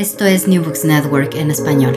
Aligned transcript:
esto 0.00 0.24
es 0.24 0.48
New 0.48 0.64
Books 0.64 0.86
Network 0.86 1.34
en 1.34 1.50
español. 1.50 1.94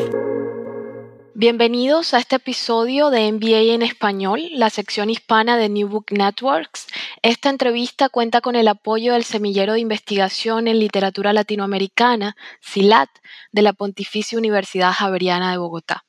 Bienvenidos 1.35 2.13
a 2.13 2.17
este 2.17 2.35
episodio 2.35 3.09
de 3.09 3.31
MBA 3.31 3.73
en 3.73 3.81
español, 3.81 4.41
la 4.51 4.69
sección 4.69 5.09
hispana 5.09 5.55
de 5.55 5.69
New 5.69 5.87
Book 5.87 6.07
Networks. 6.11 6.87
Esta 7.21 7.49
entrevista 7.49 8.09
cuenta 8.09 8.41
con 8.41 8.57
el 8.57 8.67
apoyo 8.67 9.13
del 9.13 9.23
Semillero 9.23 9.71
de 9.71 9.79
Investigación 9.79 10.67
en 10.67 10.79
Literatura 10.79 11.31
Latinoamericana, 11.31 12.35
SILAT, 12.59 13.09
de 13.53 13.61
la 13.61 13.71
Pontificia 13.71 14.37
Universidad 14.37 14.91
Javeriana 14.91 15.51
de 15.51 15.59
Bogotá. 15.59 16.03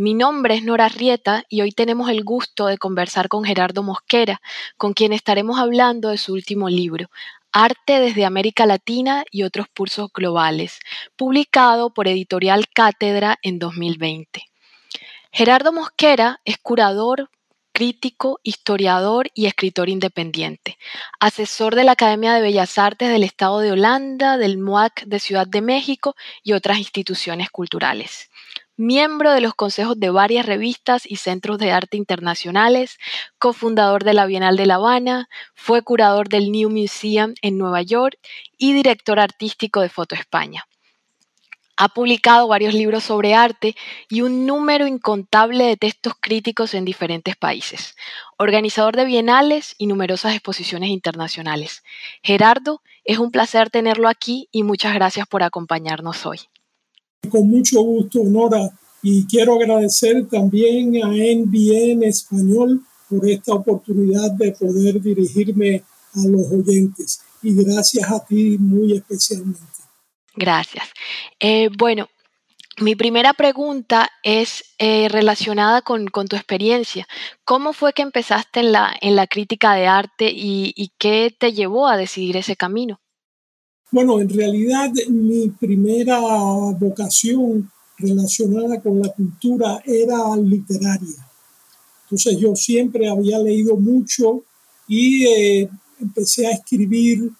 Mi 0.00 0.14
nombre 0.14 0.54
es 0.54 0.62
Nora 0.62 0.88
Rieta 0.88 1.42
y 1.48 1.60
hoy 1.60 1.72
tenemos 1.72 2.08
el 2.08 2.22
gusto 2.22 2.66
de 2.66 2.78
conversar 2.78 3.26
con 3.26 3.42
Gerardo 3.42 3.82
Mosquera, 3.82 4.40
con 4.76 4.92
quien 4.92 5.12
estaremos 5.12 5.58
hablando 5.58 6.10
de 6.10 6.18
su 6.18 6.34
último 6.34 6.68
libro, 6.68 7.10
Arte 7.50 7.98
desde 7.98 8.24
América 8.24 8.64
Latina 8.64 9.24
y 9.32 9.42
otros 9.42 9.66
cursos 9.76 10.08
globales, 10.14 10.78
publicado 11.16 11.90
por 11.90 12.06
Editorial 12.06 12.68
Cátedra 12.72 13.40
en 13.42 13.58
2020. 13.58 14.44
Gerardo 15.32 15.72
Mosquera 15.72 16.40
es 16.44 16.58
curador, 16.58 17.28
crítico, 17.72 18.38
historiador 18.44 19.28
y 19.34 19.46
escritor 19.46 19.88
independiente, 19.88 20.78
asesor 21.18 21.74
de 21.74 21.82
la 21.82 21.92
Academia 21.92 22.34
de 22.34 22.42
Bellas 22.42 22.78
Artes 22.78 23.08
del 23.08 23.24
Estado 23.24 23.58
de 23.58 23.72
Holanda, 23.72 24.36
del 24.36 24.58
MOAC 24.58 25.06
de 25.06 25.18
Ciudad 25.18 25.48
de 25.48 25.60
México 25.60 26.14
y 26.44 26.52
otras 26.52 26.78
instituciones 26.78 27.50
culturales 27.50 28.30
miembro 28.78 29.32
de 29.32 29.40
los 29.40 29.54
consejos 29.54 29.98
de 29.98 30.08
varias 30.08 30.46
revistas 30.46 31.02
y 31.04 31.16
centros 31.16 31.58
de 31.58 31.72
arte 31.72 31.96
internacionales, 31.96 32.98
cofundador 33.38 34.04
de 34.04 34.14
la 34.14 34.24
Bienal 34.24 34.56
de 34.56 34.66
La 34.66 34.76
Habana, 34.76 35.28
fue 35.54 35.82
curador 35.82 36.28
del 36.28 36.50
New 36.52 36.70
Museum 36.70 37.34
en 37.42 37.58
Nueva 37.58 37.82
York 37.82 38.16
y 38.56 38.72
director 38.72 39.18
artístico 39.18 39.80
de 39.80 39.88
Foto 39.88 40.14
España. 40.14 40.66
Ha 41.76 41.88
publicado 41.88 42.48
varios 42.48 42.74
libros 42.74 43.04
sobre 43.04 43.34
arte 43.34 43.76
y 44.08 44.22
un 44.22 44.46
número 44.46 44.86
incontable 44.86 45.64
de 45.64 45.76
textos 45.76 46.14
críticos 46.20 46.74
en 46.74 46.84
diferentes 46.84 47.36
países. 47.36 47.96
Organizador 48.36 48.96
de 48.96 49.04
bienales 49.04 49.74
y 49.78 49.86
numerosas 49.86 50.34
exposiciones 50.34 50.90
internacionales. 50.90 51.82
Gerardo, 52.22 52.82
es 53.04 53.18
un 53.18 53.30
placer 53.30 53.70
tenerlo 53.70 54.08
aquí 54.08 54.48
y 54.50 54.62
muchas 54.62 54.94
gracias 54.94 55.26
por 55.28 55.42
acompañarnos 55.42 56.26
hoy. 56.26 56.40
Con 57.28 57.48
mucho 57.48 57.82
gusto, 57.82 58.20
Nora, 58.24 58.70
y 59.02 59.26
quiero 59.26 59.54
agradecer 59.54 60.26
también 60.28 61.02
a 61.02 61.08
NBN 61.08 62.04
Español 62.04 62.82
por 63.08 63.28
esta 63.28 63.54
oportunidad 63.54 64.32
de 64.32 64.52
poder 64.52 65.00
dirigirme 65.00 65.82
a 66.14 66.28
los 66.28 66.46
oyentes. 66.52 67.20
Y 67.42 67.54
gracias 67.54 68.10
a 68.10 68.24
ti 68.24 68.56
muy 68.58 68.94
especialmente. 68.94 69.60
Gracias. 70.34 70.84
Eh, 71.40 71.68
bueno, 71.76 72.08
mi 72.78 72.94
primera 72.94 73.34
pregunta 73.34 74.08
es 74.22 74.64
eh, 74.78 75.08
relacionada 75.08 75.82
con, 75.82 76.06
tu 76.06 76.36
experiencia. 76.36 77.06
¿Cómo 77.44 77.72
fue 77.72 77.92
que 77.92 78.02
empezaste 78.02 78.60
en 78.60 78.72
la, 78.72 78.94
en 79.00 79.16
la 79.16 79.26
crítica 79.26 79.74
de 79.74 79.86
arte 79.86 80.30
y 80.32 80.92
qué 80.98 81.34
te 81.36 81.52
llevó 81.52 81.88
a 81.88 81.96
decidir 81.96 82.36
ese 82.36 82.56
camino? 82.56 83.00
Bueno, 83.90 84.20
en 84.20 84.28
realidad 84.28 84.92
mi 85.08 85.48
primera 85.48 86.20
vocación 86.78 87.70
relacionada 87.96 88.80
con 88.82 89.00
la 89.00 89.08
cultura 89.08 89.82
era 89.84 90.36
literaria. 90.36 91.26
Entonces 92.04 92.38
yo 92.38 92.54
siempre 92.54 93.08
había 93.08 93.38
leído 93.38 93.76
mucho 93.76 94.42
y 94.86 95.26
eh, 95.26 95.70
empecé 96.00 96.46
a 96.46 96.52
escribir, 96.52 97.30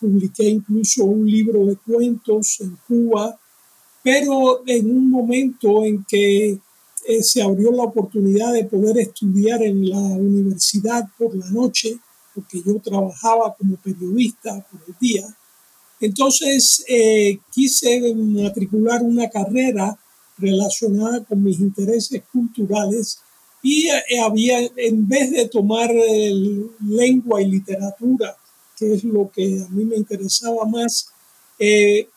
publiqué 0.00 0.44
incluso 0.48 1.04
un 1.04 1.30
libro 1.30 1.64
de 1.66 1.76
cuentos 1.76 2.60
en 2.60 2.76
Cuba, 2.88 3.38
pero 4.02 4.62
en 4.66 4.90
un 4.90 5.08
momento 5.08 5.84
en 5.84 6.04
que 6.04 6.58
eh, 7.06 7.22
se 7.22 7.40
abrió 7.40 7.70
la 7.70 7.84
oportunidad 7.84 8.52
de 8.52 8.64
poder 8.64 8.98
estudiar 8.98 9.62
en 9.62 9.88
la 9.88 9.98
universidad 9.98 11.08
por 11.16 11.36
la 11.36 11.48
noche, 11.50 11.98
porque 12.34 12.62
yo 12.64 12.80
trabajaba 12.80 13.54
como 13.54 13.76
periodista 13.76 14.66
por 14.70 14.80
el 14.86 14.94
día, 15.00 15.24
entonces 16.00 16.84
eh, 16.88 17.38
quise 17.52 18.14
matricular 18.14 19.02
una 19.02 19.28
carrera 19.30 19.98
relacionada 20.36 21.24
con 21.24 21.42
mis 21.42 21.60
intereses 21.60 22.22
culturales 22.32 23.18
y 23.62 23.88
eh, 23.88 24.20
había, 24.20 24.58
en 24.76 25.08
vez 25.08 25.30
de 25.30 25.48
tomar 25.48 25.90
lengua 26.86 27.40
y 27.40 27.46
literatura, 27.46 28.36
que 28.76 28.92
es 28.92 29.04
lo 29.04 29.30
que 29.30 29.62
a 29.62 29.68
mí 29.70 29.84
me 29.84 29.96
interesaba 29.96 30.64
más, 30.66 31.08
eh, 31.58 32.08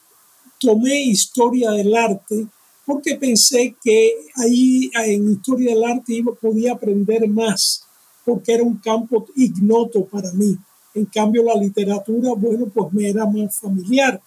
tomé 0.60 1.04
historia 1.04 1.72
del 1.72 1.96
arte 1.96 2.48
porque 2.88 3.16
pensé 3.16 3.76
que 3.84 4.14
ahí 4.36 4.90
en 4.96 5.32
historia 5.32 5.76
del 5.76 5.84
arte 5.84 6.24
podía 6.42 6.72
aprender 6.72 7.28
más, 7.28 7.84
porque 8.24 8.54
era 8.54 8.64
un 8.64 8.78
campo 8.78 9.28
ignoto 9.36 10.06
para 10.06 10.32
mí. 10.32 10.58
En 10.98 11.06
cambio, 11.06 11.44
la 11.44 11.54
literatura, 11.54 12.32
bueno, 12.36 12.66
pues 12.74 12.92
me 12.92 13.08
era 13.08 13.24
más 13.28 13.56
familiar. 13.56 14.20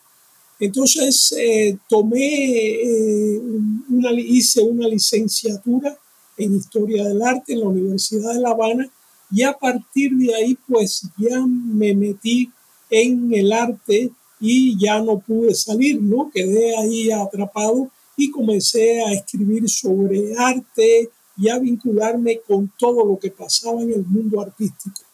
Entonces, 0.60 1.34
eh, 1.36 1.76
tomé, 1.88 2.74
eh, 2.74 3.40
una, 3.88 4.12
hice 4.12 4.60
una 4.62 4.86
licenciatura 4.86 5.98
en 6.36 6.54
Historia 6.54 7.08
del 7.08 7.22
Arte 7.22 7.54
en 7.54 7.60
la 7.60 7.68
Universidad 7.68 8.34
de 8.34 8.40
La 8.40 8.50
Habana 8.50 8.88
y 9.32 9.42
a 9.42 9.52
partir 9.52 10.12
de 10.16 10.32
ahí, 10.32 10.56
pues 10.68 11.02
ya 11.18 11.44
me 11.44 11.92
metí 11.92 12.50
en 12.88 13.34
el 13.34 13.52
arte 13.52 14.10
y 14.38 14.78
ya 14.78 15.00
no 15.00 15.18
pude 15.18 15.54
salir, 15.54 16.00
¿no? 16.00 16.30
Quedé 16.32 16.76
ahí 16.76 17.10
atrapado 17.10 17.90
y 18.16 18.30
comencé 18.30 19.02
a 19.02 19.12
escribir 19.12 19.68
sobre 19.68 20.36
arte 20.36 21.10
y 21.36 21.48
a 21.48 21.58
vincularme 21.58 22.40
con 22.46 22.72
todo 22.78 23.04
lo 23.04 23.18
que 23.18 23.32
pasaba 23.32 23.82
en 23.82 23.92
el 23.92 24.04
mundo 24.04 24.40
artístico. 24.40 25.09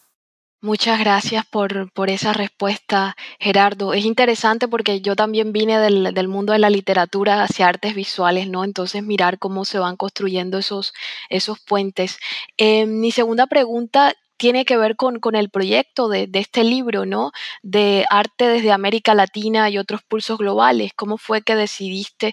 Muchas 0.62 0.98
gracias 0.98 1.44
por, 1.46 1.92
por, 1.92 2.08
esa 2.08 2.32
respuesta, 2.32 3.14
Gerardo. 3.38 3.92
Es 3.92 4.04
interesante 4.06 4.68
porque 4.68 5.00
yo 5.02 5.14
también 5.14 5.52
vine 5.52 5.78
del, 5.78 6.14
del, 6.14 6.28
mundo 6.28 6.54
de 6.54 6.58
la 6.58 6.70
literatura 6.70 7.42
hacia 7.42 7.68
artes 7.68 7.94
visuales, 7.94 8.48
¿no? 8.48 8.64
Entonces 8.64 9.02
mirar 9.02 9.38
cómo 9.38 9.66
se 9.66 9.78
van 9.78 9.96
construyendo 9.96 10.58
esos, 10.58 10.94
esos 11.28 11.60
puentes. 11.60 12.18
Eh, 12.56 12.86
mi 12.86 13.12
segunda 13.12 13.46
pregunta 13.46 14.14
tiene 14.38 14.64
que 14.64 14.78
ver 14.78 14.96
con, 14.96 15.20
con 15.20 15.36
el 15.36 15.50
proyecto 15.50 16.08
de, 16.08 16.26
de, 16.26 16.38
este 16.40 16.64
libro, 16.64 17.04
¿no? 17.04 17.32
De 17.62 18.04
arte 18.10 18.48
desde 18.48 18.72
América 18.72 19.14
Latina 19.14 19.68
y 19.70 19.78
otros 19.78 20.02
pulsos 20.08 20.38
globales. 20.38 20.92
¿Cómo 20.96 21.18
fue 21.18 21.42
que 21.42 21.54
decidiste 21.54 22.32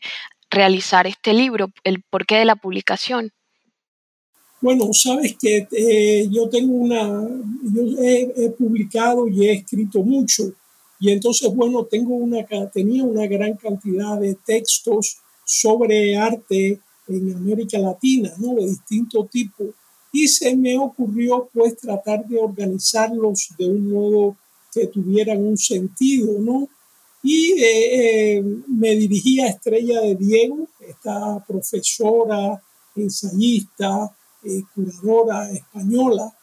realizar 0.50 1.08
este 1.08 1.34
libro? 1.34 1.72
¿El 1.84 2.04
porqué 2.04 2.38
de 2.38 2.46
la 2.46 2.56
publicación? 2.56 3.32
Bueno, 4.64 4.94
sabes 4.94 5.36
que 5.36 5.68
eh, 5.74 6.30
yo 6.32 6.48
tengo 6.48 6.74
una, 6.74 7.22
yo 7.64 7.84
he, 8.02 8.50
publicado 8.52 9.28
y 9.28 9.46
he 9.46 9.56
escrito 9.56 10.02
mucho 10.04 10.54
y 11.02 11.12
entonces, 11.12 11.54
bueno, 11.54 11.84
tengo 11.84 12.16
una, 12.16 12.46
tenía 12.72 13.04
una 13.04 13.28
gran 13.28 13.58
cantidad 13.58 14.18
de 14.18 14.36
textos 14.36 15.18
sobre 15.44 16.16
arte 16.16 16.80
en 17.10 17.36
América 17.36 17.78
Latina, 17.78 18.32
¿no? 18.38 18.56
De 18.56 18.68
distinto 18.68 19.28
tipo. 19.30 19.66
Y 20.14 20.30
se 20.30 20.56
me 20.56 20.78
ocurrió 20.78 21.50
pues 21.54 21.76
tratar 21.76 22.26
de 22.26 22.38
organizarlos 22.40 23.50
de 23.58 23.66
un 23.68 23.92
modo 23.92 24.38
que 24.74 24.88
tuvieran 24.88 25.46
un 25.46 25.58
sentido, 25.58 26.40
¿no? 26.40 26.70
Y 27.22 27.52
eh, 27.62 28.38
eh, 28.38 28.44
me 28.70 28.96
dirigí 28.96 29.42
a 29.42 29.48
Estrella 29.48 30.00
de 30.00 30.16
Diego, 30.16 30.70
esta 30.80 31.44
profesora, 31.46 32.64
ensayista, 32.96 34.16
eh, 34.44 34.64
curadora 34.74 35.50
española, 35.52 36.34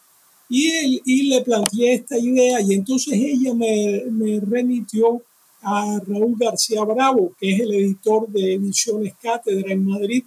y, 0.49 1.01
y, 1.05 1.29
le 1.29 1.41
planteé 1.41 1.93
esta 1.93 2.17
idea 2.17 2.59
y 2.59 2.73
entonces 2.73 3.13
ella 3.13 3.53
me, 3.53 4.03
me, 4.11 4.39
remitió 4.41 5.21
a 5.61 5.97
Raúl 6.05 6.35
García 6.37 6.83
Bravo, 6.83 7.33
que 7.39 7.53
es 7.53 7.61
el 7.61 7.73
editor 7.73 8.27
de 8.27 8.55
Ediciones 8.55 9.13
Cátedra 9.21 9.71
en 9.71 9.85
Madrid, 9.85 10.25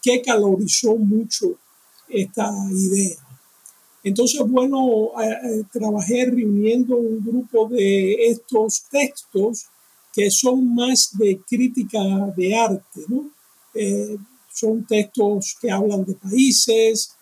que 0.00 0.22
calorizó 0.22 0.94
mucho 0.96 1.58
esta 2.08 2.52
idea. 2.70 3.16
Entonces, 4.04 4.42
bueno, 4.46 5.12
trabajé 5.72 6.26
reuniendo 6.26 6.96
un 6.96 7.24
grupo 7.24 7.66
de 7.68 8.28
estos 8.28 8.84
textos 8.90 9.66
que 10.12 10.30
son 10.30 10.74
más 10.74 11.16
de 11.18 11.40
crítica 11.40 12.00
de 12.36 12.54
arte, 12.54 13.00
¿no? 13.08 13.30
Eh, 13.74 14.16
son 14.52 14.84
textos 14.84 15.56
que 15.60 15.70
hablan 15.70 16.04
de 16.04 16.14
países, 16.14 17.13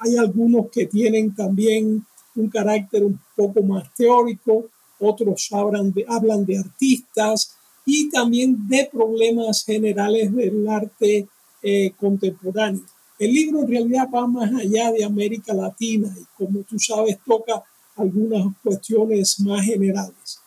hay 0.00 0.16
algunos 0.16 0.70
que 0.70 0.86
tienen 0.86 1.34
también 1.34 2.04
un 2.34 2.48
carácter 2.48 3.04
un 3.04 3.20
poco 3.36 3.62
más 3.62 3.92
teórico, 3.94 4.68
otros 4.98 5.48
hablan 5.52 5.92
de, 5.92 6.04
hablan 6.08 6.44
de 6.44 6.58
artistas 6.58 7.54
y 7.86 8.10
también 8.10 8.68
de 8.68 8.88
problemas 8.90 9.64
generales 9.64 10.34
del 10.34 10.68
arte 10.68 11.28
eh, 11.62 11.92
contemporáneo. 11.96 12.82
El 13.18 13.32
libro 13.32 13.60
en 13.60 13.68
realidad 13.68 14.08
va 14.12 14.26
más 14.26 14.52
allá 14.52 14.90
de 14.90 15.04
América 15.04 15.54
Latina 15.54 16.12
y 16.18 16.24
como 16.36 16.60
tú 16.62 16.78
sabes 16.78 17.18
toca 17.24 17.62
algunas 17.96 18.46
cuestiones 18.62 19.38
más 19.40 19.64
generales. 19.64 20.40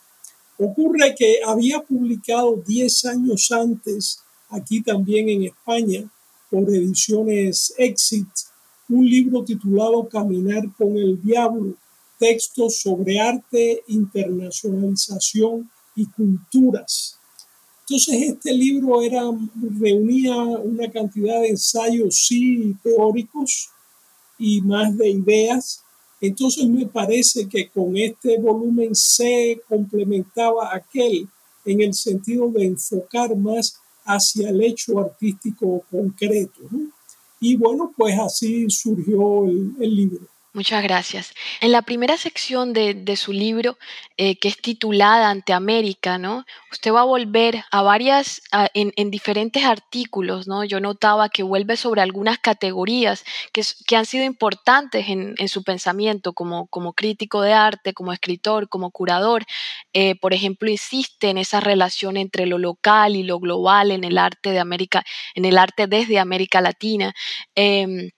Ocurre 0.58 1.16
que 1.16 1.40
había 1.46 1.82
publicado 1.82 2.62
10 2.66 3.06
años 3.06 3.52
antes 3.52 4.20
aquí 4.50 4.82
también 4.82 5.30
en 5.30 5.44
España, 5.44 6.10
por 6.50 6.64
ediciones 6.70 7.74
Exit, 7.78 8.28
un 8.90 9.06
libro 9.06 9.44
titulado 9.44 10.08
Caminar 10.08 10.64
con 10.78 10.98
el 10.98 11.22
Diablo, 11.22 11.76
textos 12.18 12.80
sobre 12.80 13.20
arte, 13.20 13.84
internacionalización 13.88 15.70
y 15.96 16.06
culturas. 16.06 17.18
Entonces 17.82 18.30
este 18.34 18.54
libro 18.54 19.02
era, 19.02 19.24
reunía 19.80 20.36
una 20.36 20.92
cantidad 20.92 21.42
de 21.42 21.50
ensayos 21.50 22.26
sí 22.28 22.76
teóricos 22.84 23.70
y 24.38 24.62
más 24.62 24.98
de 24.98 25.10
ideas. 25.10 25.82
Entonces 26.20 26.68
me 26.68 26.86
parece 26.86 27.48
que 27.48 27.70
con 27.70 27.96
este 27.96 28.40
volumen 28.40 28.94
se 28.94 29.62
complementaba 29.68 30.76
aquel 30.76 31.28
en 31.64 31.82
el 31.82 31.94
sentido 31.94 32.50
de 32.50 32.66
enfocar 32.66 33.36
más 33.36 33.80
hacia 34.06 34.50
el 34.50 34.62
hecho 34.64 35.00
artístico 35.00 35.84
concreto. 35.92 36.62
Y 37.40 37.56
bueno, 37.56 37.94
pues 37.96 38.18
así 38.20 38.70
surgió 38.70 39.46
el, 39.46 39.74
el 39.80 39.96
libro. 39.96 40.28
Muchas 40.58 40.82
gracias. 40.82 41.36
En 41.62 41.72
la 41.72 41.84
primera 41.84 42.18
sección 42.18 42.74
de, 42.74 43.16
su 43.16 43.32
libro, 43.32 43.78
eh, 44.18 44.40
que 44.40 44.48
es 44.48 44.58
titulada 44.58 45.30
Ante 45.30 45.54
América, 45.54 46.18
¿no? 46.18 46.46
Usted 46.72 46.92
va 46.92 47.02
a 47.02 47.04
volver 47.04 47.64
a 47.70 47.84
varias, 47.84 48.42
en, 48.74 49.12
diferentes 49.12 49.64
artículos, 49.64 50.48
¿no? 50.48 50.64
Yo 50.64 50.80
notaba 50.80 51.30
que 51.30 51.44
vuelve 51.44 51.78
sobre 51.78 52.02
algunas 52.02 52.40
categorías 52.40 53.24
que, 53.54 53.62
que 53.86 53.96
han 53.98 54.08
sido 54.08 54.24
importantes 54.26 55.08
en, 55.10 55.48
su 55.48 55.64
pensamiento 55.64 56.34
como, 56.34 56.68
crítico 56.96 57.42
de 57.42 57.54
arte, 57.54 57.94
como 57.94 58.12
escritor, 58.12 58.68
como 58.68 58.90
curador. 58.90 59.46
Eh, 59.94 60.16
por 60.16 60.34
ejemplo, 60.34 60.72
insiste 60.72 61.30
en 61.30 61.38
esa 61.38 61.60
relación 61.60 62.18
entre 62.18 62.48
lo 62.48 62.58
local 62.58 63.16
y 63.16 63.22
lo 63.22 63.40
global 63.40 63.92
en 63.92 64.04
el 64.04 64.18
arte 64.18 64.50
de 64.50 64.60
América, 64.60 65.04
en 65.36 65.46
el 65.46 65.60
arte 65.60 65.86
desde 65.86 66.18
América 66.18 66.62
Latina. 66.62 67.14
Em, 67.54 68.10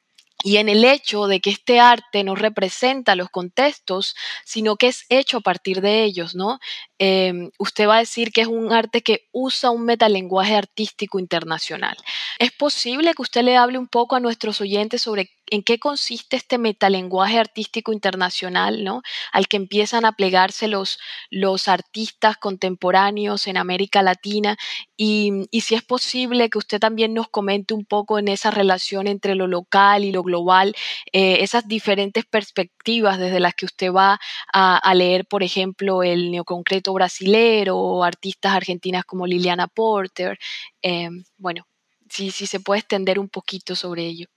y 0.44 0.58
en 0.58 0.70
el 0.70 0.86
hecho 0.86 1.28
de 1.28 1.42
que 1.42 1.50
este 1.50 1.80
arte 1.80 2.24
no 2.24 2.36
representa 2.36 3.16
los 3.16 3.30
contextos, 3.30 4.16
sino 4.46 4.78
que 4.78 4.88
es 4.88 5.06
hecho 5.10 5.38
a 5.38 5.42
partir 5.42 5.82
de 5.82 6.04
ellos, 6.04 6.36
¿no? 6.36 6.60
Em, 6.98 7.52
usted 7.58 7.88
va 7.88 7.98
a 7.98 8.00
decir 8.00 8.32
que 8.32 8.42
es 8.42 8.48
un 8.48 8.72
arte 8.72 9.02
que 9.02 9.28
usa 9.32 9.70
un 9.72 9.86
metalenguaje 9.86 10.56
artístico 10.56 11.20
internacional. 11.20 11.98
¿Es 12.40 12.52
posible 12.52 13.14
que 13.14 13.22
usted 13.22 13.44
le 13.44 13.58
hable 13.58 13.78
un 13.78 13.88
poco 13.88 14.16
a 14.16 14.20
nuestros 14.20 14.62
oyentes 14.62 15.02
sobre 15.02 15.30
en 15.52 15.64
qué 15.64 15.80
consiste 15.80 16.36
este 16.36 16.58
metalenguaje 16.58 17.40
artístico 17.40 17.94
internacional, 17.94 18.84
¿no? 18.84 19.02
Al 19.32 19.48
que 19.48 19.58
empiezan 19.58 20.06
a 20.06 20.14
plegarse 20.14 20.68
los, 20.68 21.00
los 21.30 21.68
artistas 21.68 22.38
contemporáneos 22.38 23.48
en 23.48 23.58
América 23.58 24.02
Latina 24.02 24.58
y, 24.98 25.48
si 25.62 25.76
es 25.76 25.84
posible 25.84 26.50
que 26.50 26.58
usted 26.58 26.80
también 26.80 27.14
nos 27.14 27.30
comente 27.30 27.74
un 27.74 27.86
poco 27.86 28.20
en 28.20 28.28
esa 28.28 28.52
relación 28.52 29.08
entre 29.08 29.36
lo 29.36 29.48
local 29.48 30.04
y 30.04 30.12
lo 30.12 30.24
global, 30.24 30.76
eh, 31.14 31.38
esas 31.42 31.68
diferentes 31.68 32.26
perspectivas 32.26 33.18
desde 33.20 33.40
las 33.40 33.56
que 33.56 33.66
usted 33.66 33.92
va 33.92 34.20
a, 34.54 34.94
leer, 34.96 35.26
por 35.26 35.44
ejemplo, 35.44 36.04
el 36.04 36.32
neoconcreto 36.32 36.94
brasilero 36.94 37.78
o 37.78 38.04
artistas 38.04 38.54
argentinas 38.54 39.06
como 39.06 39.28
Liliana 39.28 39.68
Porter. 39.68 40.38
Eh, 40.82 41.10
bueno, 41.38 41.66
si, 42.10 42.32
si 42.32 42.48
se 42.48 42.60
puede 42.60 42.80
extender 42.82 43.20
un 43.20 43.30
poquito 43.30 43.76
sobre 43.76 44.06
ello. 44.06 44.28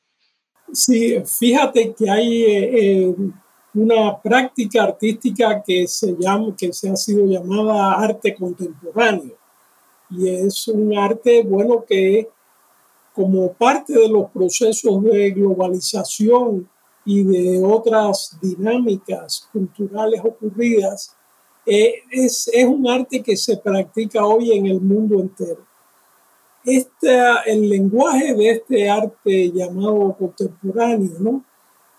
Sí, 0.72 1.22
fíjate 1.26 1.92
que 1.92 2.08
hay 2.08 2.44
eh, 2.44 3.02
eh, 3.02 3.14
una 3.74 4.18
práctica 4.20 4.84
artística 4.84 5.62
que 5.62 5.86
se 5.86 6.16
llama, 6.18 6.56
que 6.56 6.72
se 6.72 6.88
ha 6.88 6.96
sido 6.96 7.26
llamada 7.26 7.92
arte 7.92 8.34
contemporáneo. 8.34 9.36
Y 10.08 10.28
es 10.28 10.66
un 10.68 10.96
arte, 10.96 11.42
bueno, 11.42 11.84
que 11.86 12.28
como 13.14 13.52
parte 13.52 13.92
de 13.92 14.08
los 14.08 14.30
procesos 14.30 15.02
de 15.02 15.30
globalización 15.32 16.66
y 17.04 17.22
de 17.22 17.62
otras 17.62 18.38
dinámicas 18.40 19.48
culturales 19.52 20.22
ocurridas, 20.24 21.14
eh, 21.66 21.96
es, 22.10 22.48
es 22.50 22.64
un 22.64 22.88
arte 22.88 23.22
que 23.22 23.36
se 23.36 23.58
practica 23.58 24.24
hoy 24.24 24.52
en 24.52 24.66
el 24.66 24.80
mundo 24.80 25.20
entero. 25.20 25.66
Este, 26.64 27.18
el 27.46 27.68
lenguaje 27.68 28.34
de 28.34 28.50
este 28.50 28.88
arte 28.88 29.50
llamado 29.50 30.16
contemporáneo. 30.16 31.42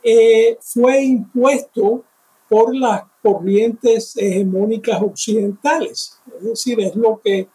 Eh, 0.04 0.58
fue 0.62 1.02
impuesto 1.04 2.04
por 2.50 2.76
las 2.76 3.04
corrientes 3.22 4.16
hegemónicas 4.18 5.02
occidentales, 5.02 6.20
es 6.38 6.44
decir, 6.44 6.80
es 6.82 6.96
lo 6.96 7.22
que 7.24 7.48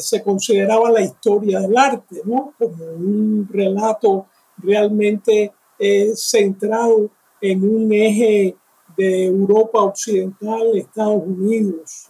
se 0.00 0.22
consideraba 0.22 0.90
la 0.90 1.00
historia 1.00 1.60
del 1.60 1.76
arte, 1.76 2.22
¿no? 2.24 2.54
como 2.58 2.84
un 2.84 3.48
relato 3.50 4.26
realmente 4.58 5.52
eh, 5.78 6.12
centrado 6.16 7.08
en 7.40 7.62
un 7.62 7.92
eje 7.92 8.56
de 8.96 9.26
Europa 9.26 9.82
Occidental, 9.82 10.76
Estados 10.76 11.22
Unidos. 11.24 12.08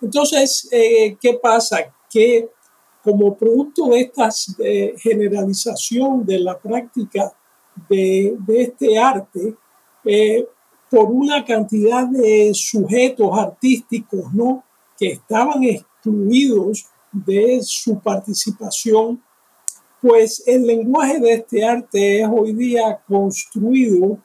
Entonces, 0.00 0.68
eh, 0.70 1.16
¿qué 1.20 1.34
pasa? 1.34 1.94
Como 3.04 3.36
producto 3.36 3.88
de 3.88 4.00
esta 4.00 4.30
generalización 4.96 6.24
de 6.24 6.38
la 6.38 6.58
práctica 6.58 7.32
de, 7.88 8.36
este 8.48 8.98
arte, 8.98 9.54
eh, 10.04 10.46
por 10.90 11.10
una 11.10 11.44
cantidad 11.44 12.06
de 12.06 12.52
sujetos 12.54 13.30
artísticos 13.36 14.32
¿no? 14.32 14.64
que 14.98 15.12
estaban 15.12 15.62
excluidos 15.64 16.86
de 17.12 17.60
su 17.62 17.98
participación, 18.00 19.22
pues 20.00 20.42
el 20.46 20.66
lenguaje 20.66 21.18
de 21.18 21.32
este 21.32 21.64
arte 21.64 22.20
es 22.20 22.28
hoy 22.30 22.52
día 22.52 23.00
construido 23.06 24.18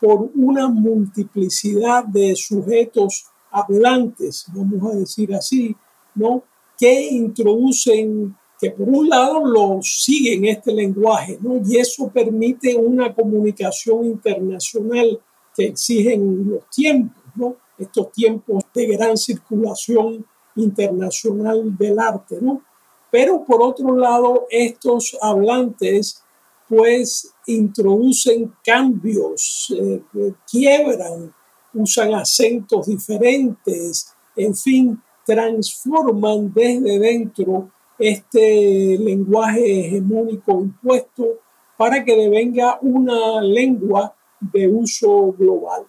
por 0.00 0.30
una 0.34 0.68
multiplicidad 0.68 2.04
de 2.04 2.36
sujetos 2.36 3.26
hablantes, 3.50 4.46
vamos 4.52 4.92
a 4.92 4.96
decir 4.96 5.34
así, 5.34 5.74
¿no? 6.14 6.42
Que 6.78 7.08
introducen, 7.08 8.36
que 8.60 8.70
por 8.70 8.88
un 8.88 9.08
lado 9.08 9.44
lo 9.44 9.78
siguen 9.82 10.44
este 10.46 10.72
lenguaje, 10.72 11.38
¿no? 11.40 11.60
Y 11.64 11.76
eso 11.76 12.08
permite 12.08 12.74
una 12.76 13.14
comunicación 13.14 14.06
internacional 14.06 15.20
que 15.54 15.66
exigen 15.66 16.48
los 16.50 16.68
tiempos, 16.70 17.22
¿no? 17.36 17.56
estos 17.78 18.12
tiempos 18.12 18.64
de 18.72 18.86
gran 18.86 19.16
circulación 19.16 20.24
internacional 20.56 21.76
del 21.76 21.98
arte, 21.98 22.38
¿no? 22.40 22.62
Pero 23.10 23.44
por 23.44 23.62
otro 23.62 23.96
lado, 23.96 24.46
estos 24.50 25.16
hablantes 25.20 26.22
pues 26.68 27.32
introducen 27.46 28.52
cambios, 28.64 29.72
eh, 29.76 30.02
quiebran, 30.50 31.32
usan 31.74 32.14
acentos 32.14 32.86
diferentes, 32.86 34.14
en 34.34 34.54
fin, 34.54 35.02
transforman 35.24 36.52
desde 36.52 36.98
dentro 36.98 37.70
este 37.98 38.98
lenguaje 38.98 39.80
hegemónico 39.80 40.60
impuesto 40.60 41.38
para 41.76 42.04
que 42.04 42.16
devenga 42.16 42.78
una 42.82 43.40
lengua 43.40 44.14
de 44.40 44.68
uso 44.68 45.32
global. 45.32 45.84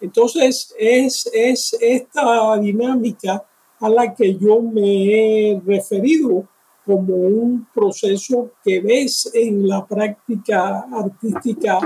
Entonces, 0.00 0.74
es, 0.78 1.30
es 1.32 1.76
esta 1.80 2.58
dinámica 2.58 3.44
a 3.80 3.88
la 3.88 4.14
que 4.14 4.36
yo 4.36 4.60
me 4.60 5.52
he 5.52 5.60
referido 5.64 6.48
como 6.84 7.14
un 7.14 7.66
proceso 7.72 8.52
que 8.64 8.80
ves 8.80 9.30
en 9.34 9.68
la 9.68 9.86
práctica 9.86 10.86
artística 10.92 11.78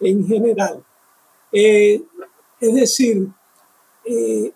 en 0.00 0.26
general. 0.26 0.84
Eh, 1.50 2.02
es 2.60 2.74
decir, 2.74 3.28
eh, 4.04 4.52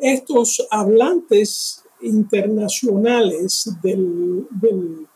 estos 0.00 0.66
hablantes 0.70 1.84
internacionales 2.00 3.70
del, 3.82 5.06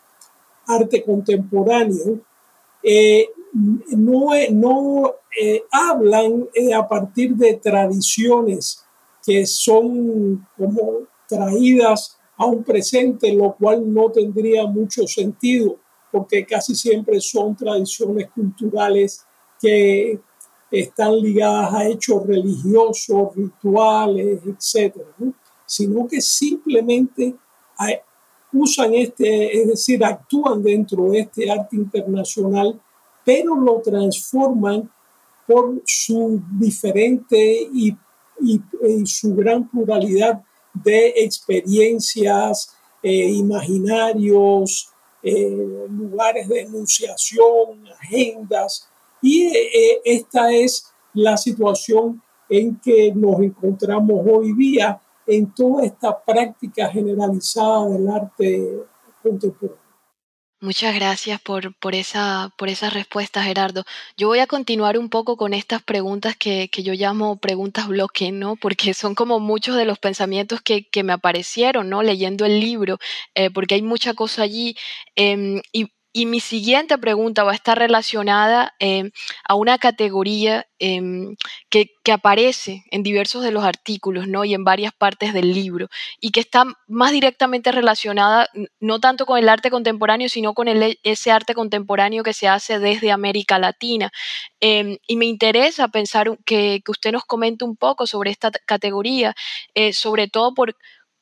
arte 0.65 1.03
contemporáneo 1.03 2.21
eh, 2.83 3.27
no, 3.97 4.29
no 4.51 5.15
eh, 5.41 5.63
hablan 5.71 6.47
eh, 6.53 6.73
a 6.73 6.87
partir 6.87 7.35
de 7.35 7.55
tradiciones 7.55 8.83
que 9.25 9.47
son 9.47 10.47
como 10.55 11.07
traídas 11.27 12.17
a 12.37 12.45
un 12.45 12.63
presente, 12.63 13.33
lo 13.33 13.55
cual 13.55 13.91
no 13.91 14.11
tendría 14.11 14.65
mucho 14.65 15.05
sentido, 15.07 15.77
porque 16.11 16.45
casi 16.45 16.73
siempre 16.75 17.19
son 17.19 17.55
tradiciones 17.55 18.29
culturales 18.29 19.25
que 19.61 20.19
están 20.71 21.19
ligadas 21.19 21.73
a 21.73 21.87
hechos 21.87 22.25
religiosos, 22.25 23.35
rituales, 23.35 24.41
etcétera, 24.45 25.07
sino 25.65 26.07
que 26.07 26.21
simplemente 26.21 27.35
usan 28.51 28.93
este, 28.93 29.61
es 29.61 29.67
decir, 29.67 30.03
actúan 30.03 30.61
dentro 30.63 31.11
de 31.11 31.19
este 31.21 31.49
arte 31.49 31.75
internacional, 31.75 32.79
pero 33.23 33.55
lo 33.55 33.81
transforman 33.81 34.89
por 35.47 35.81
su 35.85 36.41
diferente 36.59 37.67
y, 37.73 37.95
su 39.05 39.35
gran 39.35 39.69
pluralidad 39.69 40.41
de 40.73 41.09
experiencias, 41.17 42.73
eh, 43.03 43.29
imaginarios, 43.31 44.93
eh, 45.21 45.85
lugares 45.89 46.47
de 46.47 46.61
enunciación, 46.61 47.85
agendas. 47.99 48.87
Y 49.21 49.47
eh, 49.47 50.01
esta 50.05 50.51
es 50.51 50.91
la 51.13 51.37
situación 51.37 52.21
en 52.49 52.79
que 52.79 53.11
nos 53.13 53.39
encontramos 53.41 54.25
hoy 54.29 54.53
día 54.53 55.01
en 55.27 55.53
toda 55.53 55.85
esta 55.85 56.23
práctica 56.23 56.89
generalizada 56.89 57.87
del 57.89 58.09
arte 58.09 58.79
contemporáneo. 59.21 59.89
Muchas 60.61 60.93
gracias 60.93 61.39
por, 61.39 61.73
por, 61.77 61.95
esa, 61.95 62.53
por 62.57 62.67
respuesta, 62.67 63.41
Gerardo. 63.41 63.85
Yo 64.17 64.27
voy 64.27 64.39
a 64.39 64.47
continuar 64.47 64.97
un 64.97 65.09
poco 65.09 65.37
con 65.37 65.53
estas 65.53 65.81
preguntas 65.81 66.35
que, 66.35 66.67
que 66.69 66.83
yo 66.83 66.91
llamo 66.93 67.37
preguntas 67.37 67.87
bloque, 67.87 68.33
¿no? 68.33 68.57
Porque 68.57 68.93
son 68.93 69.15
como 69.15 69.39
muchos 69.39 69.77
de 69.77 69.85
los 69.85 69.99
pensamientos 69.99 70.59
que, 70.61 70.85
que 70.85 71.03
me 71.03 71.13
aparecieron, 71.13 71.87
¿no? 71.87 72.03
Leyendo 72.03 72.45
el 72.45 72.59
libro, 72.59 72.97
eh, 73.35 73.49
porque 73.49 73.75
hay 73.75 73.81
mucha 73.81 74.13
cosa 74.13 74.41
allí. 74.43 74.75
Em, 75.15 75.61
y 76.11 76.25
mi 76.25 76.39
siguiente 76.39 76.97
pregunta 76.97 77.43
va 77.43 77.51
a 77.51 77.55
estar 77.55 77.77
relacionada 77.77 78.73
em, 78.79 79.11
a 79.47 79.55
una 79.55 79.77
categoría 79.77 80.65
em, 80.79 81.35
que, 81.69 81.87
aparece 82.11 82.83
en 82.89 83.03
diversos 83.03 83.43
de 83.43 83.51
los 83.51 83.63
artículos 83.63 84.27
¿no? 84.27 84.43
y 84.43 84.55
en 84.55 84.63
varias 84.63 84.91
partes 84.93 85.31
del 85.31 85.53
libro 85.53 85.89
y 86.19 86.31
que 86.31 86.39
está 86.39 86.63
más 86.87 87.11
directamente 87.11 87.71
relacionada 87.71 88.49
no 88.79 88.99
tanto 88.99 89.27
con 89.27 89.37
el 89.37 89.47
arte 89.47 89.69
contemporáneo, 89.69 90.27
sino 90.27 90.55
con 90.55 90.67
ese 91.03 91.31
arte 91.31 91.53
contemporáneo 91.53 92.23
que 92.23 92.33
se 92.33 92.47
hace 92.47 92.79
desde 92.79 93.11
América 93.11 93.59
Latina. 93.59 94.11
Em, 94.59 94.97
y 95.05 95.17
me 95.17 95.25
interesa 95.27 95.89
pensar 95.89 96.35
que, 96.45 96.81
que, 96.83 96.91
usted 96.91 97.11
nos 97.11 97.25
comente 97.25 97.63
un 97.63 97.75
poco 97.75 98.07
sobre 98.07 98.31
esta 98.31 98.49
categoría, 98.65 99.35
eh, 99.75 99.93
sobre 99.93 100.27
todo 100.29 100.55
por 100.55 100.75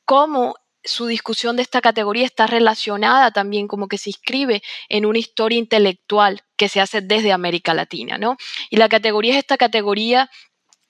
cómo 0.06 0.54
su 0.88 1.06
discusión 1.06 1.56
de 1.56 1.62
esta 1.62 1.80
categoría 1.80 2.24
está 2.24 2.46
relacionada 2.46 3.30
también 3.30 3.68
como 3.68 3.88
que 3.88 3.98
se 3.98 4.10
inscribe 4.10 4.62
en 4.88 5.06
una 5.06 5.18
historia 5.18 5.58
intelectual 5.58 6.42
que 6.56 6.68
se 6.68 6.80
hace 6.80 7.00
desde 7.00 7.32
América 7.32 7.74
Latina, 7.74 8.18
¿no? 8.18 8.36
Y 8.70 8.76
la 8.76 8.88
categoría 8.88 9.32
es 9.32 9.38
esta 9.38 9.56
categoría 9.56 10.30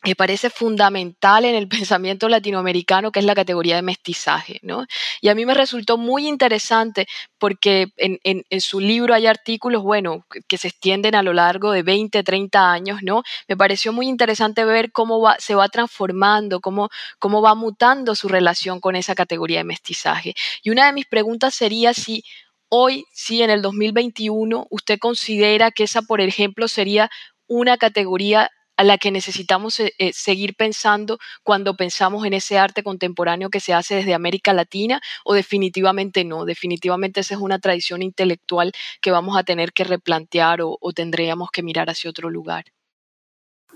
que 0.03 0.15
parece 0.15 0.49
fundamental 0.49 1.45
en 1.45 1.55
el 1.55 1.69
pensamiento 1.89 2.29
latinoamericano, 2.29 3.11
que 3.11 3.21
es 3.21 3.25
la 3.25 3.35
categoría 3.35 3.77
de 3.77 3.83
mestizaje, 3.83 4.61
¿no? 4.63 4.87
Y 5.21 5.29
a 5.29 5.35
mí 5.35 5.45
me 5.45 5.55
resultó 5.55 5.99
muy 5.99 6.29
interesante 6.29 7.07
porque 7.39 7.89
en, 7.97 8.45
su 8.61 8.81
libro 8.81 9.15
hay 9.15 9.27
artículos, 9.27 9.83
bueno, 9.83 10.25
que 10.47 10.59
se 10.59 10.69
extienden 10.69 11.15
a 11.15 11.23
lo 11.23 11.33
largo 11.33 11.73
de 11.73 11.83
20, 11.83 12.23
30 12.23 12.71
años, 12.71 13.01
¿no? 13.03 13.23
Me 13.49 13.57
pareció 13.57 13.93
muy 13.93 14.09
interesante 14.09 14.65
ver 14.65 14.93
cómo 14.93 15.21
va, 15.21 15.37
se 15.39 15.55
va 15.55 15.69
transformando, 15.69 16.61
cómo, 16.61 16.91
cómo 17.19 17.43
va 17.43 17.55
mutando 17.55 18.15
su 18.15 18.29
relación 18.29 18.81
con 18.81 18.97
esa 18.97 19.15
categoría 19.15 19.59
de 19.59 19.65
mestizaje. 19.65 20.35
Y 20.63 20.71
una 20.71 20.87
de 20.87 20.93
mis 20.93 21.07
preguntas 21.07 21.55
sería 21.55 21.95
si 21.95 22.25
hoy, 22.69 23.05
si 23.13 23.43
en 23.43 23.51
el 23.51 23.63
2021, 23.63 24.67
usted 24.71 24.99
considera 24.99 25.71
que 25.71 25.85
esa, 25.85 26.03
por 26.03 26.21
ejemplo, 26.21 26.69
sería 26.69 27.11
una 27.47 27.79
categoría 27.79 28.51
a 28.79 28.85
la 28.85 28.97
que 28.97 29.11
necesitamos 29.11 29.81
eh, 29.81 29.93
eh, 29.99 30.13
seguir 30.15 30.55
pensando 30.55 31.19
cuando 31.43 31.75
pensamos 31.75 32.25
en 32.25 32.33
ese 32.33 32.59
arte 32.59 32.85
contemporáneo 32.85 33.51
que 33.51 33.59
se 33.59 33.75
hace 33.75 33.97
desde 33.97 34.15
América 34.15 34.53
Latina 34.53 35.01
o 35.25 35.35
definitivamente 35.35 36.25
no, 36.25 36.45
definitivamente 36.45 37.21
esa 37.21 37.35
es 37.35 37.41
una 37.41 37.59
tradición 37.59 38.03
intelectual 38.03 38.73
que 39.01 39.11
vamos 39.11 39.37
a 39.37 39.43
tener 39.43 39.73
que 39.73 39.83
replantear 39.83 40.61
o, 40.63 40.79
tendríamos 40.95 41.51
que 41.51 41.63
mirar 41.65 41.91
hacia 41.91 42.09
otro 42.09 42.31
lugar. 42.31 42.67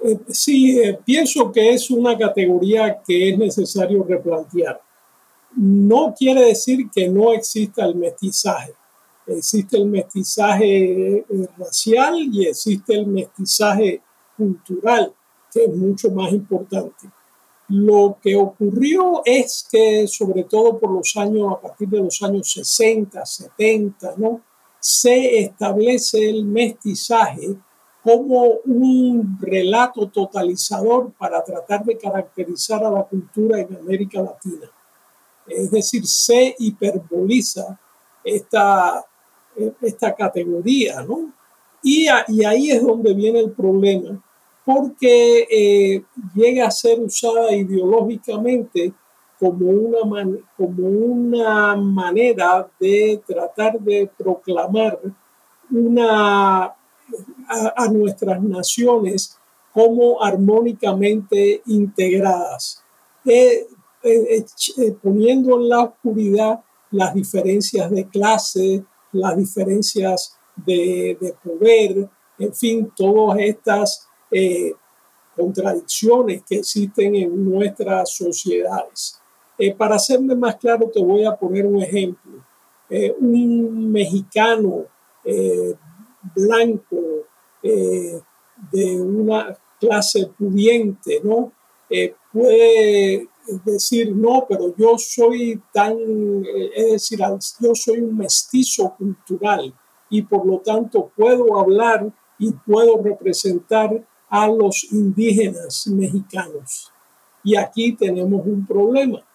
Eh, 0.05 0.19
sí, 0.29 0.81
pienso 1.05 1.51
que 1.51 1.71
es 1.71 1.91
una 1.91 2.17
categoría 2.17 3.01
que 3.05 3.31
es 3.31 3.39
necesario 3.39 4.05
replantear. 4.05 4.81
No 5.57 6.15
quiere 6.17 6.45
decir 6.45 6.89
que 6.95 7.09
no 7.09 7.33
exista 7.33 7.85
el 7.85 7.97
mestizaje. 7.97 8.73
Existe 9.27 9.77
el 9.77 9.87
mestizaje 9.87 11.25
racial 11.59 12.17
y 12.19 12.47
existe 12.47 12.95
el 12.95 13.07
mestizaje 13.07 14.01
cultural, 14.37 15.15
que 15.53 15.65
es 15.65 15.77
mucho 15.77 16.11
más 16.11 16.33
importante. 16.33 17.09
Lo 17.69 18.19
que 18.23 18.37
ocurrió 18.37 19.23
es 19.25 19.67
que, 19.71 20.07
sobre 20.07 20.45
todo 20.45 20.79
por 20.79 20.91
los 20.91 21.17
años, 21.17 21.53
a 21.53 21.61
partir 21.61 21.89
de 21.89 22.01
los 22.01 22.21
años 22.23 22.51
60, 22.51 23.25
70, 23.25 24.15
¿no? 24.19 24.41
se 24.83 25.39
establece 25.39 26.29
el 26.29 26.45
mestizaje 26.45 27.55
como 28.03 28.43
un 28.65 29.39
relato 29.41 30.09
totalizador 30.09 31.13
para 31.13 31.43
tratar 31.45 31.85
de 31.85 31.97
caracterizar 31.97 32.85
a 32.85 32.91
la 32.91 33.05
cultura 33.05 33.61
en 33.61 33.77
América 33.77 34.21
Latina. 34.21 34.69
Es 35.47 35.71
decir, 35.71 36.05
se 36.05 36.57
hiperboliza 36.59 37.79
esta, 38.25 39.05
esta 39.81 40.15
categoría, 40.17 41.03
¿no? 41.03 41.33
Y, 41.83 42.07
ahí 42.07 42.71
es 42.71 42.83
donde 42.83 43.13
viene 43.13 43.41
el 43.41 43.51
problema, 43.51 44.23
porque 44.65 45.47
eh, 45.51 46.05
llega 46.35 46.67
a 46.67 46.71
ser 46.71 47.01
usada 47.01 47.53
ideológicamente 47.55 48.93
como 49.39 49.69
una, 49.71 50.39
como 50.57 50.89
una 50.89 51.75
manera 51.75 52.69
de 52.79 53.21
tratar 53.27 53.81
de 53.81 54.09
proclamar 54.17 55.01
una, 55.71 56.65
a, 56.67 57.89
nuestras 57.91 58.41
naciones 58.41 59.37
como 59.73 60.23
armónicamente 60.23 61.63
integradas, 61.67 62.85
eh, 63.25 63.67
eh, 64.05 64.45
poniendo 65.03 65.57
en 65.57 65.69
la 65.69 65.81
oscuridad 65.83 66.61
las 66.93 67.15
diferencias 67.15 67.91
de 67.91 68.07
clase, 68.07 68.85
las 69.13 69.37
diferencias 69.37 70.39
de, 70.57 71.17
de 71.21 71.35
poder, 71.43 72.09
en 72.39 72.55
fin, 72.55 72.93
todas 72.95 73.39
estas 73.41 74.09
eh, 74.31 74.73
contradicciones 75.37 76.43
que 76.43 76.57
existen 76.57 77.15
en 77.15 77.51
nuestras 77.51 78.15
sociedades. 78.15 79.19
Eh, 79.59 79.75
para 79.75 79.97
hacerme 79.97 80.35
más 80.35 80.57
claro, 80.57 80.91
te 80.93 81.03
voy 81.03 81.25
a 81.25 81.37
poner 81.37 81.67
un 81.67 81.83
ejemplo. 81.83 82.45
Eh, 82.89 83.15
un 83.19 83.91
mexicano 83.91 84.87
blanco 86.35 86.99
de 87.63 89.01
una 89.01 89.57
clase 89.79 90.27
pudiente, 90.37 91.21
¿no? 91.23 91.53
Puede 92.33 93.29
decir, 93.65 94.15
no, 94.15 94.45
pero 94.49 94.75
yo 94.77 94.99
soy 94.99 95.63
tan, 95.73 95.97
es 96.75 96.93
decir, 96.93 97.21
yo 97.61 97.75
soy 97.75 98.01
un 98.01 98.17
mestizo 98.17 98.95
cultural 98.99 99.73
y 100.13 100.21
por 100.21 100.47
lo 100.47 100.59
tanto 100.59 101.11
puedo 101.17 101.59
hablar 101.59 102.13
y 102.39 102.53
puedo 102.53 103.03
representar 103.03 104.07
a 104.29 104.47
los 104.47 104.85
indígenas 104.93 105.87
mexicanos. 105.87 106.93
Y 107.43 107.57
aquí 107.57 107.95
tenemos 107.95 108.47
un 108.47 108.67
problema. 108.67 109.27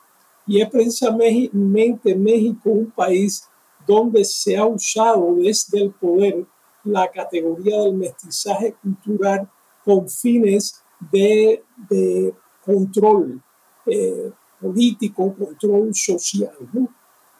Y 0.46 0.62
es 0.62 0.69
precisamente 0.69 2.15
México 2.15 2.69
un 2.69 2.91
país 2.91 3.50
donde 3.88 4.24
se 4.24 4.55
ha 4.55 4.67
usado 4.67 5.36
desde 5.36 5.81
el 5.81 5.91
poder 5.91 6.46
la 6.84 7.10
categoría 7.10 7.81
del 7.81 7.96
mestizaje 7.96 8.75
cultural 8.79 9.50
con 9.84 10.07
fines 10.07 10.84
de, 11.12 11.63
control 12.63 13.41
eh, 13.88 14.31
político, 14.62 15.34
control 15.34 15.89
social. 15.96 16.55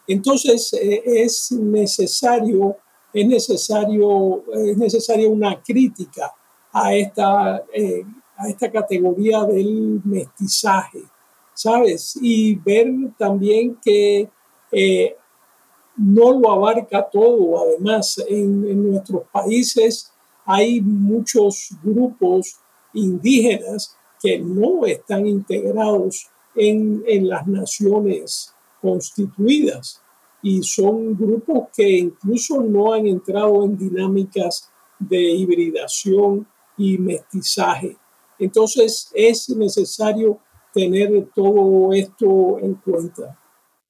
Entonces 0.08 0.74
eh, 0.74 1.04
es 1.06 1.52
necesario, 1.52 2.78
es 3.22 3.28
necesario, 3.28 4.44
es 4.54 4.78
necesaria 4.78 5.30
una 5.30 5.62
crítica 5.62 6.34
a 6.72 6.94
esta, 6.94 7.64
eh, 7.74 8.04
a 8.36 8.50
esta 8.50 8.72
categoría 8.72 9.44
del 9.44 10.02
mestizaje, 10.04 11.04
¿sabes? 11.54 12.18
Y 12.22 12.56
ver 12.56 12.88
también 13.18 13.78
que 13.84 14.30
no 15.98 16.40
lo 16.40 16.52
abarca 16.52 17.10
todo. 17.10 17.60
Además, 17.62 18.24
en, 18.28 18.92
nuestros 18.92 19.24
países 19.32 20.12
hay 20.46 20.80
muchos 20.80 21.70
grupos 21.84 22.60
indígenas 22.94 23.98
que 24.22 24.40
no 24.40 24.86
están 24.86 25.28
integrados 25.28 26.28
en, 26.56 27.28
las 27.28 27.46
naciones 27.48 28.54
constituidas 28.82 30.02
y 30.48 30.64
son 30.64 31.18
grupos 31.18 31.68
que 31.76 31.90
incluso 31.98 32.62
no 32.62 32.94
han 32.94 33.06
entrado 33.06 33.66
en 33.66 33.78
dinámicas 33.78 34.72
de 34.98 35.20
hibridación 35.22 36.48
y 36.78 36.98
mestizaje. 36.98 37.98
Entonces 38.40 39.12
es 39.14 39.50
necesario 39.50 40.40
tener 40.74 41.28
todo 41.36 41.92
esto 41.92 42.60
en 42.60 42.76
cuenta. 42.76 43.38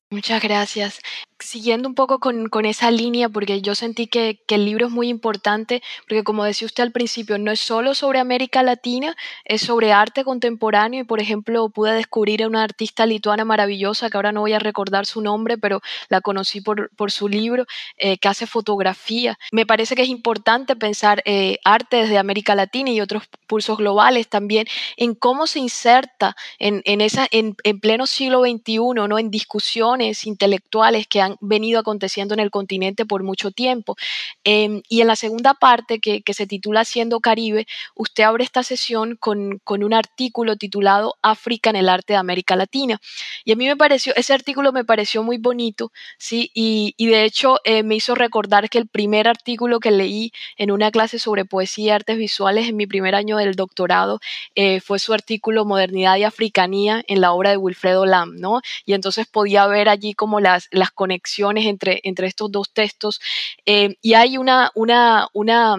Muchas 0.10 0.42
gracias 0.42 1.00
siguiendo 1.40 1.88
un 1.88 1.96
poco 1.96 2.20
con, 2.20 2.66
esa 2.66 2.92
línea, 2.92 3.30
porque 3.30 3.62
yo 3.62 3.76
sentí 3.76 4.08
que, 4.08 4.40
el 4.48 4.66
libro 4.66 4.88
es 4.88 4.92
muy 4.92 5.08
importante, 5.10 5.84
porque 6.08 6.24
como 6.24 6.44
decía 6.44 6.66
usted 6.66 6.84
al 6.84 6.92
principio, 6.92 7.38
no 7.38 7.52
es 7.52 7.60
solo 7.60 7.94
sobre 7.94 8.20
América 8.20 8.64
Latina, 8.64 9.16
es 9.46 9.62
sobre 9.62 9.94
arte 9.94 10.24
contemporáneo 10.24 11.02
y, 11.02 11.04
por 11.04 11.20
ejemplo, 11.20 11.70
pude 11.70 11.94
descubrir 11.94 12.44
a 12.44 12.48
una 12.48 12.64
artista 12.64 13.06
lituana 13.06 13.46
maravillosa, 13.46 14.10
que 14.10 14.18
ahora 14.18 14.32
no 14.32 14.42
voy 14.42 14.54
a 14.54 14.60
recordar 14.60 15.06
su 15.06 15.22
nombre, 15.22 15.58
pero 15.58 15.82
la 16.10 16.22
conocí 16.22 16.62
por, 16.62 16.90
su 17.12 17.28
libro, 17.28 17.66
eh, 17.98 18.18
que 18.18 18.28
hace 18.28 18.48
fotografía. 18.48 19.38
Me 19.52 19.66
parece 19.66 19.96
que 19.96 20.02
es 20.02 20.10
importante 20.10 20.76
pensar 20.76 21.22
eh, 21.26 21.60
arte 21.64 21.98
desde 21.98 22.18
América 22.18 22.56
Latina 22.56 22.90
y 22.90 23.02
otros 23.02 23.24
pulsos 23.46 23.78
globales 23.78 24.28
también, 24.28 24.68
en 24.98 25.14
cómo 25.14 25.48
se 25.48 25.60
inserta 25.60 26.36
en, 26.60 27.02
esa, 27.02 27.28
en, 27.32 27.56
en 27.64 27.80
pleno 27.80 28.08
siglo 28.08 28.42
XXI, 28.42 28.80
¿no? 29.08 29.20
en 29.20 29.32
discusiones 29.32 30.26
intelectuales 30.26 31.08
que 31.08 31.22
han 31.22 31.27
venido 31.42 31.80
aconteciendo 31.80 32.34
en 32.34 32.40
el 32.40 32.52
continente 32.52 33.06
por 33.06 33.24
mucho 33.24 33.52
tiempo. 33.52 33.96
Em, 34.44 34.82
y 34.88 35.02
en 35.02 35.08
la 35.08 35.16
segunda 35.16 35.54
parte, 35.54 36.00
que, 36.00 36.22
se 36.34 36.46
titula 36.48 36.86
Siendo 36.86 37.20
Caribe, 37.20 37.66
usted 37.96 38.24
abre 38.24 38.44
esta 38.44 38.64
sesión 38.64 39.18
con, 39.20 39.62
un 39.66 39.94
artículo 39.94 40.56
titulado 40.56 41.16
África 41.22 41.70
en 41.70 41.76
el 41.78 41.90
arte 41.90 42.14
de 42.14 42.18
América 42.18 42.56
Latina. 42.56 43.00
Y 43.46 43.52
a 43.54 43.56
mí 43.56 43.66
me 43.66 43.76
pareció, 43.76 44.14
ese 44.16 44.34
artículo 44.34 44.72
me 44.72 44.86
pareció 44.86 45.24
muy 45.24 45.38
bonito, 45.38 45.92
¿sí? 46.18 46.52
Y, 46.54 46.94
de 46.98 47.24
hecho 47.24 47.60
eh, 47.64 47.84
me 47.84 47.96
hizo 47.96 48.16
recordar 48.16 48.70
que 48.70 48.78
el 48.78 48.88
primer 48.88 49.28
artículo 49.28 49.80
que 49.80 49.92
leí 49.92 50.32
en 50.58 50.72
una 50.72 50.92
clase 50.92 51.20
sobre 51.20 51.46
poesía 51.46 51.86
y 51.86 51.90
artes 51.90 52.18
visuales 52.18 52.68
en 52.68 52.76
mi 52.76 52.86
primer 52.88 53.16
año 53.16 53.38
del 53.38 53.56
doctorado 53.56 54.20
eh, 54.56 54.82
fue 54.82 55.00
su 55.00 55.14
artículo 55.14 55.66
Modernidad 55.66 56.18
y 56.18 56.24
Africanía 56.24 57.04
en 57.08 57.22
la 57.22 57.32
obra 57.32 57.52
de 57.52 57.58
Wilfredo 57.58 58.06
Lam, 58.06 58.36
¿no? 58.38 58.62
Y 58.86 58.94
entonces 58.94 59.28
podía 59.28 59.66
ver 59.68 59.90
allí 59.90 60.14
como 60.14 60.40
las, 60.40 60.68
las 60.72 60.92
conexiones 60.92 61.17
entre, 61.66 62.00
entre 62.04 62.28
estos 62.28 62.52
dos 62.52 62.72
textos. 62.74 63.20
Eh, 63.66 63.96
y 64.02 64.14
hay 64.14 64.38
una, 64.38 64.72
una, 64.76 65.28
una 65.34 65.78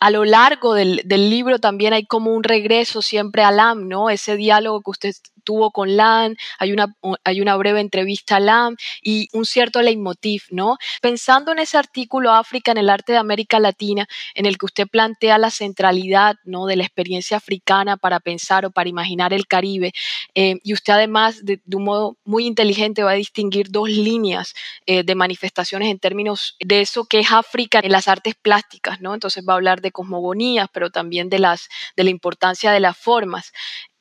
a 0.00 0.10
lo 0.10 0.24
largo 0.24 0.74
del, 0.74 1.02
del, 1.04 1.30
libro 1.30 1.58
también 1.58 1.92
hay 1.92 2.04
como 2.06 2.32
un 2.32 2.44
regreso 2.44 3.02
siempre 3.02 3.42
a 3.42 3.50
Lam, 3.50 3.88
¿no? 3.88 4.10
Ese 4.10 4.36
diálogo 4.36 4.82
que 4.82 4.90
usted 4.90 5.14
tuvo 5.44 5.70
con 5.70 5.96
Lam, 5.96 6.34
hay 6.58 6.72
una, 6.72 6.94
hay 7.24 7.40
una 7.40 7.56
breve 7.56 7.80
entrevista 7.80 8.36
a 8.36 8.40
Lam 8.40 8.76
y 9.02 9.28
un 9.32 9.44
cierto 9.44 9.82
leitmotiv, 9.82 10.42
¿no? 10.50 10.78
Pensando 11.00 11.52
en 11.52 11.58
ese 11.58 11.78
artículo 11.78 12.32
África 12.32 12.72
en 12.72 12.78
el 12.78 12.90
arte 12.90 13.12
de 13.12 13.18
América 13.18 13.60
Latina, 13.60 14.06
en 14.34 14.46
el 14.46 14.58
que 14.58 14.66
usted 14.66 14.88
plantea 14.88 15.38
la 15.38 15.50
centralidad, 15.50 16.36
¿no? 16.44 16.66
De 16.66 16.76
la 16.76 16.84
experiencia 16.84 17.36
africana 17.36 17.96
para 17.96 18.20
pensar 18.20 18.66
o 18.66 18.70
para 18.70 18.88
imaginar 18.88 19.32
el 19.32 19.46
Caribe, 19.46 19.92
eh, 20.34 20.58
y 20.62 20.72
usted 20.72 20.92
además 20.94 21.44
de, 21.44 21.60
un 21.72 21.84
modo 21.84 22.16
muy 22.24 22.46
inteligente 22.46 23.02
va 23.02 23.12
a 23.12 23.14
distinguir 23.14 23.70
dos 23.70 23.88
líneas 23.88 24.54
eh, 24.86 25.02
de 25.02 25.14
manifestaciones 25.14 25.90
en 25.90 25.98
términos 25.98 26.56
de 26.60 26.80
eso 26.80 27.04
que 27.04 27.20
es 27.20 27.30
África 27.30 27.80
en 27.82 27.92
las 27.92 28.08
artes 28.08 28.34
plásticas, 28.34 29.00
¿no? 29.00 29.14
Entonces 29.14 29.44
va 29.46 29.52
a 29.52 29.56
hablar 29.56 29.80
de 29.80 29.92
cosmogonías, 29.92 30.68
pero 30.72 30.90
también 30.90 31.28
de, 31.28 31.38
las, 31.38 31.68
de 31.96 32.04
la 32.04 32.10
importancia 32.10 32.72
de 32.72 32.80
las 32.80 32.96
formas. 32.96 33.52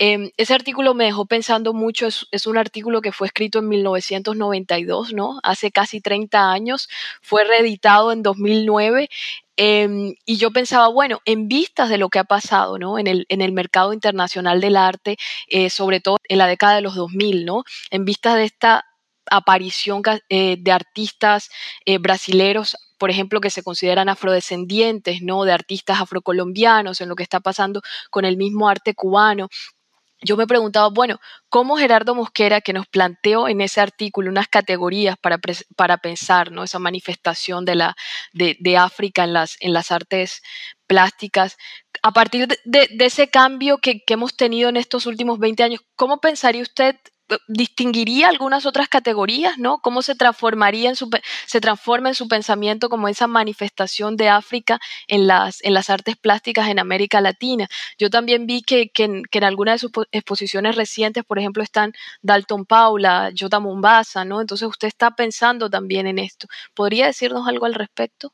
Em, 0.05 0.31
ese 0.35 0.53
artículo 0.53 0.93
me 0.93 1.05
dejó 1.05 1.25
pensando 1.25 1.73
mucho, 1.73 2.07
es, 2.07 2.45
un 2.45 2.57
artículo 2.57 2.99
que 2.99 3.13
fue 3.13 3.27
escrito 3.27 3.59
en 3.59 3.69
1992, 3.69 5.13
¿no? 5.13 5.39
Hace 5.43 5.71
casi 5.71 6.01
30 6.01 6.51
años, 6.51 6.89
fue 7.21 7.45
reeditado 7.45 8.11
en 8.11 8.21
2009 8.21 9.09
em, 9.55 10.13
y 10.25 10.35
yo 10.35 10.51
pensaba, 10.51 10.89
bueno, 10.89 11.21
en 11.23 11.47
vistas 11.47 11.87
de 11.89 11.97
lo 11.97 12.09
que 12.09 12.19
ha 12.19 12.25
pasado 12.25 12.77
¿no? 12.77 12.99
en, 12.99 13.07
el, 13.07 13.51
mercado 13.53 13.93
internacional 13.93 14.59
del 14.59 14.75
arte, 14.75 15.15
eh, 15.47 15.69
sobre 15.69 16.01
todo 16.01 16.17
en 16.27 16.37
la 16.37 16.47
década 16.47 16.75
de 16.75 16.81
los 16.81 16.95
2000, 16.95 17.45
¿no? 17.45 17.63
en 17.89 18.03
vistas 18.03 18.35
de 18.35 18.43
esta 18.43 18.85
aparición 19.31 20.01
eh, 20.27 20.57
de 20.59 20.71
artistas 20.73 21.49
eh, 21.85 21.97
brasileros 21.97 22.75
por 22.97 23.09
ejemplo, 23.09 23.41
que 23.41 23.49
se 23.49 23.63
consideran 23.63 24.07
afrodescendientes, 24.07 25.21
¿no? 25.21 25.43
De 25.43 25.51
artistas 25.51 25.99
afrocolombianos, 25.99 27.01
en 27.01 27.09
lo 27.09 27.15
que 27.15 27.23
está 27.23 27.41
pasando 27.41 27.81
con 28.09 28.23
el 28.23 28.37
mismo 28.37 28.69
arte 28.69 28.93
cubano 28.93 29.49
yo 30.23 30.37
me 30.37 30.47
preguntaba, 30.47 30.89
bueno, 30.89 31.19
¿cómo 31.49 31.77
Gerardo 31.77 32.15
Mosquera, 32.15 32.61
que 32.61 32.73
nos 32.73 32.87
planteó 32.87 33.47
en 33.47 33.61
ese 33.61 33.81
artículo 33.81 34.29
unas 34.29 34.47
categorías 34.47 35.17
para, 35.17 35.39
para 35.75 35.97
pensar 35.97 36.51
¿no? 36.51 36.63
esa 36.63 36.79
manifestación 36.79 37.65
de, 37.65 37.75
la, 37.75 37.95
de, 38.33 38.77
África 38.77 39.23
en 39.23 39.33
las, 39.33 39.57
en 39.59 39.73
las 39.73 39.91
artes 39.91 40.41
plásticas, 40.87 41.57
a 42.01 42.11
partir 42.11 42.47
de, 42.47 42.87
ese 42.99 43.29
cambio 43.29 43.77
que, 43.77 44.03
que, 44.05 44.13
hemos 44.15 44.35
tenido 44.35 44.69
en 44.69 44.77
estos 44.77 45.05
últimos 45.05 45.39
20 45.39 45.63
años, 45.63 45.81
¿cómo 45.95 46.19
pensaría 46.19 46.61
usted 46.61 46.95
distinguiría 47.47 48.27
algunas 48.27 48.65
otras 48.65 48.89
categorías, 48.89 49.57
¿no? 49.57 49.79
¿Cómo 49.79 50.01
se 50.01 50.15
transformaría 50.15 50.89
en 50.89 50.95
su, 50.95 51.09
se 51.47 51.61
transforma 51.61 52.09
en 52.09 52.15
su 52.15 52.27
pensamiento 52.27 52.89
como 52.89 53.07
esa 53.07 53.27
manifestación 53.27 54.17
de 54.17 54.29
África 54.29 54.79
en 55.07 55.27
las, 55.27 55.63
en 55.63 55.73
las 55.73 55.89
artes 55.89 56.15
plásticas 56.17 56.67
en 56.67 56.79
América 56.79 57.21
Latina? 57.21 57.67
Yo 57.97 58.09
también 58.09 58.45
vi 58.45 58.61
que, 58.61 58.91
en, 58.97 59.43
algunas 59.43 59.75
de 59.75 59.87
sus 59.87 59.91
exposiciones 60.11 60.75
recientes, 60.75 61.23
por 61.23 61.39
ejemplo, 61.39 61.63
están 61.63 61.93
Dalton 62.21 62.65
Paula, 62.65 63.31
Jota 63.37 63.59
Mombasa, 63.59 64.25
¿no? 64.25 64.41
Entonces 64.41 64.67
usted 64.67 64.87
está 64.87 65.11
pensando 65.11 65.69
también 65.69 66.07
en 66.07 66.19
esto. 66.19 66.47
¿Podría 66.73 67.07
decirnos 67.07 67.47
algo 67.47 67.65
al 67.65 67.73
respecto? 67.73 68.33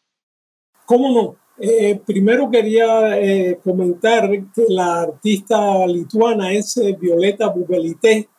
¿Cómo 0.85 1.09
no? 1.09 1.37
Eh, 1.61 1.99
primero 2.05 2.49
quería 2.49 3.19
eh, 3.19 3.59
comentar 3.61 4.29
que 4.29 4.63
la 4.69 5.01
artista 5.01 5.85
lituana 5.85 6.53
es 6.53 6.77
eh, 6.77 6.95
Violeta 6.99 7.49
Bubelité, 7.49 8.29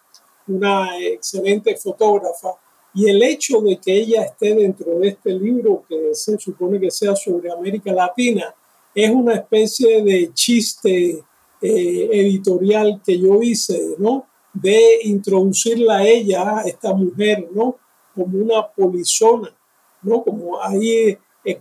una 0.50 0.98
excelente 0.98 1.76
fotógrafa, 1.76 2.50
y 2.92 3.08
el 3.08 3.22
hecho 3.22 3.60
de 3.60 3.78
que 3.78 3.92
ella 3.92 4.24
esté 4.24 4.54
dentro 4.54 4.98
de 4.98 5.08
este 5.08 5.32
libro, 5.32 5.84
que 5.88 6.14
se 6.14 6.38
supone 6.38 6.80
que 6.80 6.90
sea 6.90 7.14
sobre 7.14 7.52
América 7.52 7.92
Latina, 7.92 8.54
es 8.94 9.10
una 9.10 9.34
especie 9.34 10.02
de 10.02 10.32
chiste 10.34 11.22
eh, 11.62 12.08
editorial 12.12 13.00
que 13.04 13.18
yo 13.18 13.40
hice, 13.42 13.94
¿no? 13.98 14.26
De 14.52 15.00
introducirla 15.04 15.98
a 15.98 16.06
ella, 16.06 16.62
esta 16.66 16.92
mujer, 16.92 17.48
¿no? 17.54 17.76
Como 18.14 18.38
una 18.38 18.66
polizona, 18.66 19.54
¿no? 20.02 20.24
Como 20.24 20.60
ahí 20.60 21.16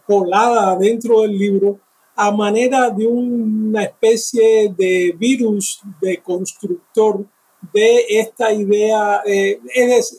colada 0.05 0.75
dentro 0.77 1.21
del 1.21 1.37
libro, 1.37 1.79
a 2.15 2.31
manera 2.31 2.89
de 2.89 3.07
una 3.07 3.83
especie 3.83 4.73
de 4.75 5.15
virus 5.17 5.81
de 6.01 6.21
constructor 6.21 7.25
de 7.73 8.05
esta 8.09 8.51
idea, 8.53 9.21
eh, 9.25 9.59
es, 9.73 10.17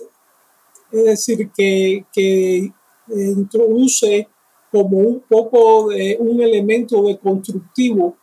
decir, 0.90 1.50
que, 1.56 2.04
eh, 2.16 2.72
introduce 3.08 4.28
como 4.70 4.98
un 4.98 5.20
poco 5.28 5.88
de 5.88 6.16
un 6.20 6.40
elemento 6.40 7.02
de 7.02 7.18
constructivo 7.18 8.16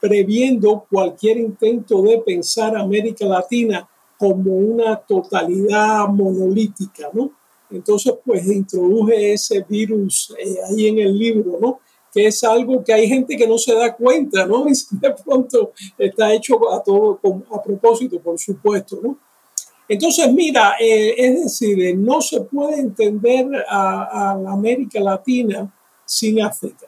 previendo 0.00 0.84
cualquier 0.90 1.38
intento 1.38 2.02
de 2.02 2.18
pensar 2.18 2.76
América 2.76 3.24
Latina 3.24 3.88
como 4.18 4.52
una 4.52 4.96
totalidad 4.96 6.08
monolítica, 6.08 7.08
¿no? 7.12 7.30
Entonces, 7.70 8.14
pues 8.24 8.46
introduje 8.46 9.32
ese 9.32 9.64
virus 9.68 10.34
eh, 10.38 10.56
ahí 10.68 10.88
en 10.88 10.98
el 10.98 11.18
libro, 11.18 11.58
¿no? 11.60 11.80
Que 12.14 12.26
es 12.28 12.44
algo 12.44 12.84
que 12.84 12.92
hay 12.92 13.08
gente 13.08 13.36
que 13.36 13.46
no 13.46 13.58
se 13.58 13.74
da 13.74 13.94
cuenta, 13.94 14.46
¿no? 14.46 14.66
Y 14.68 14.72
de 14.98 15.10
pronto 15.24 15.72
está 15.98 16.32
hecho 16.32 16.72
a 16.72 16.82
todo, 16.82 17.20
a 17.52 17.62
propósito, 17.62 18.20
por 18.20 18.38
supuesto, 18.38 19.00
¿no? 19.02 19.18
Entonces, 19.86 20.32
mira, 20.32 20.76
eh, 20.80 21.14
es 21.16 21.44
decir, 21.44 21.82
eh, 21.82 21.94
no 21.94 22.22
se 22.22 22.40
puede 22.40 22.80
entender 22.80 23.46
a, 23.68 24.30
a 24.30 24.52
América 24.52 24.98
Latina 25.00 25.70
sin 26.06 26.40
África 26.40 26.86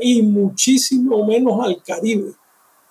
y 0.00 0.22
muchísimo 0.22 1.24
menos 1.26 1.64
al 1.64 1.82
Caribe. 1.82 2.32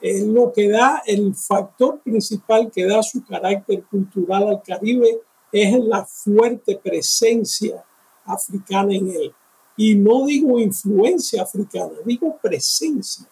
lo 0.02 0.52
que 0.54 0.70
da, 0.70 1.02
el 1.06 1.34
factor 1.36 2.00
principal 2.02 2.70
que 2.72 2.86
da 2.86 3.02
su 3.02 3.26
carácter 3.26 3.84
cultural 3.86 4.50
al 4.50 4.62
Caribe 4.62 5.22
es 5.52 5.80
la 5.84 6.06
fuerte 6.06 6.78
presencia 6.78 7.84
africana 8.26 8.94
en 8.94 9.10
él. 9.10 9.34
Y 9.78 9.96
no 9.96 10.26
digo 10.26 10.60
influencia 10.60 11.44
africana, 11.44 11.94
digo 12.06 12.38
presencia. 12.42 13.28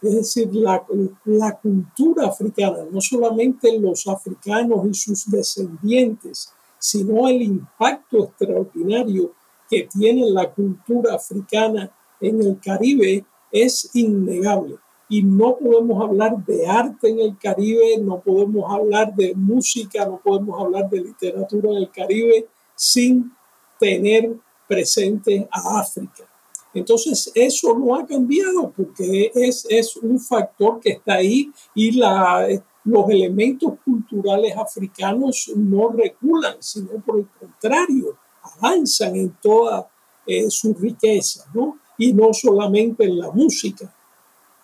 Es 0.00 0.14
decir, 0.14 0.54
la, 0.54 0.86
la 1.24 1.58
cultura 1.58 2.28
africana, 2.28 2.78
no 2.90 3.00
solamente 3.00 3.76
los 3.78 4.06
africanos 4.06 4.86
y 4.88 4.94
sus 4.94 5.28
descendientes, 5.28 6.52
sino 6.78 7.26
el 7.26 7.42
impacto 7.42 8.24
extraordinario 8.24 9.32
que 9.68 9.88
tiene 9.92 10.30
la 10.30 10.52
cultura 10.52 11.14
africana 11.14 11.90
en 12.20 12.40
el 12.40 12.58
Caribe 12.60 13.24
es 13.50 13.90
innegable. 13.94 14.76
Y 15.08 15.22
no 15.22 15.56
podemos 15.56 16.02
hablar 16.02 16.44
de 16.44 16.66
arte 16.66 17.08
en 17.08 17.20
el 17.20 17.38
Caribe, 17.38 17.98
no 18.00 18.20
podemos 18.20 18.70
hablar 18.70 19.14
de 19.14 19.34
música, 19.34 20.04
no 20.04 20.20
podemos 20.22 20.60
hablar 20.60 20.88
de 20.90 21.00
literatura 21.00 21.70
en 21.70 21.76
el 21.78 21.90
Caribe 21.90 22.46
sin 22.74 23.32
tener 23.80 24.36
presente 24.68 25.48
a 25.50 25.80
África. 25.80 26.24
Entonces, 26.74 27.32
eso 27.34 27.76
no 27.76 27.96
ha 27.96 28.06
cambiado 28.06 28.72
porque 28.76 29.32
es, 29.34 29.66
es 29.68 29.96
un 29.96 30.20
factor 30.20 30.78
que 30.80 30.90
está 30.90 31.14
ahí 31.14 31.50
y 31.74 31.92
la, 31.92 32.46
los 32.84 33.08
elementos 33.10 33.74
culturales 33.84 34.56
africanos 34.56 35.50
no 35.56 35.88
reculan, 35.88 36.56
sino 36.60 36.90
por 37.04 37.18
el 37.18 37.28
contrario, 37.38 38.16
avanzan 38.42 39.16
en 39.16 39.36
toda 39.42 39.90
eh, 40.26 40.50
su 40.50 40.74
riqueza, 40.74 41.46
¿no? 41.54 41.78
y 41.98 42.12
no 42.12 42.32
solamente 42.32 43.04
en 43.04 43.18
la 43.18 43.30
música. 43.30 43.92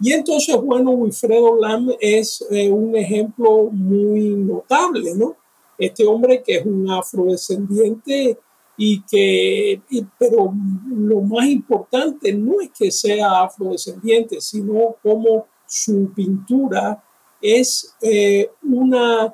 Y 0.01 0.13
entonces, 0.13 0.57
bueno, 0.57 0.93
Wilfredo 0.93 1.57
Lam 1.57 1.91
es 2.01 2.45
eh, 2.51 2.71
un 2.71 2.97
ejemplo 2.97 3.65
muy 3.71 4.31
notable, 4.31 5.15
¿no? 5.15 5.37
Este 5.77 6.07
hombre 6.07 6.43
que 6.43 6.59
es 6.59 6.67
un 6.67 6.89
afrodescendiente 6.91 8.39
y 8.77 9.03
que, 9.03 9.83
pero 10.19 10.53
lo 10.89 11.21
más 11.21 11.47
importante 11.47 12.33
no 12.33 12.61
es 12.61 12.71
que 12.77 12.91
sea 12.91 13.43
afrodescendiente, 13.43 14.41
sino 14.41 14.97
como 15.03 15.47
su 15.67 16.13
pintura 16.13 17.03
es 17.41 17.95
eh, 18.01 18.51
una, 18.63 19.33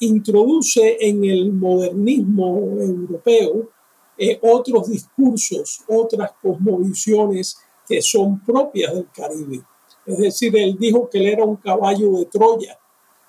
introduce 0.00 0.96
en 1.00 1.24
el 1.24 1.52
modernismo 1.52 2.58
europeo 2.80 3.70
eh, 4.18 4.38
otros 4.42 4.88
discursos, 4.88 5.82
otras 5.88 6.32
cosmovisiones 6.42 7.58
que 7.86 8.02
son 8.02 8.40
propias 8.40 8.94
del 8.94 9.08
Caribe. 9.10 9.62
Es 10.04 10.18
decir, 10.18 10.56
él 10.56 10.76
dijo 10.78 11.08
que 11.08 11.18
él 11.18 11.26
era 11.26 11.44
un 11.44 11.56
caballo 11.56 12.12
de 12.12 12.26
Troya. 12.26 12.78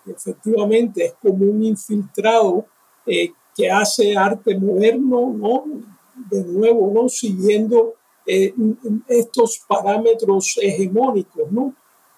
Efectivamente, 0.06 1.06
es 1.06 1.14
como 1.22 1.46
un 1.46 1.64
infiltrado 1.64 2.66
eh, 3.06 3.32
que 3.58 3.72
hace 3.72 4.16
arte 4.16 4.58
moderno, 4.58 5.34
¿no? 5.36 5.64
De 6.30 6.44
nuevo, 6.44 6.92
¿no? 6.94 7.10
Siguiendo 7.10 7.96
eh, 8.26 8.54
estos 9.08 9.62
parámetros 9.68 10.60
hegemónicos, 10.62 11.52
¿no? 11.52 11.74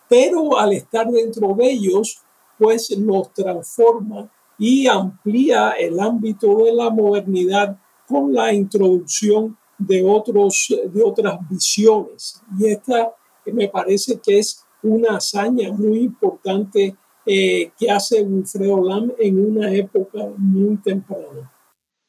Pero 0.10 0.58
al 0.58 0.74
estar 0.74 1.08
dentro 1.10 1.54
de 1.54 1.72
ellos, 1.72 2.22
pues 2.58 2.92
los 2.98 3.32
transforma 3.34 4.30
y 4.58 4.88
amplía 4.88 5.72
el 5.72 6.00
ámbito 6.00 6.66
de 6.66 6.74
la 6.74 6.90
modernidad 6.90 7.78
con 8.08 8.34
la 8.34 8.52
introducción 8.52 9.58
de, 9.78 10.04
otros, 10.04 10.68
de 10.92 11.02
otras 11.02 11.40
visiones. 11.50 12.42
Y 12.60 12.68
esta 12.68 13.14
me 13.46 13.70
parece 13.70 14.20
que 14.20 14.40
es 14.40 14.66
una 14.84 15.18
hazaña 15.18 15.72
muy 15.72 16.00
importante 16.00 16.96
eh, 17.32 17.72
que 17.78 17.92
hace 17.92 18.24
Wilfredo 18.24 18.82
Lam 18.82 19.12
en 19.20 19.40
una 19.40 19.72
época 19.72 20.18
muy 20.36 20.78
temprana. 20.78 21.54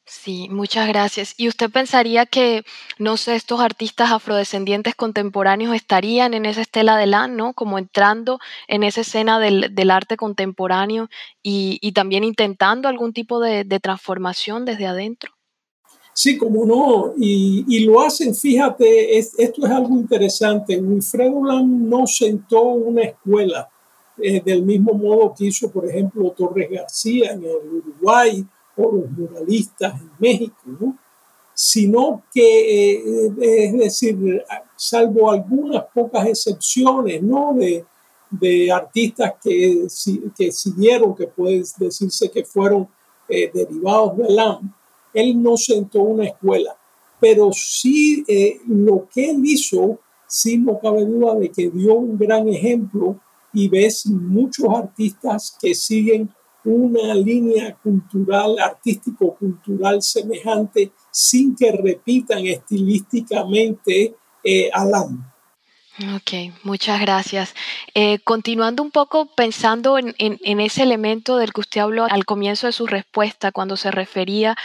Sí, 0.03 0.47
muchas 0.49 0.87
gracias. 0.87 1.35
¿Y 1.37 1.47
usted 1.47 1.69
pensaría 1.69 2.25
que, 2.25 2.63
no 2.97 3.17
sé, 3.17 3.35
estos 3.35 3.59
artistas 3.59 4.11
afrodescendientes 4.11 4.95
contemporáneos 4.95 5.75
estarían 5.75 6.33
en 6.33 6.45
esa 6.45 6.61
estela 6.61 6.97
de 6.97 7.05
Lam, 7.05 7.35
¿no? 7.35 7.53
Como 7.53 7.77
entrando 7.77 8.39
en 8.67 8.83
esa 8.83 9.01
escena 9.01 9.39
del, 9.39 9.91
arte 9.91 10.17
contemporáneo 10.17 11.07
y, 11.43 11.91
también 11.93 12.23
intentando 12.23 12.87
algún 12.89 13.13
tipo 13.13 13.39
de 13.39 13.79
transformación 13.79 14.65
desde 14.65 14.87
adentro? 14.87 15.31
Sí, 16.13 16.37
como 16.37 16.65
no, 16.65 17.13
y, 17.17 17.85
lo 17.85 18.01
hacen, 18.01 18.35
fíjate, 18.35 19.17
esto 19.17 19.65
es 19.65 19.71
algo 19.71 19.95
interesante. 19.95 20.77
Wilfredo 20.77 21.43
Lam 21.43 21.89
no 21.89 22.05
sentó 22.05 22.61
una 22.61 23.03
escuela 23.03 23.69
eh, 24.17 24.41
del 24.43 24.63
mismo 24.63 24.93
modo 24.93 25.33
que 25.37 25.45
hizo, 25.45 25.69
por 25.71 25.85
ejemplo, 25.87 26.31
Torres 26.31 26.69
García 26.69 27.31
en 27.31 27.43
el 27.43 27.83
Uruguay 27.83 28.45
o 28.77 28.91
los 28.91 29.11
muralistas 29.11 29.99
en 29.99 30.11
México, 30.19 30.61
¿no? 30.65 30.97
sino 31.53 32.23
que, 32.33 32.93
eh, 32.93 33.33
es 33.39 33.77
decir, 33.77 34.43
salvo 34.75 35.29
algunas 35.29 35.83
pocas 35.93 36.25
excepciones, 36.27 37.21
¿no? 37.21 37.53
De, 37.53 37.85
de 38.31 38.71
artistas 38.71 39.33
que, 39.43 39.85
que 40.35 40.51
siguieron, 40.51 41.13
que 41.13 41.27
puede 41.27 41.63
decirse 41.77 42.31
que 42.31 42.45
fueron 42.45 42.87
eh, 43.27 43.51
derivados 43.53 44.17
de 44.17 44.29
Lam, 44.29 44.73
él 45.13 45.41
no 45.41 45.57
sentó 45.57 46.01
una 46.01 46.25
escuela, 46.25 46.75
pero 47.19 47.51
sí 47.51 48.23
eh, 48.27 48.59
lo 48.67 49.07
que 49.13 49.29
él 49.29 49.41
hizo, 49.43 49.99
sí 50.25 50.57
no 50.57 50.79
cabe 50.79 51.05
duda 51.05 51.35
de 51.35 51.51
que 51.51 51.69
dio 51.69 51.95
un 51.95 52.17
gran 52.17 52.47
ejemplo 52.47 53.19
y 53.53 53.69
ves 53.69 54.05
muchos 54.07 54.67
artistas 54.73 55.57
que 55.59 55.75
siguen 55.75 56.29
una 56.63 57.13
línea 57.15 57.75
cultural, 57.81 58.59
artístico-cultural 58.59 60.01
semejante 60.01 60.91
sin 61.09 61.55
que 61.55 61.71
repitan 61.71 62.45
estilísticamente 62.45 64.15
eh. 64.43 64.69
Ok, 66.03 66.53
muchas 66.63 66.99
gracias. 66.99 67.53
Eh, 67.93 68.19
continuando 68.23 68.81
un 68.81 68.89
poco 68.89 69.27
pensando 69.27 69.99
en, 69.99 70.15
ese 70.59 70.83
elemento 70.83 71.37
del 71.37 71.53
que 71.53 71.61
usted 71.61 71.81
habló 71.81 72.05
al 72.05 72.25
comienzo 72.25 72.65
de 72.65 72.73
su 72.73 72.87
respuesta, 72.87 73.51
cuando 73.51 73.77
se 73.77 73.91
refería 73.91 74.55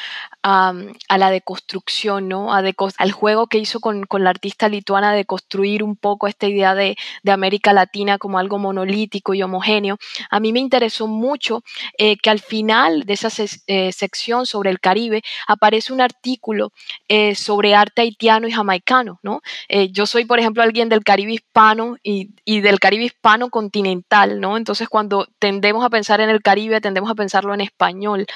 a, 0.43 0.73
la 1.19 1.31
deconstrucción, 1.31 2.29
¿no? 2.29 2.55
A 2.55 2.63
al 2.99 3.13
juego 3.13 3.49
que 3.49 3.59
hizo 3.59 3.81
con, 3.81 4.07
la 4.19 4.31
artista 4.31 4.69
lituana 4.69 5.13
de 5.13 5.25
construir 5.25 5.83
un 5.83 5.97
poco 5.97 6.27
esta 6.27 6.47
idea 6.47 6.75
de, 6.75 6.97
América 7.27 7.75
Latina 7.75 8.17
como 8.17 8.39
algo 8.39 8.59
monolítico 8.59 9.35
y 9.35 9.43
homogéneo, 9.43 9.99
a 10.31 10.41
mí 10.41 10.55
me 10.55 10.61
interesó 10.61 11.07
mucho 11.07 11.63
eh, 11.99 12.17
que 12.17 12.31
al 12.31 12.41
final 12.41 13.03
de 13.03 13.13
esa 13.13 13.29
eh, 13.67 13.93
sección 13.93 14.47
sobre 14.47 14.71
el 14.71 14.81
Caribe 14.81 15.23
aparece 15.47 15.93
un 15.93 16.01
artículo 16.01 16.73
sobre 17.35 17.75
arte 17.75 18.03
haitiano 18.03 18.49
y 18.49 18.53
jamaicano, 18.53 19.19
¿no? 19.23 19.41
yo 19.91 20.07
soy, 20.07 20.25
por 20.25 20.39
ejemplo, 20.39 20.63
alguien 20.63 20.89
del 20.89 21.05
Caribe 21.05 21.26
Hispano 21.35 21.97
y, 22.03 22.31
y, 22.45 22.61
del 22.61 22.79
Caribe 22.79 23.05
hispano 23.05 23.51
continental, 23.51 24.41
¿no? 24.41 24.57
Entonces 24.57 24.89
cuando 24.89 25.29
tendemos 25.39 25.85
a 25.85 25.91
pensar 25.91 26.21
en 26.21 26.31
el 26.31 26.43
Caribe, 26.43 26.81
tendemos 26.81 27.11
a 27.11 27.15
pensarlo 27.15 27.55
en 27.55 27.61
español. 27.61 28.27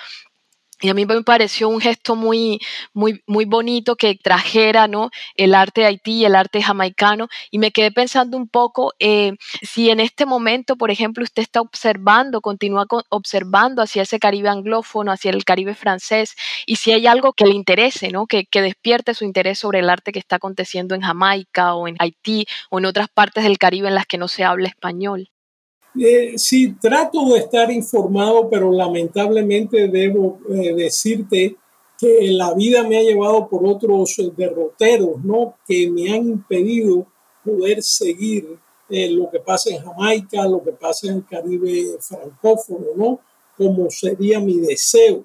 Y 0.81 0.89
a 0.89 0.95
mí 0.95 1.05
me 1.05 1.23
pareció 1.23 1.69
un 1.69 1.81
gesto 1.81 2.17
muy, 2.17 2.59
muy, 2.95 3.23
muy 3.27 3.45
bonito 3.45 3.97
que 3.97 4.15
trajera 4.15 4.89
¿no? 4.89 5.11
el 5.37 5.55
arte 5.55 5.83
de 5.83 5.89
Haití 5.89 6.13
y 6.13 6.25
el 6.25 6.35
arte 6.35 6.63
jamaicano. 6.63 7.29
Y 7.51 7.59
me 7.59 7.71
quedé 7.71 7.93
pensando 7.93 8.37
un 8.37 8.49
poco 8.49 8.93
eh, 8.99 9.33
si 9.63 9.91
en 9.91 10.01
este 10.01 10.25
momento, 10.27 10.77
por 10.77 10.91
ejemplo, 10.91 11.23
usted 11.23 11.43
está 11.43 11.61
observando, 11.61 12.41
continúa 12.41 12.87
observando 13.11 13.83
hacia 13.83 14.03
ese 14.03 14.19
Caribe 14.19 14.49
anglófono, 14.49 15.13
hacia 15.13 15.31
el 15.31 15.45
Caribe 15.45 15.75
francés, 15.75 16.35
y 16.67 16.77
si 16.77 16.93
hay 16.93 17.07
algo 17.07 17.33
que 17.33 17.45
le 17.45 17.55
interese, 17.55 18.11
¿no? 18.11 18.27
que, 18.27 18.47
que 18.47 18.63
despierte 18.63 19.15
su 19.15 19.25
interés 19.25 19.59
sobre 19.59 19.81
el 19.81 19.91
arte 19.91 20.13
que 20.13 20.19
está 20.19 20.37
aconteciendo 20.37 20.95
en 20.95 21.03
Jamaica 21.03 21.75
o 21.75 21.89
en 21.89 21.97
Haití 21.99 22.47
o 22.71 22.79
en 22.79 22.87
otras 22.87 23.09
partes 23.09 23.45
del 23.45 23.59
Caribe 23.59 23.89
en 23.89 23.95
las 23.95 24.07
que 24.07 24.19
no 24.19 24.29
se 24.29 24.45
habla 24.45 24.69
español. 24.69 25.31
Eh, 25.99 26.35
sí, 26.37 26.77
trato 26.81 27.33
de 27.33 27.41
estar 27.41 27.71
informado, 27.71 28.49
pero 28.49 28.71
lamentablemente 28.71 29.89
debo 29.89 30.39
eh, 30.49 30.73
decirte 30.75 31.57
que 31.99 32.31
la 32.33 32.55
vida 32.55 32.83
me 32.85 32.97
ha 32.97 33.03
llevado 33.03 33.49
por 33.49 33.67
otros 33.67 34.17
derroteros, 34.37 35.23
¿no? 35.25 35.57
Que 35.67 35.91
me 35.91 36.13
han 36.13 36.29
impedido 36.29 37.07
poder 37.45 37.83
seguir 37.83 38.57
eh, 38.89 39.11
lo 39.11 39.31
que 39.31 39.41
pasa 39.41 39.71
en 39.71 39.83
Jamaica, 39.83 40.47
lo 40.47 40.63
que 40.63 40.73
pasa 40.73 41.09
en 41.09 41.15
el 41.17 41.27
Caribe 41.27 41.97
francófono, 42.01 42.87
¿no? 42.97 43.21
Como 43.57 43.91
sería 43.91 44.41
mi 44.41 44.59
deseo. 44.61 45.25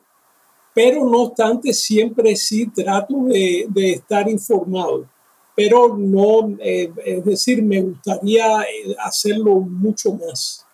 Pero 0.73 1.05
no 1.05 1.23
obstante, 1.23 1.73
siempre 1.73 2.35
sí 2.35 2.67
trato 2.67 3.15
de, 3.25 3.67
de 3.69 3.93
estar 3.93 4.27
informado. 4.27 5.07
Pero 5.55 5.97
no, 5.97 6.55
eh, 6.59 6.91
es 7.05 7.23
decir, 7.25 7.63
me 7.63 7.81
gustaría 7.81 8.65
hacerlo 9.03 9.61
mucho 9.61 10.13
más. 10.13 10.64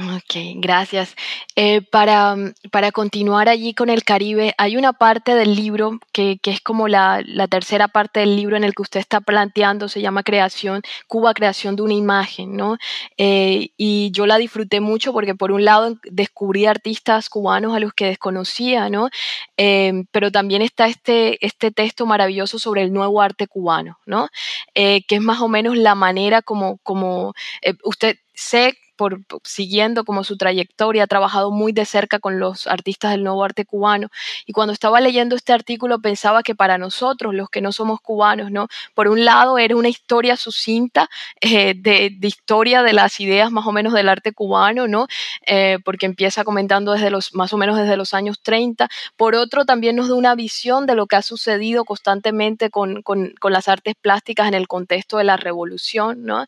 Ok, 0.00 0.54
gracias. 0.54 1.16
Eh, 1.56 1.82
para, 1.82 2.36
mm, 2.36 2.52
para, 2.70 2.92
continuar 2.92 3.48
allí 3.48 3.74
con 3.74 3.90
el 3.90 4.04
Caribe, 4.04 4.54
hay 4.56 4.76
una 4.76 4.92
parte 4.92 5.34
del 5.34 5.56
libro 5.56 5.98
que, 6.12 6.38
que 6.40 6.52
es 6.52 6.60
como 6.60 6.86
la, 6.86 7.20
la, 7.26 7.48
tercera 7.48 7.88
parte 7.88 8.20
del 8.20 8.36
libro 8.36 8.56
en 8.56 8.62
el 8.62 8.74
que 8.76 8.82
usted 8.82 9.00
está 9.00 9.20
planteando, 9.20 9.88
se 9.88 10.00
llama 10.00 10.22
Creación, 10.22 10.82
Cuba, 11.08 11.34
Creación 11.34 11.74
de 11.74 11.82
una 11.82 11.94
Imagen, 11.94 12.56
¿no? 12.56 12.76
Eh, 13.16 13.70
y 13.76 14.12
yo 14.12 14.26
la 14.26 14.38
disfruté 14.38 14.80
mucho 14.80 15.12
porque 15.12 15.34
por 15.34 15.50
un 15.50 15.64
lado 15.64 15.96
descubrí 16.04 16.66
artistas 16.66 17.28
cubanos 17.28 17.74
a 17.74 17.80
los 17.80 17.92
que 17.92 18.06
desconocía, 18.06 18.88
¿no? 18.90 19.08
Eh, 19.56 20.04
pero 20.12 20.30
también 20.30 20.62
está 20.62 20.86
este, 20.86 21.44
este 21.44 21.72
texto 21.72 22.06
maravilloso 22.06 22.60
sobre 22.60 22.82
el 22.82 22.92
nuevo 22.92 23.20
arte 23.20 23.48
cubano, 23.48 23.98
¿no? 24.06 24.28
que 24.74 25.04
es 25.08 25.20
más 25.20 25.40
o 25.40 25.48
menos 25.48 25.76
la 25.76 25.96
manera 25.96 26.40
como, 26.40 26.78
como 26.84 27.34
usted 27.82 28.16
sé 28.34 28.76
por, 28.98 29.20
siguiendo 29.44 30.04
como 30.04 30.24
su 30.24 30.36
trayectoria, 30.36 31.04
ha 31.04 31.06
trabajado 31.06 31.52
muy 31.52 31.72
de 31.72 31.84
cerca 31.86 32.18
con 32.18 32.40
los 32.40 32.66
artistas 32.66 33.12
del 33.12 33.22
nuevo 33.22 33.44
arte 33.44 33.64
cubano. 33.64 34.08
Y 34.44 34.52
cuando 34.52 34.72
estaba 34.72 35.00
leyendo 35.00 35.36
este 35.36 35.52
artículo 35.52 36.00
pensaba 36.00 36.42
que 36.42 36.56
para 36.56 36.78
nosotros, 36.78 37.32
los 37.32 37.48
que 37.48 37.60
no 37.60 37.70
somos 37.70 38.00
cubanos, 38.00 38.50
¿no? 38.50 38.66
Por 38.94 39.06
un 39.08 39.24
lado 39.24 39.56
era 39.56 39.76
una 39.76 39.88
historia 39.88 40.36
sucinta 40.36 41.08
eh, 41.40 41.74
de, 41.76 42.18
historia 42.20 42.82
de 42.82 42.92
las 42.92 43.20
ideas 43.20 43.52
más 43.52 43.66
o 43.66 43.72
menos 43.72 43.92
del 43.92 44.08
arte 44.08 44.32
cubano, 44.32 44.88
¿no? 44.88 45.06
Eh, 45.46 45.78
porque 45.84 46.06
empieza 46.06 46.42
comentando 46.42 46.92
desde 46.92 47.10
los, 47.10 47.34
más 47.34 47.52
o 47.52 47.56
menos 47.56 47.78
desde 47.78 47.96
los 47.96 48.14
años 48.14 48.40
30. 48.42 48.88
Por 49.16 49.36
otro, 49.36 49.64
también 49.64 49.94
nos 49.94 50.08
da 50.08 50.16
una 50.16 50.34
visión 50.34 50.86
de 50.86 50.96
lo 50.96 51.06
que 51.06 51.16
ha 51.16 51.22
sucedido 51.22 51.84
constantemente 51.84 52.68
con, 52.68 53.02
con, 53.02 53.32
con 53.38 53.52
las 53.52 53.68
artes 53.68 53.94
plásticas 54.00 54.48
en 54.48 54.54
el 54.54 54.66
contexto 54.66 55.18
de 55.18 55.24
la 55.24 55.36
revolución, 55.36 56.24
¿no? 56.24 56.44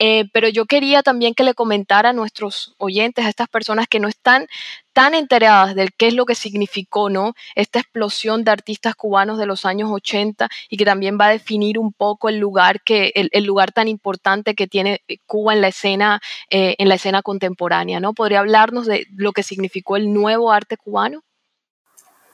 Eh, 0.00 0.24
pero 0.32 0.48
yo 0.48 0.66
quería 0.66 1.02
también 1.02 1.34
que 1.34 1.44
le 1.44 1.54
comentara 1.54 2.10
a 2.10 2.12
nuestros 2.12 2.74
oyentes, 2.78 3.24
a 3.24 3.28
estas 3.28 3.48
personas 3.48 3.86
que 3.88 4.00
no 4.00 4.08
están 4.08 4.48
tan 4.92 5.14
enteradas 5.14 5.76
de 5.76 5.88
qué 5.96 6.08
es 6.08 6.14
lo 6.14 6.26
que 6.26 6.34
significó 6.34 7.10
¿no? 7.10 7.34
esta 7.54 7.78
explosión 7.78 8.42
de 8.42 8.50
artistas 8.50 8.96
cubanos 8.96 9.38
de 9.38 9.46
los 9.46 9.64
años 9.64 9.90
80 9.92 10.48
y 10.68 10.76
que 10.76 10.84
también 10.84 11.16
va 11.20 11.26
a 11.26 11.30
definir 11.30 11.78
un 11.78 11.92
poco 11.92 12.28
el 12.28 12.38
lugar, 12.38 12.82
que, 12.82 13.12
el, 13.14 13.44
lugar 13.44 13.72
tan 13.72 13.86
importante 13.86 14.54
que 14.54 14.66
tiene 14.66 15.00
Cuba 15.26 15.54
en 15.54 15.60
la 15.60 15.68
escena, 15.68 16.20
eh, 16.50 16.74
en 16.78 16.88
la 16.88 16.96
escena 16.96 17.22
contemporánea. 17.22 18.00
¿no? 18.00 18.14
¿Podría 18.14 18.40
hablarnos 18.40 18.86
de 18.86 19.06
lo 19.14 19.32
que 19.32 19.44
significó 19.44 19.96
el 19.96 20.12
nuevo 20.12 20.50
arte 20.50 20.76
cubano? 20.76 21.22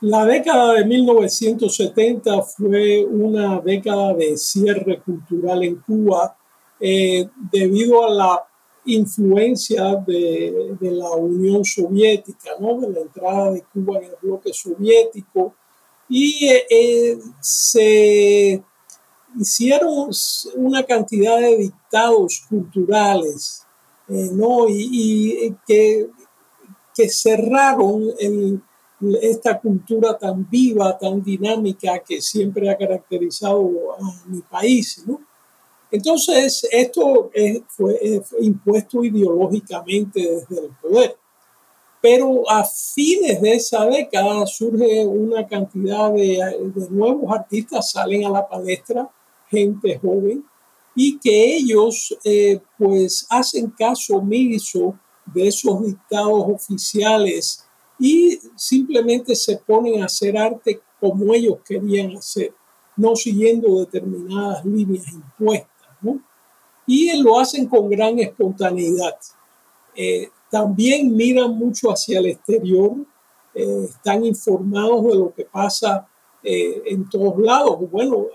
La 0.01 0.25
década 0.25 0.73
de 0.73 0.87
1970 0.87 2.43
fue 2.43 3.05
una 3.05 3.61
década 3.61 4.15
de 4.15 4.39
cierre 4.39 4.99
cultural 5.01 5.63
en 5.63 5.77
Cuba 5.77 6.39
eh, 6.81 7.29
debido 7.53 8.07
a 8.07 8.11
la 8.11 8.47
influencia 8.87 9.97
de, 9.97 10.79
la 10.81 11.11
Unión 11.11 11.63
Soviética, 11.63 12.53
¿no? 12.59 12.81
de 12.81 12.89
la 12.89 13.01
entrada 13.01 13.53
de 13.53 13.63
Cuba 13.65 13.99
en 13.99 14.05
el 14.05 14.17
bloque 14.23 14.53
soviético, 14.55 15.55
y 16.09 16.49
eh, 16.49 16.67
eh, 16.71 17.19
se 17.41 18.65
hicieron 19.39 20.09
una 20.57 20.83
cantidad 20.85 21.39
de 21.39 21.57
dictados 21.59 22.47
culturales, 22.49 23.67
¿no? 24.09 24.67
y, 24.69 25.55
que, 25.67 26.09
que, 26.97 27.09
cerraron 27.09 28.11
esta 29.21 29.61
cultura 29.61 30.19
tan 30.19 30.49
viva, 30.49 30.99
tan 30.99 31.23
dinámica 31.23 32.01
que 32.01 32.21
siempre 32.21 32.71
ha 32.71 32.77
caracterizado 32.77 33.71
a 33.99 34.27
mi 34.27 34.41
país. 34.41 35.05
¿no? 35.07 35.21
Entonces, 35.91 36.67
esto 36.71 37.31
fue, 37.69 38.23
impuesto 38.41 39.05
ideológicamente 39.05 40.21
desde 40.21 40.67
el 40.67 40.71
poder. 40.81 41.17
Pero 42.01 42.49
a 42.49 42.65
fines 42.65 43.43
de 43.43 43.55
esa 43.55 43.85
década 43.87 44.47
surge 44.47 45.05
una 45.07 45.47
cantidad 45.47 46.13
de, 46.13 46.39
nuevos 46.91 47.31
artistas, 47.31 47.91
salen 47.91 48.25
a 48.25 48.31
la 48.31 48.49
palestra, 48.49 49.11
gente 49.51 49.99
joven, 49.99 50.45
y 50.95 51.19
que 51.19 51.57
ellos 51.57 52.17
eh, 52.25 52.61
pues 52.79 53.27
hacen 53.29 53.71
caso 53.71 54.17
omiso 54.17 54.99
de 55.27 55.49
esos 55.49 55.85
dictados 55.85 56.45
oficiales 56.49 57.65
y 57.99 58.39
simplemente 58.57 59.35
se 59.37 59.57
ponen 59.59 60.03
a 60.03 60.07
hacer 60.07 60.37
arte 60.37 60.81
como 60.99 61.35
ellos 61.35 61.59
querían 61.67 62.17
hacer, 62.17 62.55
no 62.97 63.15
siguiendo 63.15 63.81
determinadas 63.81 64.65
líneas 64.65 65.07
impuestas. 65.13 65.71
Y 66.87 67.21
lo 67.23 67.39
hacen 67.39 67.67
con 67.67 67.89
gran 67.89 68.19
espontaneidad. 68.19 69.17
Eh, 69.95 70.29
también 70.51 71.15
miran 71.15 71.57
mucho 71.57 71.91
hacia 71.91 72.19
el 72.19 72.27
exterior, 72.27 72.93
eh, 73.55 73.87
están 73.89 74.25
informados 74.25 75.05
de 75.05 75.15
lo 75.17 75.35
que 75.35 75.45
pasa 75.45 76.09
eh, 76.43 76.83
en 76.87 77.09
todos 77.09 77.39
lados. 77.39 77.79
Bueno, 77.91 78.27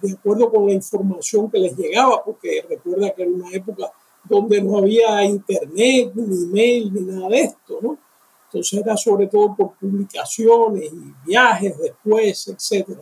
de 0.00 0.12
acuerdo 0.12 0.50
con 0.50 0.66
la 0.66 0.74
información 0.74 1.50
que 1.50 1.58
les 1.58 1.76
llegaba, 1.76 2.22
porque 2.24 2.64
recuerda 2.68 3.10
que 3.10 3.22
era 3.22 3.30
una 3.30 3.50
época 3.52 3.90
donde 4.28 4.60
no 4.60 4.78
había 4.78 5.24
internet, 5.24 6.12
ni 6.14 6.44
email, 6.44 6.92
ni 6.92 7.00
nada 7.00 7.28
de 7.28 7.40
esto, 7.40 7.78
¿no? 7.80 7.98
Entonces 8.46 8.80
era 8.80 8.96
sobre 8.96 9.28
todo 9.28 9.54
por 9.56 9.72
publicaciones 9.74 10.92
y 10.92 11.14
viajes 11.24 11.78
después, 11.78 12.48
etcétera, 12.48 13.00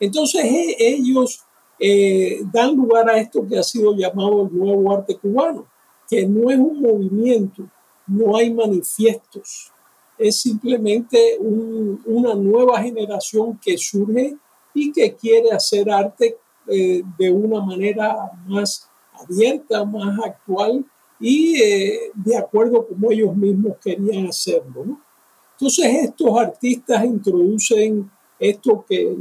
Entonces 0.00 0.44
ellos 0.78 1.44
eh, 1.78 2.42
dan 2.52 2.76
lugar 2.76 3.08
a 3.08 3.18
esto 3.18 3.46
que 3.46 3.58
ha 3.58 3.62
sido 3.62 3.94
llamado 3.94 4.42
el 4.42 4.56
nuevo 4.56 4.92
arte 4.92 5.16
cubano, 5.16 5.66
que 6.08 6.26
no 6.26 6.50
es 6.50 6.58
un 6.58 6.80
movimiento, 6.80 7.64
no 8.06 8.36
hay 8.36 8.52
manifiestos, 8.52 9.72
es 10.18 10.40
simplemente 10.40 11.38
una 11.40 12.34
nueva 12.34 12.80
generación 12.80 13.58
que 13.60 13.76
surge 13.76 14.36
y 14.72 14.92
que 14.92 15.14
quiere 15.14 15.50
hacer 15.50 15.90
arte 15.90 16.38
eh, 16.68 17.02
de 17.18 17.30
una 17.30 17.60
manera 17.60 18.30
más 18.46 18.88
abierta, 19.12 19.84
más 19.84 20.18
actual 20.24 20.84
y 21.20 21.60
eh, 21.60 22.10
de 22.14 22.36
acuerdo 22.36 22.86
como 22.86 23.10
ellos 23.10 23.34
mismos 23.36 23.76
querían 23.82 24.28
hacerlo. 24.28 24.98
Entonces 25.52 25.86
estos 26.04 26.38
artistas 26.38 27.04
introducen 27.04 28.10
esto 28.38 28.84
que, 28.88 29.16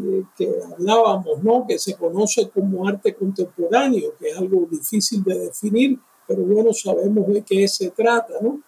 hablábamos, 0.71 1.43
¿no? 1.43 1.65
que 1.67 1.77
se 1.77 1.95
conoce 1.95 2.49
como 2.49 2.87
arte 2.87 3.13
contemporáneo, 3.13 4.13
que 4.19 4.29
es 4.29 4.37
algo 4.37 4.67
difícil 4.69 5.23
de 5.23 5.39
definir, 5.39 5.99
pero 6.27 6.43
bueno, 6.43 6.73
sabemos 6.73 7.27
de 7.27 7.41
qué 7.43 7.67
se 7.67 7.89
trata, 7.91 8.33
¿no? 8.41 8.59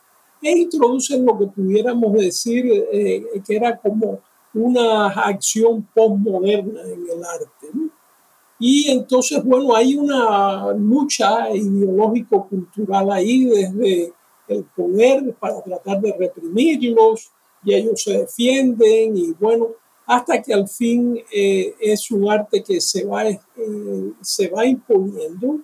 e 0.42 0.52
introducen 0.52 1.26
lo 1.26 1.38
que 1.38 1.48
pudiéramos 1.48 2.14
decir 2.14 2.66
eh, 2.92 3.26
que 3.46 3.56
era 3.56 3.78
como 3.78 4.20
una 4.54 5.08
acción 5.08 5.88
postmoderna 5.94 6.82
en 6.84 7.04
el 7.10 7.24
arte. 7.24 7.68
¿no? 7.74 7.90
Y 8.60 8.90
entonces, 8.90 9.44
bueno, 9.44 9.76
hay 9.76 9.96
una 9.96 10.72
lucha 10.74 11.50
ideológico-cultural 11.54 13.12
ahí 13.12 13.46
desde 13.46 14.14
el 14.48 14.64
poder 14.64 15.34
para 15.40 15.62
tratar 15.62 16.00
de 16.02 16.16
reprimirlos 16.18 17.32
y 17.64 17.74
ellos 17.74 18.02
se 18.02 18.20
defienden 18.20 19.18
y 19.18 19.34
bueno, 19.34 19.70
hasta 20.06 20.42
que 20.42 20.54
al 20.54 20.68
fin 20.68 21.20
eh, 21.32 21.76
es 21.80 22.12
un 22.12 22.30
arte 22.30 22.64
que 22.64 22.80
se 22.80 23.06
va, 23.06 23.28
eh, 23.28 23.40
se 24.22 24.48
va 24.50 24.66
imponiendo 24.66 25.60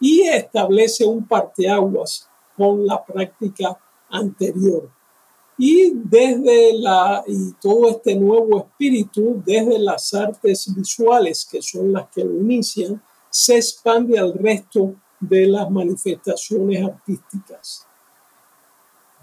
y 0.00 0.22
establece 0.22 1.04
un 1.04 1.26
parteaguas 1.26 2.28
con 2.56 2.86
la 2.86 3.04
práctica 3.04 3.78
anterior. 4.10 4.90
Y 5.56 5.92
desde 5.94 6.78
la, 6.78 7.22
y 7.26 7.52
todo 7.60 7.90
este 7.90 8.16
nuevo 8.16 8.58
espíritu, 8.58 9.42
desde 9.44 9.78
las 9.78 10.12
artes 10.12 10.72
visuales, 10.74 11.46
que 11.50 11.62
son 11.62 11.92
las 11.92 12.08
que 12.10 12.24
lo 12.24 12.34
inician, 12.34 13.00
se 13.30 13.56
expande 13.56 14.18
al 14.18 14.32
resto 14.34 14.94
de 15.20 15.46
las 15.46 15.70
manifestaciones 15.70 16.84
artísticas. 16.84 17.86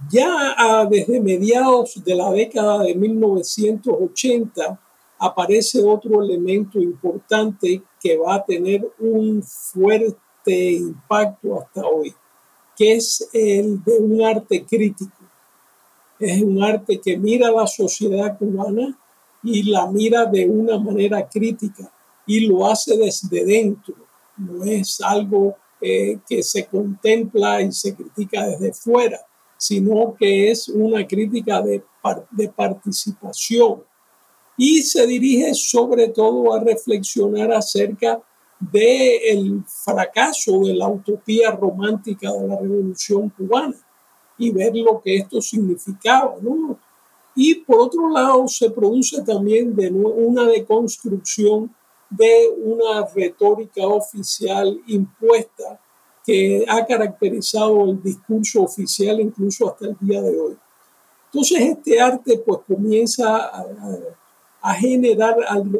Ya 0.10 0.88
desde 0.90 1.20
mediados 1.20 2.02
de 2.04 2.16
la 2.16 2.32
década 2.32 2.80
de 2.80 2.96
1980 2.96 4.80
aparece 5.20 5.84
otro 5.84 6.24
elemento 6.24 6.80
importante 6.80 7.84
que 8.00 8.18
va 8.18 8.36
a 8.36 8.46
tener 8.46 8.92
un 9.00 9.44
fuerte 9.44 10.72
impacto 10.72 11.62
hasta 11.62 11.86
hoy, 11.86 12.14
que 12.76 12.94
es 12.94 13.30
el 13.32 13.84
de 13.84 14.00
un 14.00 14.22
arte 14.24 14.66
crítico. 14.66 15.18
Es 16.20 16.42
un 16.42 16.64
arte 16.64 17.00
que 17.00 17.18
mira 17.18 17.52
la 17.52 17.68
sociedad 17.68 18.38
cubana 18.38 18.98
y 19.44 19.64
la 19.64 19.88
mira 19.88 20.26
de 20.26 20.48
una 20.48 20.80
manera 20.80 21.28
crítica 21.28 21.92
y 22.26 22.48
lo 22.48 22.66
hace 22.66 22.98
desde 22.98 23.46
dentro. 23.46 23.96
No 24.38 24.64
es 24.64 25.02
algo 25.02 25.56
eh, 25.80 26.20
que 26.28 26.42
se 26.44 26.66
contempla 26.66 27.62
y 27.62 27.72
se 27.72 27.96
critica 27.96 28.48
desde 28.48 28.74
fuera, 28.74 29.20
sino 29.62 30.16
que 30.18 30.50
es 30.50 30.68
una 30.70 31.06
crítica 31.06 31.62
de, 31.62 31.84
de 32.32 32.50
participación 32.50 33.84
y 34.58 34.82
se 34.82 35.06
dirige 35.06 35.54
sobre 35.54 36.08
todo 36.08 36.52
a 36.52 36.60
reflexionar 36.60 37.52
acerca 37.52 38.20
del 38.60 39.64
fracaso 39.68 40.62
de 40.62 40.74
la 40.74 40.88
utopía 40.88 41.52
romántica 41.52 42.32
de 42.34 42.48
la 42.48 42.60
revolución 42.60 43.30
cubana 43.30 43.76
y 44.36 44.50
ver 44.50 44.76
lo 44.76 45.00
que 45.00 45.18
esto 45.18 45.40
significaba. 45.40 46.34
Y 47.36 47.54
por 47.54 47.82
otro 47.82 48.10
lado, 48.10 48.48
se 48.48 48.72
produce 48.72 49.22
también 49.22 49.76
de 49.76 49.92
una 49.92 50.46
deconstrucción 50.46 51.72
de 52.10 52.50
una 52.64 53.06
retórica 53.14 53.86
oficial 53.86 54.82
impuesta 54.88 55.80
que 56.26 56.66
ha 56.68 56.86
caracterizado 56.86 57.86
el 57.86 58.02
discurso 58.02 58.64
oficial 58.64 59.20
incluso 59.20 59.70
hasta 59.70 59.88
el 59.88 59.98
día 60.00 60.22
de 60.22 60.40
hoy. 60.40 60.58
Entonces 61.26 61.62
este 61.62 62.00
arte 62.00 62.38
pues 62.46 62.60
comienza 62.68 63.38
a, 63.38 63.66
a 64.62 64.74
generar 64.76 65.36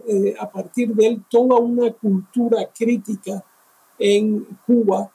eh, 0.08 0.36
a 0.40 0.50
partir 0.50 0.94
de 0.94 1.08
él 1.08 1.24
toda 1.30 1.60
una 1.60 1.92
cultura 1.94 2.68
crítica 2.74 3.44
en 4.00 4.46
Cuba 4.66 5.12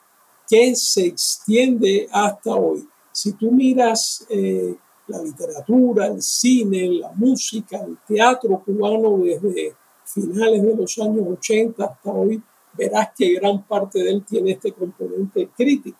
que 0.47 0.75
se 0.75 1.07
extiende 1.07 2.07
hasta 2.11 2.55
hoy. 2.55 2.87
Si 3.11 3.33
tú 3.33 3.51
miras 3.51 4.25
eh, 4.29 4.75
la 5.07 5.21
literatura, 5.21 6.07
el 6.07 6.21
cine, 6.21 6.89
la 6.91 7.11
música, 7.11 7.77
el 7.79 7.97
teatro 8.07 8.61
cubano 8.63 9.17
desde 9.17 9.75
finales 10.05 10.61
de 10.61 10.75
los 10.75 10.97
años 10.99 11.25
80 11.27 11.83
hasta 11.83 12.11
hoy, 12.11 12.41
verás 12.77 13.09
que 13.15 13.33
gran 13.35 13.63
parte 13.63 13.99
de 14.03 14.11
él 14.11 14.23
tiene 14.25 14.51
este 14.51 14.71
componente 14.71 15.49
crítico. 15.55 15.99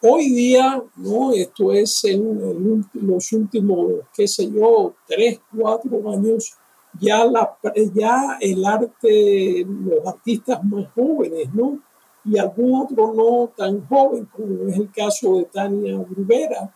Hoy 0.00 0.30
día, 0.30 0.82
¿no? 0.96 1.32
esto 1.32 1.72
es 1.72 2.04
en, 2.04 2.84
los 2.94 3.32
últimos, 3.32 3.86
qué 4.12 4.26
sé 4.26 4.50
yo, 4.50 4.94
tres, 5.06 5.40
cuatro 5.56 6.10
años, 6.10 6.54
ya, 7.00 7.24
la, 7.24 7.56
ya 7.94 8.36
el 8.40 8.64
arte, 8.64 9.64
los 9.64 10.04
artistas 10.06 10.62
más 10.64 10.90
jóvenes, 10.92 11.54
¿no? 11.54 11.78
Y 12.24 12.36
algún 12.38 12.82
otro 12.82 13.14
no 13.14 13.52
tan 13.56 13.86
joven, 13.86 14.26
como 14.26 14.68
es 14.68 14.76
el 14.76 14.90
caso 14.90 15.36
de 15.36 15.44
Tania 15.44 16.04
Rivera, 16.10 16.74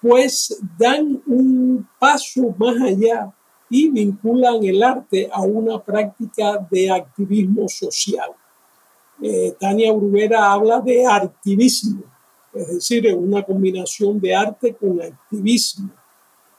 pues 0.00 0.60
dan 0.78 1.20
un 1.26 1.88
paso 1.98 2.54
más 2.56 2.80
allá 2.80 3.32
y 3.70 3.90
vinculan 3.90 4.64
el 4.64 4.82
arte 4.82 5.28
a 5.32 5.42
una 5.42 5.82
práctica 5.82 6.66
de 6.70 6.90
activismo 6.90 7.68
social. 7.68 8.30
Eh, 9.20 9.54
Tania 9.58 9.92
Bruguera 9.92 10.52
habla 10.52 10.80
de 10.80 11.04
activismo, 11.04 12.02
es 12.54 12.68
decir, 12.68 13.14
una 13.14 13.42
combinación 13.42 14.20
de 14.20 14.34
arte 14.34 14.74
con 14.74 15.02
activismo. 15.02 15.90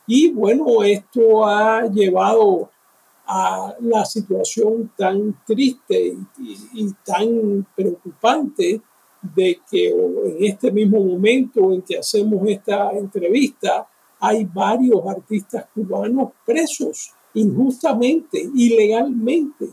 Y 0.05 0.29
bueno, 0.31 0.83
esto 0.83 1.45
ha 1.45 1.87
llevado 1.87 2.69
a 3.25 3.75
la 3.79 4.03
situación 4.05 4.91
tan 4.97 5.39
triste 5.45 6.17
y, 6.73 6.91
tan 7.05 7.65
preocupante 7.75 8.81
de 9.21 9.59
que 9.69 9.89
en 9.89 10.45
este 10.45 10.71
mismo 10.71 10.99
momento 11.03 11.71
en 11.71 11.83
que 11.83 11.99
hacemos 11.99 12.41
esta 12.47 12.91
entrevista 12.91 13.87
hay 14.19 14.45
varios 14.45 15.01
artistas 15.07 15.65
cubanos 15.73 16.31
presos 16.45 17.13
injustamente, 17.33 18.49
ilegalmente, 18.55 19.69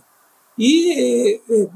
y 0.57 0.91
eh, 0.91 1.43
eh, 1.49 1.69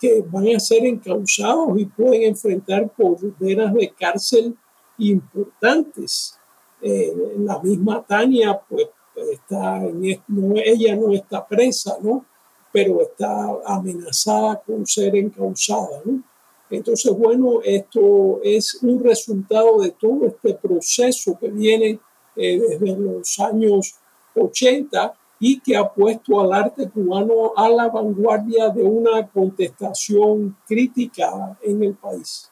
que 0.00 0.24
van 0.30 0.54
a 0.54 0.60
ser 0.60 0.84
encausados 0.86 1.78
y 1.78 1.84
pueden 1.86 2.22
enfrentar 2.22 2.90
penas 3.38 3.74
de 3.74 3.92
cárcel 3.98 4.56
importantes. 4.98 6.38
Eh, 6.80 7.34
la 7.38 7.58
misma 7.58 8.04
Tania, 8.06 8.60
pues, 8.68 8.88
está 9.32 9.84
en, 9.84 10.04
ella 10.04 10.96
no 10.96 11.12
está 11.12 11.46
presa, 11.46 11.96
¿no? 12.00 12.24
Pero 12.72 13.02
está 13.02 13.48
amenazada 13.64 14.62
con 14.64 14.86
ser 14.86 15.16
encausada, 15.16 16.02
¿no? 16.04 16.22
Entonces, 16.70 17.12
bueno, 17.16 17.60
esto 17.64 18.40
es 18.42 18.78
un 18.82 19.02
resultado 19.02 19.80
de 19.80 19.90
todo 19.92 20.26
este 20.26 20.54
proceso 20.54 21.36
que 21.40 21.48
viene 21.48 21.98
eh, 22.38 22.60
desde 22.60 22.96
los 22.96 23.38
años 23.40 23.96
80 24.34 25.14
y 25.40 25.60
que 25.60 25.76
ha 25.76 25.92
puesto 25.92 26.40
al 26.40 26.52
arte 26.52 26.88
cubano 26.88 27.52
a 27.56 27.68
la 27.68 27.88
vanguardia 27.88 28.70
de 28.70 28.82
una 28.82 29.26
contestación 29.28 30.56
crítica 30.66 31.58
en 31.62 31.82
el 31.82 31.94
país. 31.94 32.50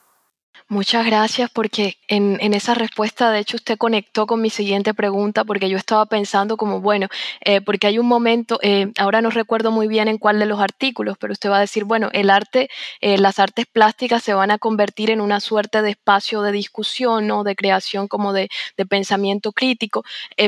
Muchas 0.68 1.06
gracias 1.06 1.48
porque 1.48 1.96
en, 2.08 2.40
esa 2.52 2.74
respuesta, 2.74 3.30
de 3.30 3.38
hecho, 3.38 3.56
usted 3.56 3.78
conectó 3.78 4.26
con 4.26 4.42
mi 4.42 4.50
siguiente 4.50 4.94
pregunta 4.94 5.44
porque 5.44 5.68
yo 5.68 5.78
estaba 5.78 6.06
pensando 6.06 6.56
como, 6.56 6.80
bueno, 6.80 7.06
eh, 7.40 7.60
porque 7.60 7.86
hay 7.86 8.00
un 8.00 8.06
momento, 8.06 8.58
eh, 8.62 8.90
ahora 8.98 9.22
no 9.22 9.30
recuerdo 9.30 9.70
muy 9.70 9.86
bien 9.86 10.08
en 10.08 10.18
cuál 10.18 10.40
de 10.40 10.46
los 10.46 10.58
artículos, 10.58 11.18
pero 11.18 11.32
usted 11.32 11.50
va 11.50 11.58
a 11.58 11.60
decir, 11.60 11.84
bueno, 11.84 12.10
el 12.12 12.30
arte, 12.30 12.68
eh, 13.00 13.16
las 13.16 13.38
artes 13.38 13.66
plásticas 13.66 14.24
se 14.24 14.34
van 14.34 14.50
a 14.50 14.58
convertir 14.58 15.10
en 15.12 15.20
una 15.20 15.38
suerte 15.38 15.82
de 15.82 15.90
espacio 15.90 16.42
de 16.42 16.50
discusión 16.50 17.30
o 17.30 17.44
de 17.44 17.54
creación 17.54 18.08
como 18.08 18.32
de, 18.32 18.48
pensamiento 18.88 19.52
crítico, 19.52 20.04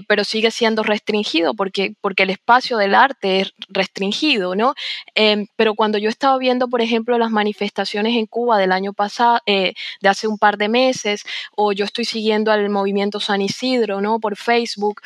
pero 0.06 0.24
sigue 0.24 0.50
siendo 0.50 0.82
restringido 0.82 1.54
porque, 1.54 1.94
porque 2.00 2.22
el 2.22 2.30
espacio 2.30 2.76
del 2.76 2.94
arte 2.94 3.40
es 3.40 3.52
restringido, 3.68 4.54
¿no? 4.54 4.74
pero 5.56 5.74
cuando 5.74 5.98
yo 5.98 6.08
estaba 6.08 6.38
viendo, 6.38 6.68
por 6.68 6.80
ejemplo, 6.80 7.18
las 7.18 7.30
manifestaciones 7.30 8.14
en 8.16 8.26
Cuba 8.26 8.58
del 8.58 8.72
año 8.72 8.92
pasado, 8.92 9.40
de 9.46 10.07
hace 10.08 10.26
un 10.26 10.38
par 10.38 10.56
de 10.58 10.68
meses, 10.68 11.24
o 11.56 11.72
yo 11.72 11.84
estoy 11.84 12.04
siguiendo 12.04 12.50
al 12.50 12.68
movimiento 12.70 13.20
San 13.20 13.42
Isidro, 13.42 14.00
¿no? 14.00 14.18
Por 14.18 14.36
Facebook, 14.36 15.00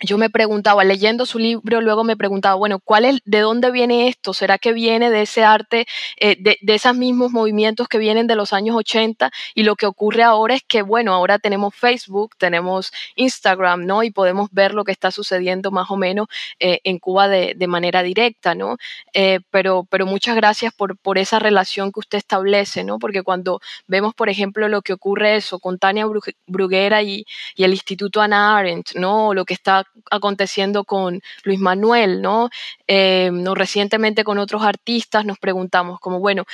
yo 0.00 0.18
me 0.18 0.28
preguntaba, 0.28 0.84
leyendo 0.84 1.24
su 1.24 1.38
libro, 1.38 1.80
luego 1.80 2.04
me 2.04 2.16
preguntaba, 2.16 2.54
bueno, 2.54 2.80
¿cuál 2.80 3.06
es, 3.06 3.20
¿de 3.24 3.40
dónde 3.40 3.70
viene 3.70 4.08
esto? 4.08 4.34
¿Será 4.34 4.58
que 4.58 4.72
viene 4.74 5.10
de 5.10 5.22
ese 5.22 5.42
arte, 5.42 5.86
eh, 6.18 6.36
de, 6.38 6.58
de, 6.60 6.74
esos 6.74 6.94
mismos 6.94 7.32
movimientos 7.32 7.88
que 7.88 7.96
vienen 7.96 8.26
de 8.26 8.36
los 8.36 8.52
años 8.52 8.76
80? 8.76 9.30
Y 9.54 9.62
lo 9.62 9.74
que 9.74 9.86
ocurre 9.86 10.22
ahora 10.22 10.54
es 10.54 10.62
que, 10.62 10.82
bueno, 10.82 11.14
ahora 11.14 11.38
tenemos 11.38 11.74
Facebook, 11.74 12.36
tenemos 12.36 12.92
Instagram, 13.14 13.86
¿no? 13.86 14.02
Y 14.02 14.10
podemos 14.10 14.50
ver 14.52 14.74
lo 14.74 14.84
que 14.84 14.92
está 14.92 15.10
sucediendo 15.10 15.70
más 15.70 15.90
o 15.90 15.96
menos 15.96 16.26
eh, 16.60 16.80
en 16.84 16.98
Cuba 16.98 17.28
de, 17.28 17.54
de, 17.56 17.66
manera 17.66 18.02
directa, 18.02 18.54
¿no? 18.54 18.76
Eh, 19.14 19.40
pero, 19.50 19.86
pero 19.88 20.04
muchas 20.04 20.36
gracias 20.36 20.74
por, 20.74 20.98
por 20.98 21.16
esa 21.16 21.38
relación 21.38 21.90
que 21.90 22.00
usted 22.00 22.18
establece, 22.18 22.84
¿no? 22.84 22.98
Porque 22.98 23.22
cuando 23.22 23.60
vemos, 23.86 24.14
por 24.14 24.28
ejemplo, 24.28 24.68
lo 24.68 24.82
que 24.82 24.92
ocurre 24.92 25.36
eso 25.36 25.58
con 25.58 25.78
Tania 25.78 26.06
Bruguera 26.46 27.02
y, 27.02 27.24
y 27.54 27.64
el 27.64 27.72
Instituto 27.72 28.20
Ana 28.20 28.58
Arendt, 28.58 28.94
¿no? 28.94 29.32
Lo 29.32 29.46
que 29.46 29.54
está 29.54 29.85
aconteciendo 30.10 30.84
con 30.84 31.20
Luis 31.44 31.58
Manuel, 31.58 32.22
¿no? 32.22 32.50
Eh, 32.86 33.30
¿no? 33.32 33.54
Recientemente 33.54 34.24
con 34.24 34.38
otros 34.38 34.62
artistas 34.62 35.24
nos 35.24 35.38
preguntamos 35.38 36.00
como, 36.00 36.20
bueno, 36.20 36.44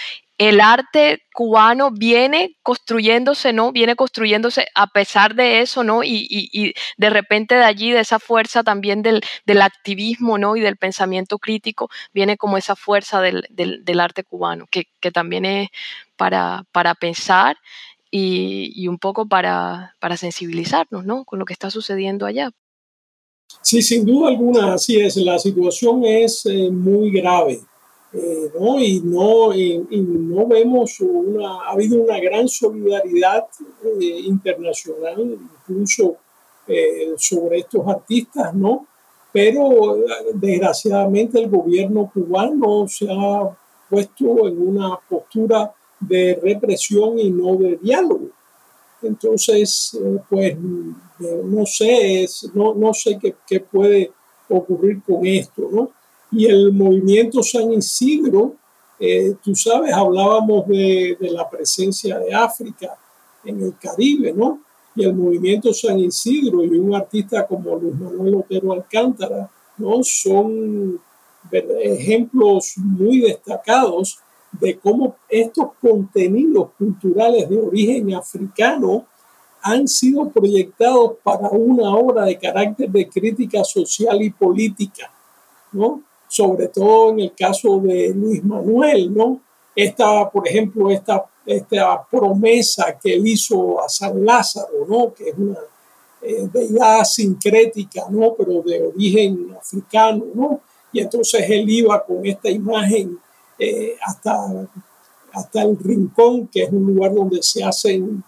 el 0.48 0.60
arte 0.60 1.22
cubano 1.32 1.90
viene 1.92 2.56
construyéndose, 2.62 3.52
¿no? 3.52 3.70
Viene 3.70 3.94
construyéndose 3.94 4.66
a 4.74 4.88
pesar 4.88 5.34
de 5.34 5.60
eso, 5.60 5.84
¿no? 5.84 6.02
Y, 6.02 6.74
de 6.96 7.10
repente 7.10 7.54
de 7.54 7.64
allí, 7.64 7.92
de 7.92 8.00
esa 8.00 8.18
fuerza 8.18 8.64
también 8.64 9.02
del, 9.02 9.22
activismo, 9.62 10.38
¿no? 10.38 10.56
Y 10.56 10.60
del 10.60 10.76
pensamiento 10.76 11.38
crítico, 11.38 11.90
viene 12.12 12.36
como 12.36 12.56
esa 12.56 12.74
fuerza 12.74 13.20
del, 13.20 14.00
arte 14.00 14.24
cubano, 14.24 14.66
que, 14.70 14.86
también 15.12 15.44
es 15.44 15.68
para, 16.16 16.64
para 16.72 16.94
pensar 16.94 17.56
y, 18.10 18.88
un 18.88 18.98
poco 18.98 19.26
para, 19.28 19.96
para 20.00 20.16
sensibilizarnos, 20.16 21.04
¿no? 21.04 21.24
Con 21.24 21.38
lo 21.38 21.44
que 21.44 21.52
está 21.52 21.70
sucediendo 21.70 22.26
allá. 22.26 22.50
Sí, 23.60 23.82
sin 23.82 24.04
duda 24.04 24.28
alguna, 24.28 24.74
así 24.74 25.00
es. 25.00 25.16
La 25.16 25.38
situación 25.38 26.04
es 26.04 26.46
eh, 26.46 26.70
muy 26.70 27.10
grave, 27.10 27.60
eh, 28.12 28.50
¿no? 28.58 28.82
Y 28.82 29.00
no, 29.00 29.50
no 29.52 30.46
vemos 30.46 31.00
una, 31.00 31.64
ha 31.64 31.70
habido 31.72 32.02
una 32.02 32.18
gran 32.18 32.48
solidaridad 32.48 33.46
eh, 34.00 34.04
internacional, 34.24 35.38
incluso 35.68 36.16
sobre 37.16 37.58
estos 37.58 37.86
artistas, 37.86 38.54
¿no? 38.54 38.86
Pero 39.32 39.96
desgraciadamente 40.34 41.40
el 41.40 41.50
gobierno 41.50 42.10
cubano 42.14 42.86
se 42.86 43.08
ha 43.10 43.50
puesto 43.90 44.46
en 44.46 44.68
una 44.68 44.96
postura 45.08 45.74
de 45.98 46.38
represión 46.40 47.18
y 47.18 47.30
no 47.30 47.56
de 47.56 47.78
diálogo. 47.82 48.28
Entonces, 49.02 49.98
pues 50.28 50.56
no 51.44 51.66
sé, 51.66 52.26
no, 52.54 52.74
no 52.74 52.94
sé 52.94 53.18
qué, 53.20 53.34
qué, 53.46 53.60
puede 53.60 54.12
ocurrir 54.48 55.02
con 55.02 55.26
esto, 55.26 55.68
¿no? 55.70 55.90
Y 56.30 56.46
el 56.46 56.72
movimiento 56.72 57.42
San 57.42 57.72
Isidro, 57.72 58.54
eh, 58.98 59.34
tú 59.42 59.54
sabes, 59.54 59.92
hablábamos 59.92 60.66
de, 60.68 61.16
de, 61.20 61.30
la 61.30 61.48
presencia 61.48 62.18
de 62.18 62.32
África 62.32 62.96
en 63.44 63.62
el 63.62 63.74
Caribe, 63.78 64.32
¿no? 64.32 64.60
Y 64.94 65.04
el 65.04 65.14
movimiento 65.14 65.72
San 65.72 65.98
Isidro 65.98 66.64
y 66.64 66.68
un 66.68 66.94
artista 66.94 67.46
como 67.46 67.76
Luis 67.76 67.94
Manuel 67.94 68.36
Otero 68.36 68.72
Alcántara, 68.72 69.50
¿no? 69.78 70.02
Son 70.02 71.00
ejemplos 71.50 72.74
muy 72.76 73.20
destacados 73.20 74.18
de 74.52 74.78
cómo 74.78 75.16
estos 75.28 75.68
contenidos 75.80 76.70
culturales 76.78 77.48
de 77.48 77.58
origen 77.58 78.14
africano 78.14 79.06
han 79.62 79.86
sido 79.86 80.28
proyectados 80.28 81.14
para 81.22 81.48
una 81.50 81.94
obra 81.94 82.24
de 82.24 82.38
carácter 82.38 82.90
de 82.90 83.08
crítica 83.08 83.64
social 83.64 84.20
y 84.20 84.30
política, 84.30 85.10
¿no? 85.72 86.02
Sobre 86.28 86.68
todo 86.68 87.10
en 87.10 87.20
el 87.20 87.32
caso 87.34 87.78
de 87.78 88.12
Luis 88.14 88.44
Manuel, 88.44 89.14
¿no? 89.14 89.40
Esta, 89.74 90.28
por 90.28 90.46
ejemplo, 90.48 90.90
esta, 90.90 91.24
esta 91.46 92.04
promesa 92.10 92.98
que 93.00 93.14
él 93.14 93.26
hizo 93.26 93.80
a 93.82 93.88
San 93.88 94.24
Lázaro, 94.24 94.84
¿no? 94.88 95.14
Que 95.14 95.30
es 95.30 95.38
una 95.38 95.58
eh, 96.20 96.48
deidad 96.52 97.04
sincrética, 97.04 98.06
¿no? 98.10 98.34
Pero 98.34 98.62
de 98.62 98.86
origen 98.88 99.56
africano, 99.58 100.24
¿no? 100.34 100.60
Y 100.92 101.00
entonces 101.00 101.48
él 101.48 101.70
iba 101.70 102.04
con 102.04 102.26
esta 102.26 102.50
imagen 102.50 103.18
eh, 103.62 103.96
hasta, 104.04 104.68
hasta 105.32 105.62
el 105.62 105.78
rincón, 105.78 106.48
que 106.48 106.64
es 106.64 106.72
un 106.72 106.86
lugar 106.86 107.14
donde 107.14 107.42
se 107.42 107.62
hacen 107.62 108.22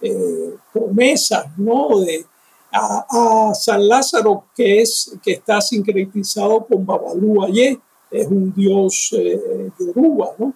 eh, 0.00 0.54
promesas, 0.72 1.46
¿no? 1.56 2.00
De, 2.00 2.26
a, 2.70 3.52
San 3.54 3.88
Lázaro, 3.88 4.44
que, 4.54 4.82
es, 4.82 5.16
que 5.22 5.32
está 5.32 5.60
sincretizado 5.60 6.66
con 6.66 6.84
Babalú 6.84 7.42
Ayé, 7.44 7.80
es 8.10 8.26
un 8.26 8.52
dios 8.52 9.10
eh, 9.16 9.70
yoruba, 9.78 10.32
¿no? 10.38 10.52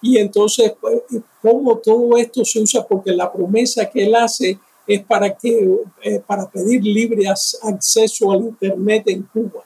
Y 0.00 0.18
entonces, 0.18 0.74
pues, 0.80 1.02
¿cómo 1.42 1.78
todo 1.78 2.16
esto 2.16 2.44
se 2.44 2.60
usa? 2.60 2.86
Porque 2.86 3.12
la 3.12 3.32
promesa 3.32 3.90
que 3.90 4.04
él 4.04 4.14
hace 4.14 4.58
es 4.86 5.04
para, 5.04 5.36
que, 5.36 5.68
eh, 6.02 6.20
para 6.24 6.48
pedir 6.48 6.82
libre 6.84 7.28
acceso 7.28 8.30
al 8.30 8.42
Internet 8.42 9.02
en 9.06 9.22
Cuba. 9.24 9.64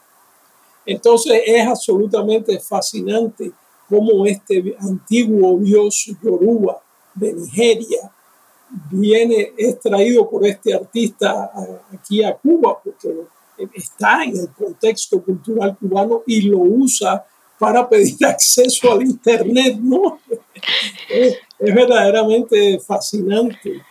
Entonces 0.86 1.42
es 1.44 1.66
absolutamente 1.66 2.58
fascinante 2.58 3.52
cómo 3.90 4.24
este 4.24 4.76
antiguo 4.78 5.58
dios 5.58 6.06
yoruba 6.22 6.80
de 7.14 7.34
Nigeria 7.34 8.10
viene, 8.90 9.52
es 9.58 9.80
traído 9.80 10.30
por 10.30 10.46
este 10.46 10.72
artista 10.72 11.50
aquí 11.92 12.22
a 12.22 12.34
Cuba, 12.36 12.80
porque 12.82 13.26
está 13.74 14.22
en 14.22 14.36
el 14.36 14.48
contexto 14.50 15.22
cultural 15.22 15.76
cubano 15.76 16.22
y 16.24 16.42
lo 16.42 16.58
usa 16.58 17.26
para 17.58 17.86
pedir 17.88 18.16
acceso 18.26 18.92
al 18.92 19.02
Internet, 19.02 19.76
¿no? 19.80 20.20
Es, 21.08 21.38
es 21.58 21.74
verdaderamente 21.74 22.78
fascinante. 22.78 23.82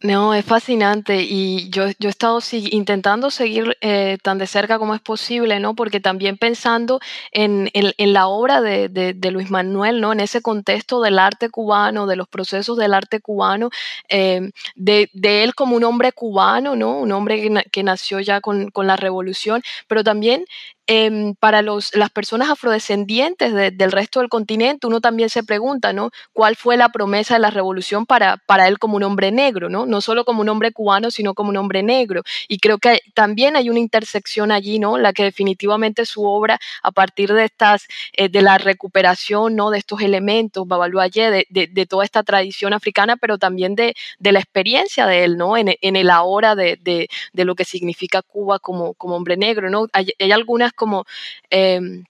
No, 0.00 0.34
es 0.34 0.44
fascinante 0.44 1.22
y 1.22 1.70
yo, 1.70 1.86
yo 1.98 2.08
he 2.08 2.10
estado 2.10 2.38
intentando 2.52 3.30
seguir 3.30 3.76
eh, 3.80 4.18
tan 4.22 4.38
de 4.38 4.46
cerca 4.46 4.78
como 4.78 4.94
es 4.94 5.00
posible, 5.00 5.60
¿no? 5.60 5.74
Porque 5.74 5.98
también 5.98 6.36
pensando 6.36 7.00
en, 7.32 7.70
en, 7.72 8.12
la 8.12 8.26
obra 8.28 8.60
de, 8.60 8.88
de, 8.88 9.30
Luis 9.30 9.50
Manuel, 9.50 10.00
¿no? 10.00 10.12
En 10.12 10.20
ese 10.20 10.42
contexto 10.42 11.00
del 11.00 11.18
arte 11.18 11.48
cubano, 11.48 12.06
de 12.06 12.16
los 12.16 12.28
procesos 12.28 12.76
del 12.76 12.92
arte 12.92 13.20
cubano, 13.20 13.70
eh, 14.08 14.50
de, 14.74 15.10
de, 15.14 15.42
él 15.42 15.54
como 15.54 15.76
un 15.76 15.84
hombre 15.84 16.12
cubano, 16.12 16.76
¿no? 16.76 16.98
Un 16.98 17.12
hombre 17.12 17.40
que, 17.40 17.64
que 17.70 17.82
nació 17.82 18.20
ya 18.20 18.40
con, 18.42 18.70
con, 18.70 18.86
la 18.86 18.96
revolución, 18.96 19.62
pero 19.88 20.04
también 20.04 20.44
Em, 20.86 21.34
para 21.36 21.62
los, 21.62 21.94
las 21.94 22.10
personas 22.10 22.50
afrodescendientes 22.50 23.54
del 23.54 23.90
resto 23.90 24.20
del 24.20 24.28
continente, 24.28 24.86
uno 24.86 25.00
también 25.00 25.30
se 25.30 25.42
pregunta, 25.42 25.94
¿no? 25.94 26.10
¿Cuál 26.34 26.56
fue 26.56 26.76
la 26.76 26.90
promesa 26.90 27.34
de 27.34 27.40
la 27.40 27.48
revolución 27.48 28.04
para, 28.04 28.36
para 28.46 28.68
él 28.68 28.78
como 28.78 28.96
un 28.96 29.02
hombre 29.02 29.32
negro, 29.32 29.70
¿no? 29.70 29.86
No 29.86 30.02
solo 30.02 30.26
como 30.26 30.42
un 30.42 30.48
hombre 30.50 30.72
cubano, 30.72 31.10
sino 31.10 31.32
como 31.32 31.48
un 31.48 31.56
hombre 31.56 31.82
negro. 31.82 32.22
Y 32.48 32.58
creo 32.58 32.76
que 32.76 33.00
también 33.14 33.56
hay 33.56 33.70
una 33.70 33.78
intersección 33.78 34.52
allí, 34.52 34.78
¿no? 34.78 34.98
La 34.98 35.14
que 35.14 35.24
definitivamente 35.24 36.04
su 36.04 36.22
obra, 36.26 36.58
a 36.82 36.92
partir 36.92 37.32
de 37.32 37.44
estas, 37.44 37.86
eh, 38.12 38.28
de 38.28 38.42
la 38.42 38.58
recuperación, 38.58 39.56
¿no? 39.56 39.70
De 39.70 39.78
estos 39.78 40.02
elementos, 40.02 40.68
Babalu 40.68 41.00
de, 41.00 41.46
de, 41.48 41.86
toda 41.86 42.04
esta 42.04 42.22
tradición 42.24 42.74
africana, 42.74 43.16
pero 43.16 43.38
también 43.38 43.74
de, 43.74 43.94
de 44.18 44.32
la 44.32 44.40
experiencia 44.40 45.06
de 45.06 45.24
él, 45.24 45.38
¿no? 45.38 45.56
En, 45.56 45.68
el 45.80 46.10
ahora 46.10 46.54
de, 46.54 47.08
lo 47.32 47.54
que 47.54 47.64
significa 47.64 48.20
Cuba 48.20 48.58
como, 48.58 48.92
como 48.94 49.16
hombre 49.16 49.38
negro, 49.38 49.70
¿no? 49.70 49.86
Hay 49.94 50.32
algunas 50.32 50.73
como... 50.74 51.04
Em, 51.50 52.04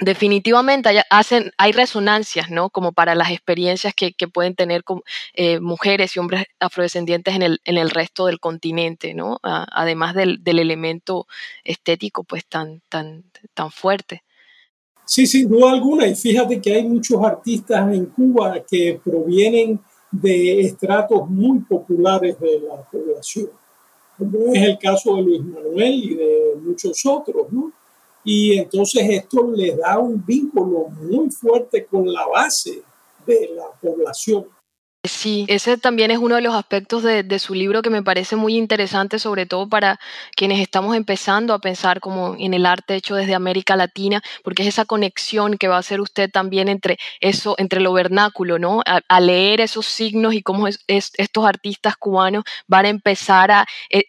definitivamente 0.00 0.88
hay, 0.88 0.98
hacen, 1.10 1.52
hay 1.58 1.72
resonancias, 1.72 2.50
¿no? 2.50 2.70
Como 2.70 2.92
para 2.92 3.14
las 3.14 3.30
experiencias 3.30 3.94
que, 3.94 4.12
pueden 4.28 4.54
tener 4.54 4.82
eh, 5.34 5.60
mujeres 5.60 6.14
y 6.14 6.18
hombres 6.18 6.44
afrodescendientes 6.60 7.34
en 7.34 7.42
el, 7.42 7.60
en 7.64 7.78
el 7.78 7.90
resto 7.90 8.26
del 8.26 8.40
continente, 8.40 9.14
¿no? 9.14 9.38
además 9.42 10.14
del, 10.14 10.40
elemento 10.44 11.26
estético, 11.64 12.24
pues 12.24 12.46
tan, 12.46 12.82
tan, 12.88 13.24
tan 13.54 13.70
fuerte. 13.70 14.22
Sí, 15.04 15.26
sin 15.26 15.48
duda 15.48 15.72
alguna. 15.72 16.06
Y 16.06 16.14
fíjate 16.14 16.60
que 16.60 16.74
hay 16.74 16.84
muchos 16.84 17.22
artistas 17.24 17.92
en 17.92 18.06
Cuba 18.06 18.62
que 18.68 19.00
provienen 19.02 19.80
de 20.10 20.60
estratos 20.60 21.28
muy 21.28 21.60
populares 21.60 22.38
de 22.40 22.60
la 22.60 22.82
población, 22.82 23.50
como 24.16 24.52
es 24.52 24.62
el 24.62 24.78
caso 24.78 25.16
de 25.16 25.22
Luis 25.22 25.44
Manuel 25.44 25.94
y 25.94 26.14
de 26.14 26.54
muchos 26.62 27.04
otros, 27.06 27.50
¿no? 27.50 27.72
Y 28.30 28.58
entonces 28.58 29.04
esto 29.08 29.50
le 29.50 29.74
da 29.74 29.98
un 29.98 30.22
vínculo 30.22 30.90
muy 31.00 31.30
fuerte 31.30 31.86
con 31.86 32.12
la 32.12 32.26
base 32.26 32.82
de 33.24 33.52
la 33.56 33.64
población. 33.80 34.44
Sí, 35.04 35.46
ese 35.48 35.78
también 35.78 36.10
es 36.10 36.18
uno 36.18 36.34
de 36.34 36.40
los 36.42 36.54
aspectos 36.56 37.04
de, 37.04 37.38
su 37.38 37.54
libro 37.54 37.82
que 37.82 37.90
me 37.90 38.02
parece 38.02 38.34
muy 38.34 38.56
interesante, 38.56 39.20
sobre 39.20 39.46
todo 39.46 39.68
para 39.68 40.00
quienes 40.34 40.58
estamos 40.60 40.96
empezando 40.96 41.54
a 41.54 41.60
pensar 41.60 42.00
como 42.00 42.34
en 42.36 42.52
el 42.52 42.66
arte 42.66 42.96
hecho 42.96 43.14
desde 43.14 43.36
América 43.36 43.76
Latina, 43.76 44.20
porque 44.42 44.62
es 44.62 44.68
esa 44.68 44.86
conexión 44.86 45.56
que 45.56 45.68
va 45.68 45.76
a 45.76 45.78
hacer 45.78 46.00
usted 46.00 46.28
también 46.28 46.68
entre 46.68 46.98
eso, 47.20 47.54
entre 47.58 47.80
lo 47.80 47.92
vernáculo, 47.92 48.58
¿no? 48.58 48.82
A, 48.84 49.20
leer 49.20 49.60
esos 49.60 49.86
signos 49.86 50.34
y 50.34 50.42
cómo 50.42 50.66
estos 50.66 51.44
artistas 51.44 51.96
cubanos 51.96 52.44
van 52.66 52.86
a 52.86 52.88
empezar 52.88 53.50
a, 53.52 53.66
eh, 53.90 54.04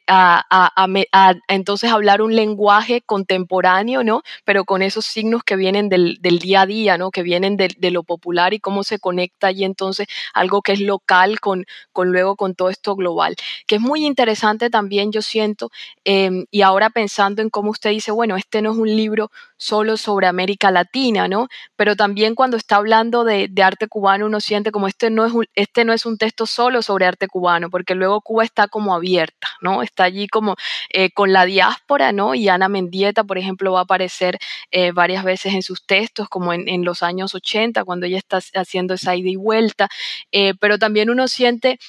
entonces 1.48 1.92
hablar 1.92 2.22
un 2.24 2.36
lenguaje 2.36 3.02
contemporáneo, 3.02 4.04
¿no? 4.04 4.24
Pero 4.44 4.66
con 4.66 4.82
esos 4.82 5.06
signos 5.06 5.44
que 5.44 5.56
vienen 5.56 5.88
del, 5.88 6.18
día 6.40 6.62
a 6.62 6.66
día, 6.66 6.98
¿no? 6.98 7.12
Que 7.12 7.22
vienen 7.22 7.58
de, 7.58 7.70
de, 7.78 7.92
lo 7.92 8.04
popular 8.04 8.54
y 8.54 8.60
cómo 8.60 8.84
se 8.84 9.00
conecta 9.00 9.48
allí 9.48 9.64
entonces 9.64 10.08
algo 10.34 10.62
que 10.62 10.74
es 10.74 10.80
local 10.90 11.40
con, 11.40 11.66
con 11.94 12.12
luego 12.12 12.36
con 12.36 12.56
todo 12.56 12.70
esto 12.70 12.96
global, 12.96 13.36
que 13.68 13.76
es 13.76 13.82
muy 13.82 14.06
interesante 14.06 14.70
también, 14.70 15.12
yo 15.12 15.22
siento, 15.22 15.72
em, 16.04 16.46
y 16.52 16.62
ahora 16.62 16.90
pensando 16.90 17.42
en 17.42 17.50
cómo 17.50 17.72
usted 17.72 17.92
dice, 17.92 18.12
bueno, 18.12 18.36
este 18.36 18.62
no 18.62 18.72
es 18.72 18.78
un 18.78 18.90
libro 19.02 19.32
solo 19.60 19.98
sobre 19.98 20.26
América 20.26 20.72
Latina, 20.72 21.28
¿no? 21.28 21.50
Pero 21.76 21.96
también 21.96 22.34
cuando 22.34 22.56
está 22.58 22.78
hablando 22.78 23.26
de, 23.26 23.52
arte 23.62 23.88
cubano, 23.88 24.26
uno 24.26 24.40
siente 24.40 24.72
como 24.72 24.88
este 24.88 25.10
no, 25.10 25.26
es 25.26 25.34
un, 25.34 25.46
este 25.54 25.84
no 25.84 25.92
es 25.92 26.06
un 26.06 26.18
texto 26.18 26.46
solo 26.46 26.82
sobre 26.82 27.06
arte 27.06 27.28
cubano, 27.28 27.70
porque 27.70 27.94
luego 27.94 28.22
Cuba 28.22 28.46
está 28.46 28.70
como 28.70 28.96
abierta, 28.96 29.50
¿no? 29.62 29.84
Está 29.84 30.06
allí 30.06 30.28
como 30.30 30.56
eh, 30.92 31.12
con 31.12 31.34
la 31.34 31.46
diáspora, 31.46 32.14
¿no? 32.14 32.36
Y 32.36 32.48
Ana 32.48 32.70
Mendieta, 32.70 33.26
por 33.26 33.38
ejemplo, 33.38 33.74
va 33.74 33.80
a 33.80 33.84
aparecer 33.84 34.40
eh, 34.72 34.94
varias 34.94 35.26
veces 35.26 35.54
en 35.54 35.62
sus 35.62 35.86
textos, 35.86 36.30
como 36.30 36.54
en, 36.54 36.86
los 36.86 37.04
años 37.04 37.36
80, 37.36 37.84
cuando 37.84 38.06
ella 38.06 38.18
está 38.18 38.40
haciendo 38.56 38.94
esa 38.94 39.16
ida 39.16 39.30
y 39.30 39.36
vuelta, 39.36 39.90
eh, 40.32 40.54
pero 40.60 40.80
también 40.80 41.10
uno 41.10 41.28
siente 41.28 41.80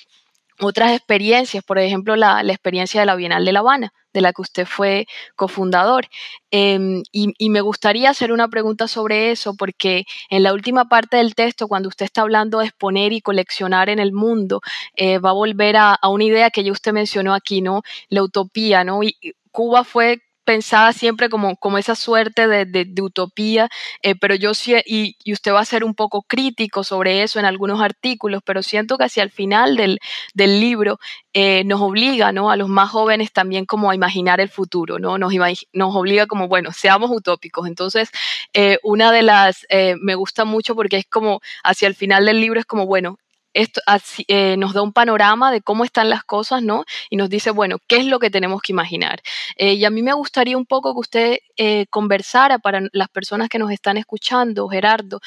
otras 0.60 0.92
experiencias, 0.92 1.64
por 1.64 1.78
ejemplo, 1.78 2.16
la, 2.16 2.40
experiencia 2.42 3.00
de 3.00 3.06
la 3.06 3.16
Bienal 3.16 3.44
de 3.44 3.52
La 3.52 3.60
Habana, 3.60 3.92
de 4.12 4.20
la 4.20 4.32
que 4.32 4.42
usted 4.42 4.66
fue 4.66 5.06
cofundador. 5.36 6.08
Em, 6.50 7.02
y, 7.12 7.50
me 7.50 7.60
gustaría 7.60 8.10
hacer 8.10 8.32
una 8.32 8.48
pregunta 8.48 8.88
sobre 8.88 9.30
eso, 9.30 9.54
porque 9.56 10.04
en 10.30 10.42
la 10.42 10.52
última 10.52 10.88
parte 10.88 11.16
del 11.18 11.34
texto, 11.34 11.68
cuando 11.68 11.88
usted 11.88 12.06
está 12.06 12.22
hablando 12.22 12.58
de 12.58 12.66
exponer 12.66 13.12
y 13.12 13.20
coleccionar 13.20 13.88
en 13.88 13.98
el 13.98 14.12
mundo, 14.12 14.60
eh, 14.94 15.18
va 15.18 15.30
a 15.30 15.32
volver 15.34 15.76
a, 15.76 15.94
a, 15.94 16.08
una 16.08 16.24
idea 16.24 16.50
que 16.50 16.64
ya 16.64 16.72
usted 16.72 16.92
mencionó 16.92 17.34
aquí, 17.34 17.62
¿no? 17.62 17.82
La 18.08 18.22
utopía, 18.22 18.84
¿no? 18.84 19.02
Y 19.02 19.16
Cuba 19.52 19.84
fue 19.84 20.20
pensada 20.50 20.92
siempre 20.92 21.28
como, 21.28 21.54
como 21.56 21.78
esa 21.78 21.94
suerte 21.94 22.48
de, 22.48 22.64
de, 22.64 23.02
utopía, 23.02 23.68
eh, 24.02 24.16
pero 24.16 24.34
yo 24.34 24.52
sí, 24.52 24.74
y, 24.84 25.14
usted 25.32 25.52
va 25.52 25.60
a 25.60 25.64
ser 25.64 25.84
un 25.84 25.94
poco 25.94 26.22
crítico 26.22 26.82
sobre 26.82 27.22
eso 27.22 27.38
en 27.38 27.44
algunos 27.44 27.80
artículos, 27.80 28.42
pero 28.44 28.60
siento 28.64 28.98
que 28.98 29.04
hacia 29.04 29.22
el 29.22 29.30
final 29.30 29.76
del, 29.76 30.00
del 30.34 30.58
libro 30.58 30.98
eh, 31.34 31.62
nos 31.66 31.80
obliga, 31.80 32.32
¿no? 32.32 32.50
A 32.50 32.56
los 32.56 32.68
más 32.68 32.90
jóvenes 32.90 33.32
también 33.32 33.64
como 33.64 33.92
a 33.92 33.94
imaginar 33.94 34.40
el 34.40 34.48
futuro, 34.48 34.98
¿no? 34.98 35.18
Nos, 35.18 35.32
nos 35.72 35.94
obliga 35.94 36.26
como, 36.26 36.48
bueno, 36.48 36.72
seamos 36.72 37.12
utópicos. 37.12 37.68
Entonces, 37.68 38.10
eh, 38.52 38.78
una 38.82 39.12
de 39.12 39.22
las, 39.22 39.66
me 40.00 40.16
gusta 40.16 40.44
mucho 40.44 40.74
porque 40.74 40.96
es 40.96 41.06
como, 41.06 41.40
hacia 41.62 41.86
el 41.86 41.94
final 41.94 42.26
del 42.26 42.40
libro 42.40 42.58
es 42.58 42.66
como, 42.66 42.86
bueno, 42.86 43.18
esto 43.54 43.80
eh, 44.28 44.56
nos 44.56 44.74
da 44.74 44.82
un 44.82 44.92
panorama 44.92 45.50
de 45.52 45.60
cómo 45.60 45.84
están 45.84 46.10
las 46.10 46.24
cosas, 46.24 46.62
¿no? 46.62 46.84
Y 47.10 47.16
nos 47.16 47.30
dice, 47.30 47.50
bueno, 47.50 47.78
¿qué 47.86 47.96
es 47.96 48.06
lo 48.06 48.18
que 48.18 48.30
tenemos 48.30 48.62
que 48.62 48.72
imaginar? 48.72 49.20
Eh, 49.56 49.74
y 49.74 49.84
a 49.84 49.90
mí 49.90 50.02
me 50.02 50.12
gustaría 50.12 50.56
un 50.56 50.66
poco 50.66 50.94
que 50.94 51.00
usted 51.00 51.38
eh, 51.56 51.86
conversara 51.90 52.58
para 52.58 52.82
las 52.92 53.08
personas 53.08 53.48
que 53.48 53.58
nos 53.58 53.70
están 53.70 53.96
escuchando, 53.96 54.68
Gerardo, 54.68 55.20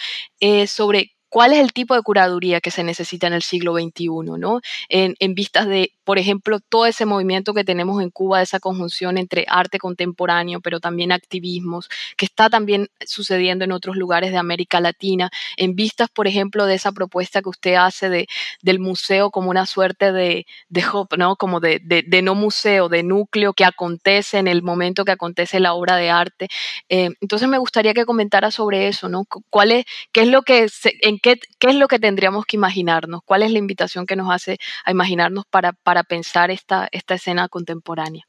sobre 0.67 1.13
cuál 1.33 1.51
es 1.51 1.59
el 1.61 1.73
tipo 1.73 1.95
de 1.95 2.03
curaduría 2.03 2.61
que 2.61 2.69
se 2.69 2.83
necesita 2.83 3.25
en 3.25 3.33
el 3.33 3.41
siglo 3.41 3.73
XXI, 3.73 4.07
¿no? 4.37 4.61
En, 4.87 5.15
en 5.17 5.33
vistas 5.33 5.67
de, 5.67 5.91
por 6.03 6.19
ejemplo, 6.19 6.59
todo 6.59 6.85
ese 6.85 7.07
movimiento 7.07 7.55
que 7.55 7.63
tenemos 7.63 8.03
en 8.03 8.11
Cuba, 8.11 8.43
esa 8.43 8.59
conjunción 8.59 9.17
entre 9.17 9.43
arte 9.47 9.79
contemporáneo, 9.79 10.61
pero 10.61 10.79
también 10.79 11.11
activismos, 11.11 11.89
que 12.17 12.25
está 12.25 12.51
también 12.51 12.87
sucediendo 13.03 13.65
en 13.65 13.71
otros 13.71 13.95
lugares 13.95 14.31
de 14.31 14.37
América 14.37 14.79
Latina, 14.79 15.31
en 15.57 15.73
vistas, 15.73 16.07
por 16.13 16.27
ejemplo, 16.27 16.67
de 16.67 16.75
esa 16.75 16.91
propuesta 16.91 17.41
que 17.41 17.49
usted 17.49 17.73
hace 17.73 18.09
de, 18.09 18.27
del 18.61 18.77
museo 18.79 19.31
como 19.31 19.49
una 19.49 19.65
suerte 19.65 20.11
de, 20.11 20.45
de 20.69 20.83
hub, 20.87 21.07
¿no? 21.17 21.35
Como 21.35 21.59
de, 21.59 21.81
de, 21.83 22.21
no 22.21 22.35
museo, 22.35 22.89
de 22.89 23.01
núcleo 23.01 23.53
que 23.53 23.65
acontece 23.65 24.37
en 24.37 24.47
el 24.47 24.61
momento 24.61 25.03
que 25.03 25.13
acontece 25.13 25.59
la 25.59 25.73
obra 25.73 25.95
de 25.95 26.11
arte. 26.11 26.47
Eh, 26.89 27.09
entonces 27.21 27.47
me 27.47 27.57
gustaría 27.57 27.95
que 27.95 28.05
comentara 28.05 28.51
sobre 28.51 28.87
eso, 28.87 29.09
¿no? 29.09 29.25
¿Cuál 29.49 29.71
es, 29.71 29.85
qué 30.11 30.21
es 30.21 30.27
lo 30.27 30.43
que, 30.43 30.67
en 31.01 31.17
qué, 31.23 31.39
qué 31.57 31.69
es 31.69 31.75
lo 31.75 31.87
que 31.87 31.97
tendríamos 31.97 32.45
que 32.45 32.57
imaginarnos? 32.57 33.21
¿Cuál 33.25 33.41
es 33.41 33.51
la 33.51 33.57
invitación 33.57 34.05
que 34.05 34.15
nos 34.15 34.29
hace 34.31 34.57
a 34.85 34.91
imaginarnos 34.91 35.45
para, 35.49 35.71
para 35.71 36.03
pensar 36.03 36.51
esta, 36.51 36.87
esta 36.91 37.15
escena 37.15 37.47
contemporánea? 37.47 38.27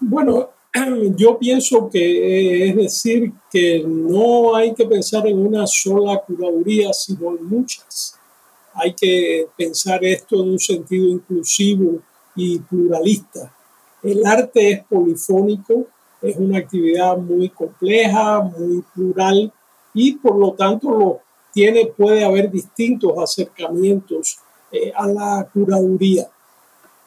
Bueno, 0.00 0.50
yo 1.16 1.38
pienso 1.38 1.88
que 1.90 2.68
es 2.68 2.74
decir 2.74 3.32
que 3.50 3.84
no 3.86 4.56
hay 4.56 4.74
que 4.74 4.86
pensar 4.86 5.26
en 5.28 5.38
una 5.38 5.66
sola 5.66 6.20
curaduría, 6.26 6.92
sino 6.92 7.36
en 7.36 7.44
muchas. 7.44 8.18
Hay 8.74 8.94
que 8.94 9.46
pensar 9.56 10.02
esto 10.02 10.42
en 10.42 10.52
un 10.52 10.58
sentido 10.58 11.06
inclusivo 11.06 12.00
y 12.34 12.58
pluralista. 12.58 13.54
El 14.02 14.24
arte 14.24 14.70
es 14.72 14.84
polifónico, 14.84 15.86
es 16.22 16.36
una 16.36 16.58
actividad 16.58 17.18
muy 17.18 17.50
compleja, 17.50 18.40
muy 18.40 18.82
plural 18.94 19.52
y 19.92 20.14
por 20.14 20.38
lo 20.38 20.54
tanto 20.54 20.88
lo 20.90 21.20
tiene, 21.52 21.86
puede 21.86 22.24
haber 22.24 22.50
distintos 22.50 23.12
acercamientos 23.18 24.38
eh, 24.70 24.92
a 24.94 25.06
la 25.06 25.48
curaduría. 25.52 26.26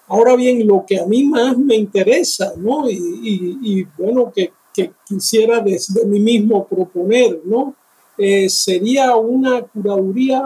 Ahora 0.08 0.36
bien, 0.36 0.66
lo 0.68 0.86
que 0.88 1.00
a 1.00 1.06
mí 1.06 1.24
más 1.24 1.58
me 1.58 1.76
interesa, 1.76 2.54
¿no? 2.58 2.90
Y, 2.90 3.88
bueno, 3.98 4.32
que, 4.34 4.52
quisiera 5.08 5.62
desde 5.62 6.06
mí 6.06 6.20
mismo 6.20 6.68
proponer, 6.68 7.42
¿no? 7.46 7.74
Eh, 8.18 8.50
sería 8.50 9.16
una 9.16 9.62
curaduría 9.62 10.44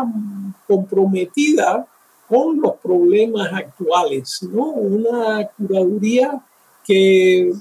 comprometida 0.67 1.87
con 2.27 2.61
los 2.61 2.75
problemas 2.75 3.51
actuales, 3.51 4.39
¿no? 4.43 4.67
Una 4.67 5.49
curaduría 5.57 6.41
que, 6.85 7.51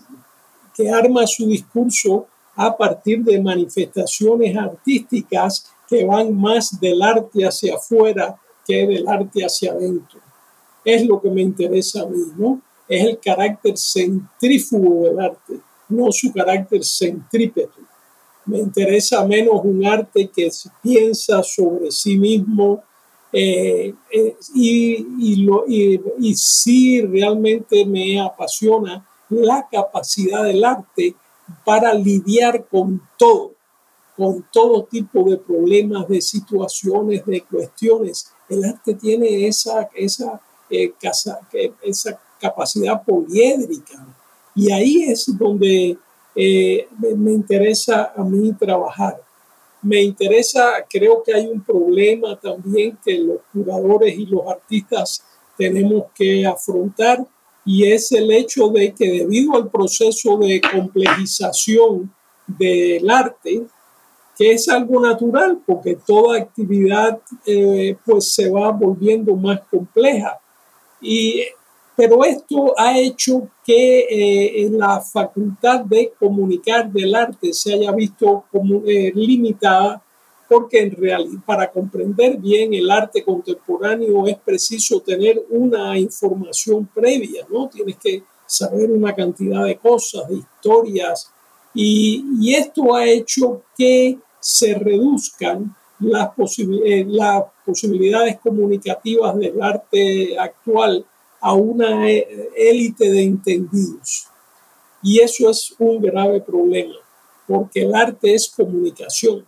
que 0.74 0.90
arma 0.90 1.26
su 1.26 1.48
discurso 1.48 2.26
a 2.54 2.76
partir 2.76 3.24
de 3.24 3.40
manifestaciones 3.40 4.56
artísticas 4.56 5.72
que 5.88 6.04
van 6.04 6.34
más 6.34 6.78
del 6.80 7.02
arte 7.02 7.44
hacia 7.44 7.76
afuera 7.76 8.38
que 8.66 8.86
del 8.86 9.08
arte 9.08 9.44
hacia 9.44 9.72
adentro 9.72 10.20
es 10.84 11.06
lo 11.06 11.20
que 11.20 11.30
me 11.30 11.42
interesa 11.42 12.02
a 12.02 12.06
mí, 12.06 12.18
¿no? 12.36 12.60
Es 12.88 13.04
el 13.04 13.18
carácter 13.18 13.76
centrífugo 13.76 15.04
del 15.04 15.20
arte, 15.20 15.60
no 15.88 16.10
su 16.10 16.32
carácter 16.32 16.82
centrípeto. 16.82 17.80
Me 18.46 18.58
interesa 18.58 19.24
menos 19.26 19.60
un 19.62 19.84
arte 19.84 20.30
que 20.34 20.50
piensa 20.82 21.42
sobre 21.42 21.90
sí 21.90 22.16
mismo 22.16 22.82
eh, 23.30 23.94
eh, 24.10 24.36
y, 24.54 25.36
lo, 25.44 25.64
y, 25.68 26.00
y 26.18 26.34
sí 26.34 27.02
realmente 27.02 27.84
me 27.84 28.18
apasiona 28.18 29.06
la 29.28 29.68
capacidad 29.70 30.44
del 30.44 30.64
arte 30.64 31.14
para 31.64 31.92
lidiar 31.92 32.66
con 32.66 33.02
todo, 33.18 33.52
con 34.18 34.44
todo 34.52 34.84
tipo 34.84 35.30
de 35.30 35.38
problemas, 35.38 36.06
de 36.08 36.20
situaciones, 36.20 37.24
de 37.24 37.40
cuestiones. 37.42 38.30
El 38.50 38.64
arte 38.64 38.92
tiene 38.94 39.46
esa, 39.46 39.88
esa 39.94 40.42
eh, 40.70 40.92
esa 41.82 42.20
capacidad 42.40 43.02
poliédrica. 43.02 44.06
Y 44.54 44.70
ahí 44.70 45.02
es 45.04 45.26
donde 45.38 45.96
eh, 46.34 46.88
me 46.98 47.32
interesa 47.32 48.12
a 48.14 48.22
mí 48.22 48.52
trabajar. 48.52 49.20
Me 49.80 50.02
interesa, 50.02 50.84
creo 50.88 51.22
que 51.22 51.32
hay 51.32 51.46
un 51.46 51.62
problema 51.62 52.38
también 52.38 52.98
que 53.04 53.18
los 53.18 53.38
curadores 53.52 54.18
y 54.18 54.26
los 54.26 54.46
artistas 54.46 55.22
tenemos 55.56 56.04
que 56.14 56.46
afrontar 56.46 57.24
y 57.64 57.90
es 57.90 58.12
el 58.12 58.30
hecho 58.30 58.68
de 58.68 58.92
que 58.92 59.08
debido 59.10 59.54
al 59.56 59.70
proceso 59.70 60.36
de 60.38 60.60
complejización 60.60 62.12
del 62.46 63.08
arte, 63.10 63.66
que 64.38 64.52
es 64.52 64.68
algo 64.68 65.00
natural 65.00 65.60
porque 65.66 65.98
toda 66.06 66.38
actividad 66.38 67.20
eh, 67.44 67.96
pues 68.06 68.32
se 68.32 68.48
va 68.48 68.70
volviendo 68.70 69.34
más 69.34 69.60
compleja 69.68 70.38
y, 71.00 71.42
pero 71.96 72.24
esto 72.24 72.72
ha 72.78 72.96
hecho 72.96 73.48
que 73.64 74.06
eh, 74.08 74.70
la 74.70 75.00
facultad 75.00 75.80
de 75.80 76.12
comunicar 76.16 76.88
del 76.92 77.12
arte 77.16 77.52
se 77.52 77.74
haya 77.74 77.90
visto 77.90 78.44
como, 78.52 78.82
eh, 78.86 79.10
limitada 79.12 80.00
porque 80.48 80.82
en 80.82 80.92
realidad 80.92 81.40
para 81.44 81.70
comprender 81.70 82.38
bien 82.38 82.72
el 82.72 82.88
arte 82.88 83.24
contemporáneo 83.24 84.28
es 84.28 84.38
preciso 84.38 85.00
tener 85.00 85.42
una 85.50 85.98
información 85.98 86.88
previa, 86.94 87.44
¿no? 87.50 87.68
Tienes 87.68 87.96
que 87.96 88.22
saber 88.46 88.90
una 88.90 89.14
cantidad 89.14 89.64
de 89.64 89.76
cosas, 89.76 90.26
de 90.28 90.36
historias, 90.36 91.30
y, 91.74 92.24
y 92.40 92.54
esto 92.54 92.94
ha 92.94 93.04
hecho 93.04 93.62
que 93.76 94.18
se 94.40 94.74
reduzcan 94.74 95.74
las, 96.00 96.30
eh, 96.58 97.04
las 97.08 97.44
posibilidades 97.64 98.38
comunicativas 98.38 99.36
del 99.36 99.60
arte 99.60 100.38
actual 100.38 101.04
a 101.40 101.54
una 101.54 102.08
eh, 102.10 102.50
élite 102.56 103.10
de 103.10 103.22
entendidos. 103.22 104.26
Y 105.02 105.20
eso 105.20 105.50
es 105.50 105.74
un 105.78 106.00
grave 106.00 106.40
problema, 106.40 106.94
porque 107.46 107.82
el 107.82 107.94
arte 107.94 108.34
es 108.34 108.48
comunicación. 108.48 109.46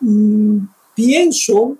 Mm, 0.00 0.66
pienso 0.94 1.76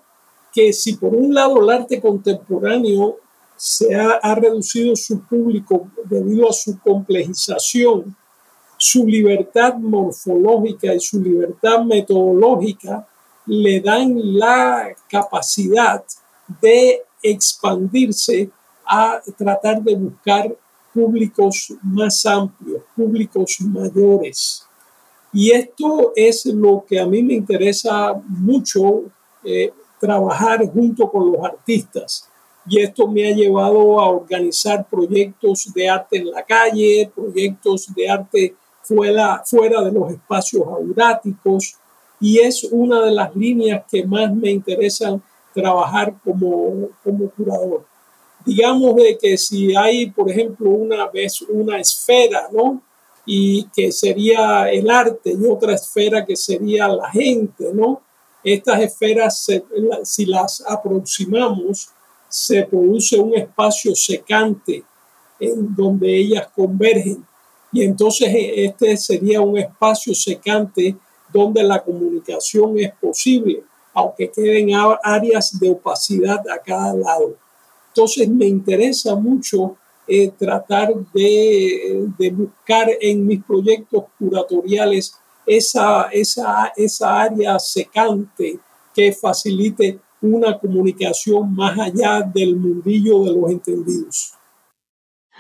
que 0.52 0.72
si 0.72 0.96
por 0.96 1.14
un 1.14 1.34
lado 1.34 1.62
el 1.62 1.70
arte 1.70 2.00
contemporáneo 2.00 3.16
se 3.56 3.94
ha 3.94 4.34
reducido 4.36 4.94
su 4.94 5.20
público 5.20 5.90
debido 6.04 6.48
a 6.48 6.52
su 6.52 6.78
complejización, 6.78 8.16
su 8.78 9.06
libertad 9.06 9.74
morfológica 9.74 10.94
y 10.94 11.00
su 11.00 11.20
libertad 11.20 11.84
metodológica 11.84 13.06
le 13.44 13.80
dan 13.80 14.14
la 14.38 14.94
capacidad 15.10 16.02
de 16.60 17.02
expandirse 17.22 18.50
a 18.86 19.20
tratar 19.36 19.82
de 19.82 19.96
buscar 19.96 20.56
públicos 20.94 21.74
más 21.82 22.24
amplios, 22.24 22.82
públicos 22.96 23.56
mayores. 23.60 24.64
Y 25.32 25.50
esto 25.50 26.12
es 26.16 26.46
lo 26.46 26.84
que 26.88 26.98
a 26.98 27.06
mí 27.06 27.22
me 27.22 27.34
interesa 27.34 28.14
mucho 28.26 29.02
eh, 29.44 29.72
trabajar 30.00 30.66
junto 30.72 31.10
con 31.10 31.32
los 31.32 31.44
artistas. 31.44 32.28
Y 32.66 32.80
esto 32.80 33.08
me 33.08 33.28
ha 33.28 33.34
llevado 33.34 34.00
a 34.00 34.08
organizar 34.08 34.86
proyectos 34.88 35.70
de 35.74 35.88
arte 35.88 36.18
en 36.18 36.30
la 36.30 36.42
calle, 36.42 37.10
proyectos 37.14 37.92
de 37.94 38.08
arte 38.08 38.54
fuera, 38.88 39.42
fuera 39.44 39.82
de 39.82 39.92
los 39.92 40.10
espacios 40.10 40.66
auráticos 40.66 41.76
y 42.20 42.38
es 42.38 42.64
una 42.70 43.02
de 43.02 43.12
las 43.12 43.36
líneas 43.36 43.84
que 43.88 44.04
más 44.04 44.34
me 44.34 44.50
interesan 44.50 45.22
trabajar 45.54 46.14
como, 46.24 46.88
como 47.04 47.30
curador. 47.30 47.84
Digamos 48.44 48.96
de 48.96 49.18
que 49.18 49.36
si 49.36 49.76
hay, 49.76 50.10
por 50.10 50.30
ejemplo, 50.30 50.70
una 50.70 51.06
vez 51.08 51.42
una 51.42 51.78
esfera, 51.78 52.48
¿no? 52.50 52.82
Y 53.26 53.64
que 53.74 53.92
sería 53.92 54.70
el 54.70 54.88
arte 54.88 55.36
y 55.38 55.46
otra 55.46 55.74
esfera 55.74 56.24
que 56.24 56.34
sería 56.34 56.88
la 56.88 57.10
gente, 57.10 57.70
¿no? 57.74 58.00
Estas 58.42 58.80
esferas, 58.80 59.46
si 60.04 60.24
las 60.24 60.64
aproximamos, 60.66 61.90
se 62.28 62.62
produce 62.64 63.18
un 63.18 63.34
espacio 63.34 63.94
secante 63.94 64.82
en 65.40 65.74
donde 65.74 66.16
ellas 66.16 66.48
convergen 66.54 67.27
y 67.72 67.82
entonces 67.82 68.28
eh, 68.28 68.64
este 68.64 68.96
sería 68.96 69.40
un 69.40 69.58
espacio 69.58 70.14
secante 70.14 70.96
donde 71.32 71.62
la 71.62 71.82
comunicación 71.82 72.78
es 72.78 72.92
posible, 72.94 73.62
aunque 73.92 74.30
queden 74.30 74.70
áreas 75.02 75.58
de 75.58 75.70
opacidad 75.70 76.40
a 76.48 76.58
cada 76.58 76.94
lado. 76.94 77.36
Entonces 77.88 78.28
me 78.28 78.46
interesa 78.46 79.14
mucho 79.14 79.76
eh, 80.06 80.30
tratar 80.38 80.94
de, 81.12 82.08
de, 82.16 82.30
buscar 82.30 82.88
en 83.00 83.26
mis 83.26 83.44
proyectos 83.44 84.04
curatoriales 84.18 85.14
esa, 85.44 86.08
esa, 86.10 86.72
esa 86.76 87.20
área 87.20 87.58
secante 87.58 88.58
que 88.94 89.12
facilite 89.12 89.98
una 90.22 90.58
comunicación 90.58 91.54
más 91.54 91.78
allá 91.78 92.22
del 92.22 92.56
mundillo 92.56 93.24
de 93.24 93.32
los 93.32 93.50
entendidos. 93.50 94.37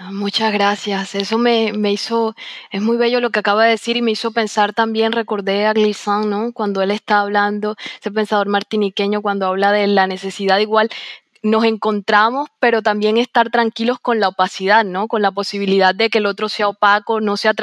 Ah, 0.00 0.12
muchas 0.12 0.52
gracias. 0.52 1.16
Eso 1.16 1.38
me, 1.38 1.72
me, 1.72 1.90
hizo, 1.90 2.36
es 2.70 2.80
muy 2.80 2.96
bello 2.96 3.20
lo 3.20 3.30
que 3.30 3.40
acaba 3.40 3.64
de 3.64 3.70
decir 3.70 3.96
y 3.96 4.02
me 4.02 4.12
hizo 4.12 4.30
pensar 4.30 4.72
también, 4.72 5.10
recordé 5.10 5.66
a 5.66 5.72
Glissant, 5.72 6.26
¿no? 6.26 6.52
Cuando 6.52 6.82
él 6.82 6.92
está 6.92 7.20
hablando, 7.20 7.74
ese 7.98 8.12
pensador 8.12 8.46
martiniqueño, 8.46 9.22
cuando 9.22 9.46
habla 9.46 9.72
de 9.72 9.88
la 9.88 10.06
necesidad 10.06 10.58
igual 10.58 10.88
nos 11.42 11.64
encontramos, 11.64 12.48
pero 12.58 12.82
también 12.82 13.16
estar 13.16 13.50
tranquilos 13.50 13.98
con 14.00 14.20
la 14.20 14.28
opacidad, 14.28 14.84
¿no? 14.84 15.08
Con 15.08 15.22
la 15.22 15.30
posibilidad 15.32 15.94
de 15.94 16.10
que 16.10 16.18
el 16.18 16.26
otro 16.26 16.48
sea 16.48 16.68
opaco, 16.68 17.20
no 17.20 17.36
sea 17.36 17.54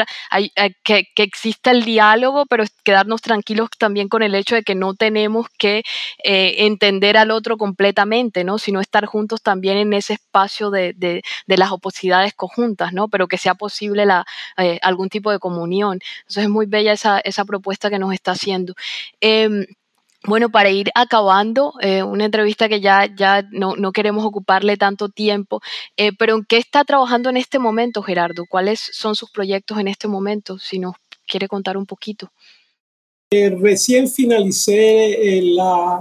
que, 0.83 1.05
que, 1.15 1.23
exista 1.23 1.71
el 1.71 1.83
diálogo, 1.83 2.45
pero 2.45 2.63
quedarnos 2.83 3.21
tranquilos 3.21 3.69
también 3.77 4.09
con 4.09 4.23
el 4.23 4.35
hecho 4.35 4.55
de 4.55 4.63
que 4.63 4.75
no 4.75 4.93
tenemos 4.93 5.47
que 5.57 5.83
eh, 6.23 6.65
entender 6.65 7.17
al 7.17 7.31
otro 7.31 7.57
completamente, 7.57 8.43
¿no? 8.43 8.57
Sino 8.57 8.79
estar 8.79 9.05
juntos 9.05 9.41
también 9.41 9.77
en 9.77 9.93
ese 9.93 10.13
espacio 10.13 10.69
de, 10.69 10.93
de, 10.95 11.21
las 11.57 11.71
oposidades 11.71 12.33
conjuntas, 12.33 12.93
¿no? 12.93 13.07
Pero 13.07 13.27
que 13.27 13.37
sea 13.37 13.55
posible 13.55 14.05
eh, 14.57 14.79
algún 14.81 15.09
tipo 15.09 15.31
de 15.31 15.39
comunión. 15.39 15.99
Entonces 16.19 16.43
es 16.43 16.49
muy 16.49 16.65
bella 16.65 16.93
esa, 16.93 17.19
esa 17.19 17.45
propuesta 17.45 17.89
que 17.89 17.99
nos 17.99 18.13
está 18.13 18.31
haciendo. 18.31 18.73
Em, 19.21 19.65
bueno, 20.27 20.49
para 20.49 20.69
ir 20.69 20.89
acabando, 20.95 21.73
eh, 21.81 22.03
una 22.03 22.25
entrevista 22.25 22.67
que 22.69 22.81
ya, 22.81 23.07
ya 23.15 23.43
no, 23.51 23.75
no 23.75 23.91
queremos 23.91 24.25
ocuparle 24.25 24.77
tanto 24.77 25.09
tiempo, 25.09 25.61
eh, 25.97 26.11
pero 26.17 26.35
¿en 26.35 26.45
qué 26.45 26.57
está 26.57 26.83
trabajando 26.83 27.29
en 27.29 27.37
este 27.37 27.59
momento, 27.59 28.01
Gerardo? 28.01 28.45
¿Cuáles 28.49 28.79
son 28.79 29.15
sus 29.15 29.31
proyectos 29.31 29.79
en 29.79 29.87
este 29.87 30.07
momento? 30.07 30.57
Si 30.57 30.79
nos 30.79 30.95
quiere 31.27 31.47
contar 31.47 31.77
un 31.77 31.85
poquito. 31.85 32.31
Eh, 33.31 33.49
recién 33.49 34.07
finalicé 34.07 35.41
la 35.43 35.99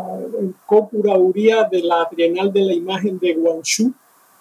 cocuraduría 0.66 1.64
de 1.64 1.82
la 1.82 2.08
Trienal 2.08 2.52
de 2.52 2.60
la 2.60 2.74
Imagen 2.74 3.18
de 3.18 3.34
Guangzhou, 3.34 3.92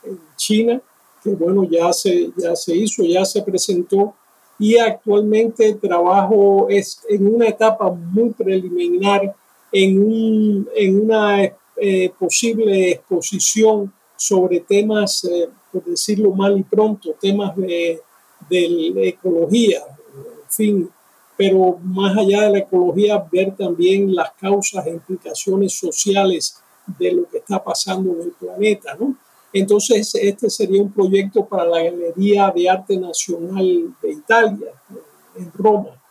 en 0.04 0.20
China, 0.36 0.82
que 1.24 1.30
bueno, 1.32 1.64
ya 1.64 1.94
se, 1.94 2.30
ya 2.38 2.56
se 2.56 2.76
hizo, 2.76 3.04
ya 3.04 3.24
se 3.24 3.42
presentó 3.42 4.14
y 4.60 4.78
actualmente 4.78 5.74
trabajo 5.76 6.68
es 6.70 7.02
en 7.10 7.34
una 7.34 7.48
etapa 7.48 7.90
muy 7.90 8.32
preliminar 8.32 9.34
en, 9.74 10.00
un, 10.00 10.70
en 10.76 11.02
una 11.02 11.44
eh, 11.76 12.12
posible 12.18 12.92
exposición 12.92 13.92
sobre 14.16 14.62
temas, 14.62 15.26
eh, 15.26 15.50
por 15.72 15.84
decirlo 15.84 16.32
mal 16.32 16.58
y 16.58 16.64
pronto, 16.64 17.16
temas 17.20 17.56
de, 17.58 18.00
de 18.50 19.08
ecología, 19.10 19.82
en 20.16 20.50
fin, 20.50 20.90
pero 21.36 21.78
más 21.84 22.16
allá 22.16 22.44
de 22.44 22.52
la 22.52 22.60
ecología, 22.60 23.26
ver 23.32 23.56
también 23.56 24.14
las 24.14 24.32
causas 24.34 24.86
e 24.86 24.92
implicaciones 24.92 25.74
sociales 25.74 26.62
de 27.00 27.12
lo 27.12 27.28
que 27.28 27.40
está 27.40 27.64
pasando 27.64 28.14
en 28.14 28.22
el 28.22 28.32
planeta, 28.32 28.96
¿no? 29.00 29.16
Entonces, 29.52 30.14
este 30.16 30.50
sería 30.50 30.82
un 30.82 30.92
proyecto 30.92 31.46
para 31.46 31.66
la 31.66 31.84
Galería 31.84 32.52
de 32.56 32.70
Arte 32.70 32.98
Nacional 32.98 33.96
de 34.02 34.12
Italia, 34.12 34.68
en 35.36 35.52
Roma. 35.54 36.03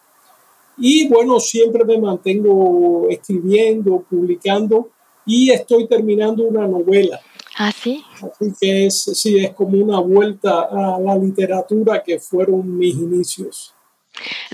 Y 0.78 1.08
bueno, 1.08 1.38
siempre 1.38 1.84
me 1.84 1.98
mantengo 1.98 3.06
escribiendo, 3.10 4.04
publicando 4.08 4.90
y 5.26 5.50
estoy 5.50 5.86
terminando 5.86 6.44
una 6.44 6.66
novela. 6.66 7.20
¿Ah, 7.56 7.70
sí? 7.70 8.02
Así 8.14 8.52
que 8.60 8.86
es, 8.86 9.02
sí, 9.02 9.38
es 9.38 9.52
como 9.52 9.76
una 9.82 10.00
vuelta 10.00 10.62
a 10.62 10.98
la 10.98 11.16
literatura 11.16 12.02
que 12.02 12.18
fueron 12.18 12.78
mis 12.78 12.94
inicios. 12.94 13.74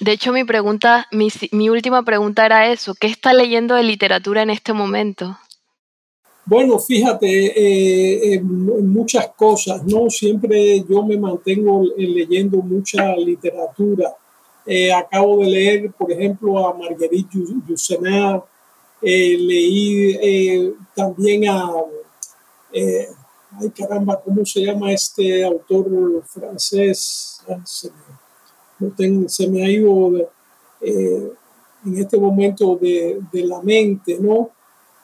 De 0.00 0.12
hecho, 0.12 0.32
mi 0.32 0.44
pregunta, 0.44 1.06
mi, 1.12 1.28
mi 1.52 1.68
última 1.68 2.02
pregunta 2.02 2.44
era 2.44 2.70
eso. 2.70 2.94
¿Qué 2.94 3.06
está 3.06 3.32
leyendo 3.32 3.74
de 3.74 3.82
literatura 3.82 4.42
en 4.42 4.50
este 4.50 4.72
momento? 4.72 5.36
Bueno, 6.44 6.78
fíjate, 6.78 8.32
eh, 8.34 8.40
muchas 8.40 9.28
cosas, 9.36 9.84
¿no? 9.84 10.08
Siempre 10.08 10.82
yo 10.88 11.02
me 11.04 11.18
mantengo 11.18 11.82
leyendo 11.96 12.58
mucha 12.58 13.14
literatura. 13.16 14.14
Eh, 14.70 14.92
acabo 14.92 15.38
de 15.38 15.46
leer, 15.46 15.92
por 15.92 16.12
ejemplo, 16.12 16.58
a 16.58 16.74
Marguerite 16.74 17.38
Yourcenar, 17.66 18.44
eh, 19.00 19.38
leí 19.38 20.18
eh, 20.20 20.74
también 20.94 21.48
a, 21.48 21.72
ay 22.74 23.70
caramba, 23.74 24.20
¿cómo 24.22 24.44
se 24.44 24.60
llama 24.60 24.92
este 24.92 25.42
autor 25.42 26.22
francés? 26.26 27.40
Se, 27.64 29.48
me, 29.48 29.64
ha 29.64 29.70
ido 29.70 30.28
en 30.82 31.96
este 31.96 32.18
momento 32.18 32.76
de, 32.76 33.22
la 33.32 33.62
mente, 33.62 34.18
¿no? 34.20 34.50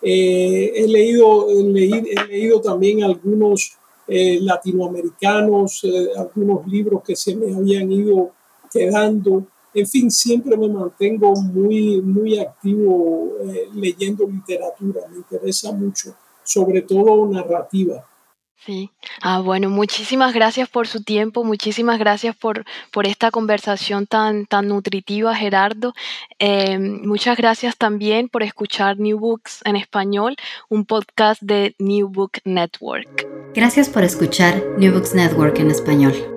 he, 0.02 0.84
leído, 0.86 1.48
he 1.48 2.26
leído 2.28 2.60
también 2.60 3.02
algunos 3.02 3.78
latinoamericanos, 4.06 5.86
algunos 6.18 6.66
libros 6.66 7.02
que 7.02 7.16
se 7.16 7.34
me 7.34 7.54
habían 7.54 7.90
ido 7.90 8.30
quedando 8.70 9.46
en 9.74 9.86
fin, 9.86 10.10
siempre 10.10 10.56
me 10.56 10.68
mantengo 10.68 11.34
muy, 11.34 12.00
muy 12.00 12.38
activo 12.38 13.32
eh, 13.44 13.68
leyendo 13.74 14.26
literatura, 14.26 15.00
me 15.10 15.16
interesa 15.16 15.72
mucho, 15.72 16.14
sobre 16.44 16.82
todo 16.82 17.26
narrativa. 17.26 18.06
Sí, 18.64 18.90
ah, 19.20 19.40
bueno, 19.40 19.68
muchísimas 19.68 20.32
gracias 20.32 20.70
por 20.70 20.86
su 20.86 21.02
tiempo, 21.02 21.44
muchísimas 21.44 21.98
gracias 21.98 22.34
por, 22.34 22.64
por 22.92 23.06
esta 23.06 23.30
conversación 23.30 24.06
tan, 24.06 24.46
tan 24.46 24.68
nutritiva, 24.68 25.34
Gerardo. 25.34 25.92
Eh, 26.38 26.78
muchas 26.78 27.36
gracias 27.36 27.76
también 27.76 28.30
por 28.30 28.42
escuchar 28.42 28.98
New 28.98 29.18
Books 29.18 29.60
en 29.66 29.76
español, 29.76 30.36
un 30.70 30.86
podcast 30.86 31.42
de 31.42 31.74
New 31.78 32.08
Book 32.08 32.38
Network. 32.44 33.26
Gracias 33.54 33.90
por 33.90 34.02
escuchar 34.02 34.62
New 34.78 34.94
Books 34.94 35.14
Network 35.14 35.58
en 35.58 35.70
español. 35.70 36.33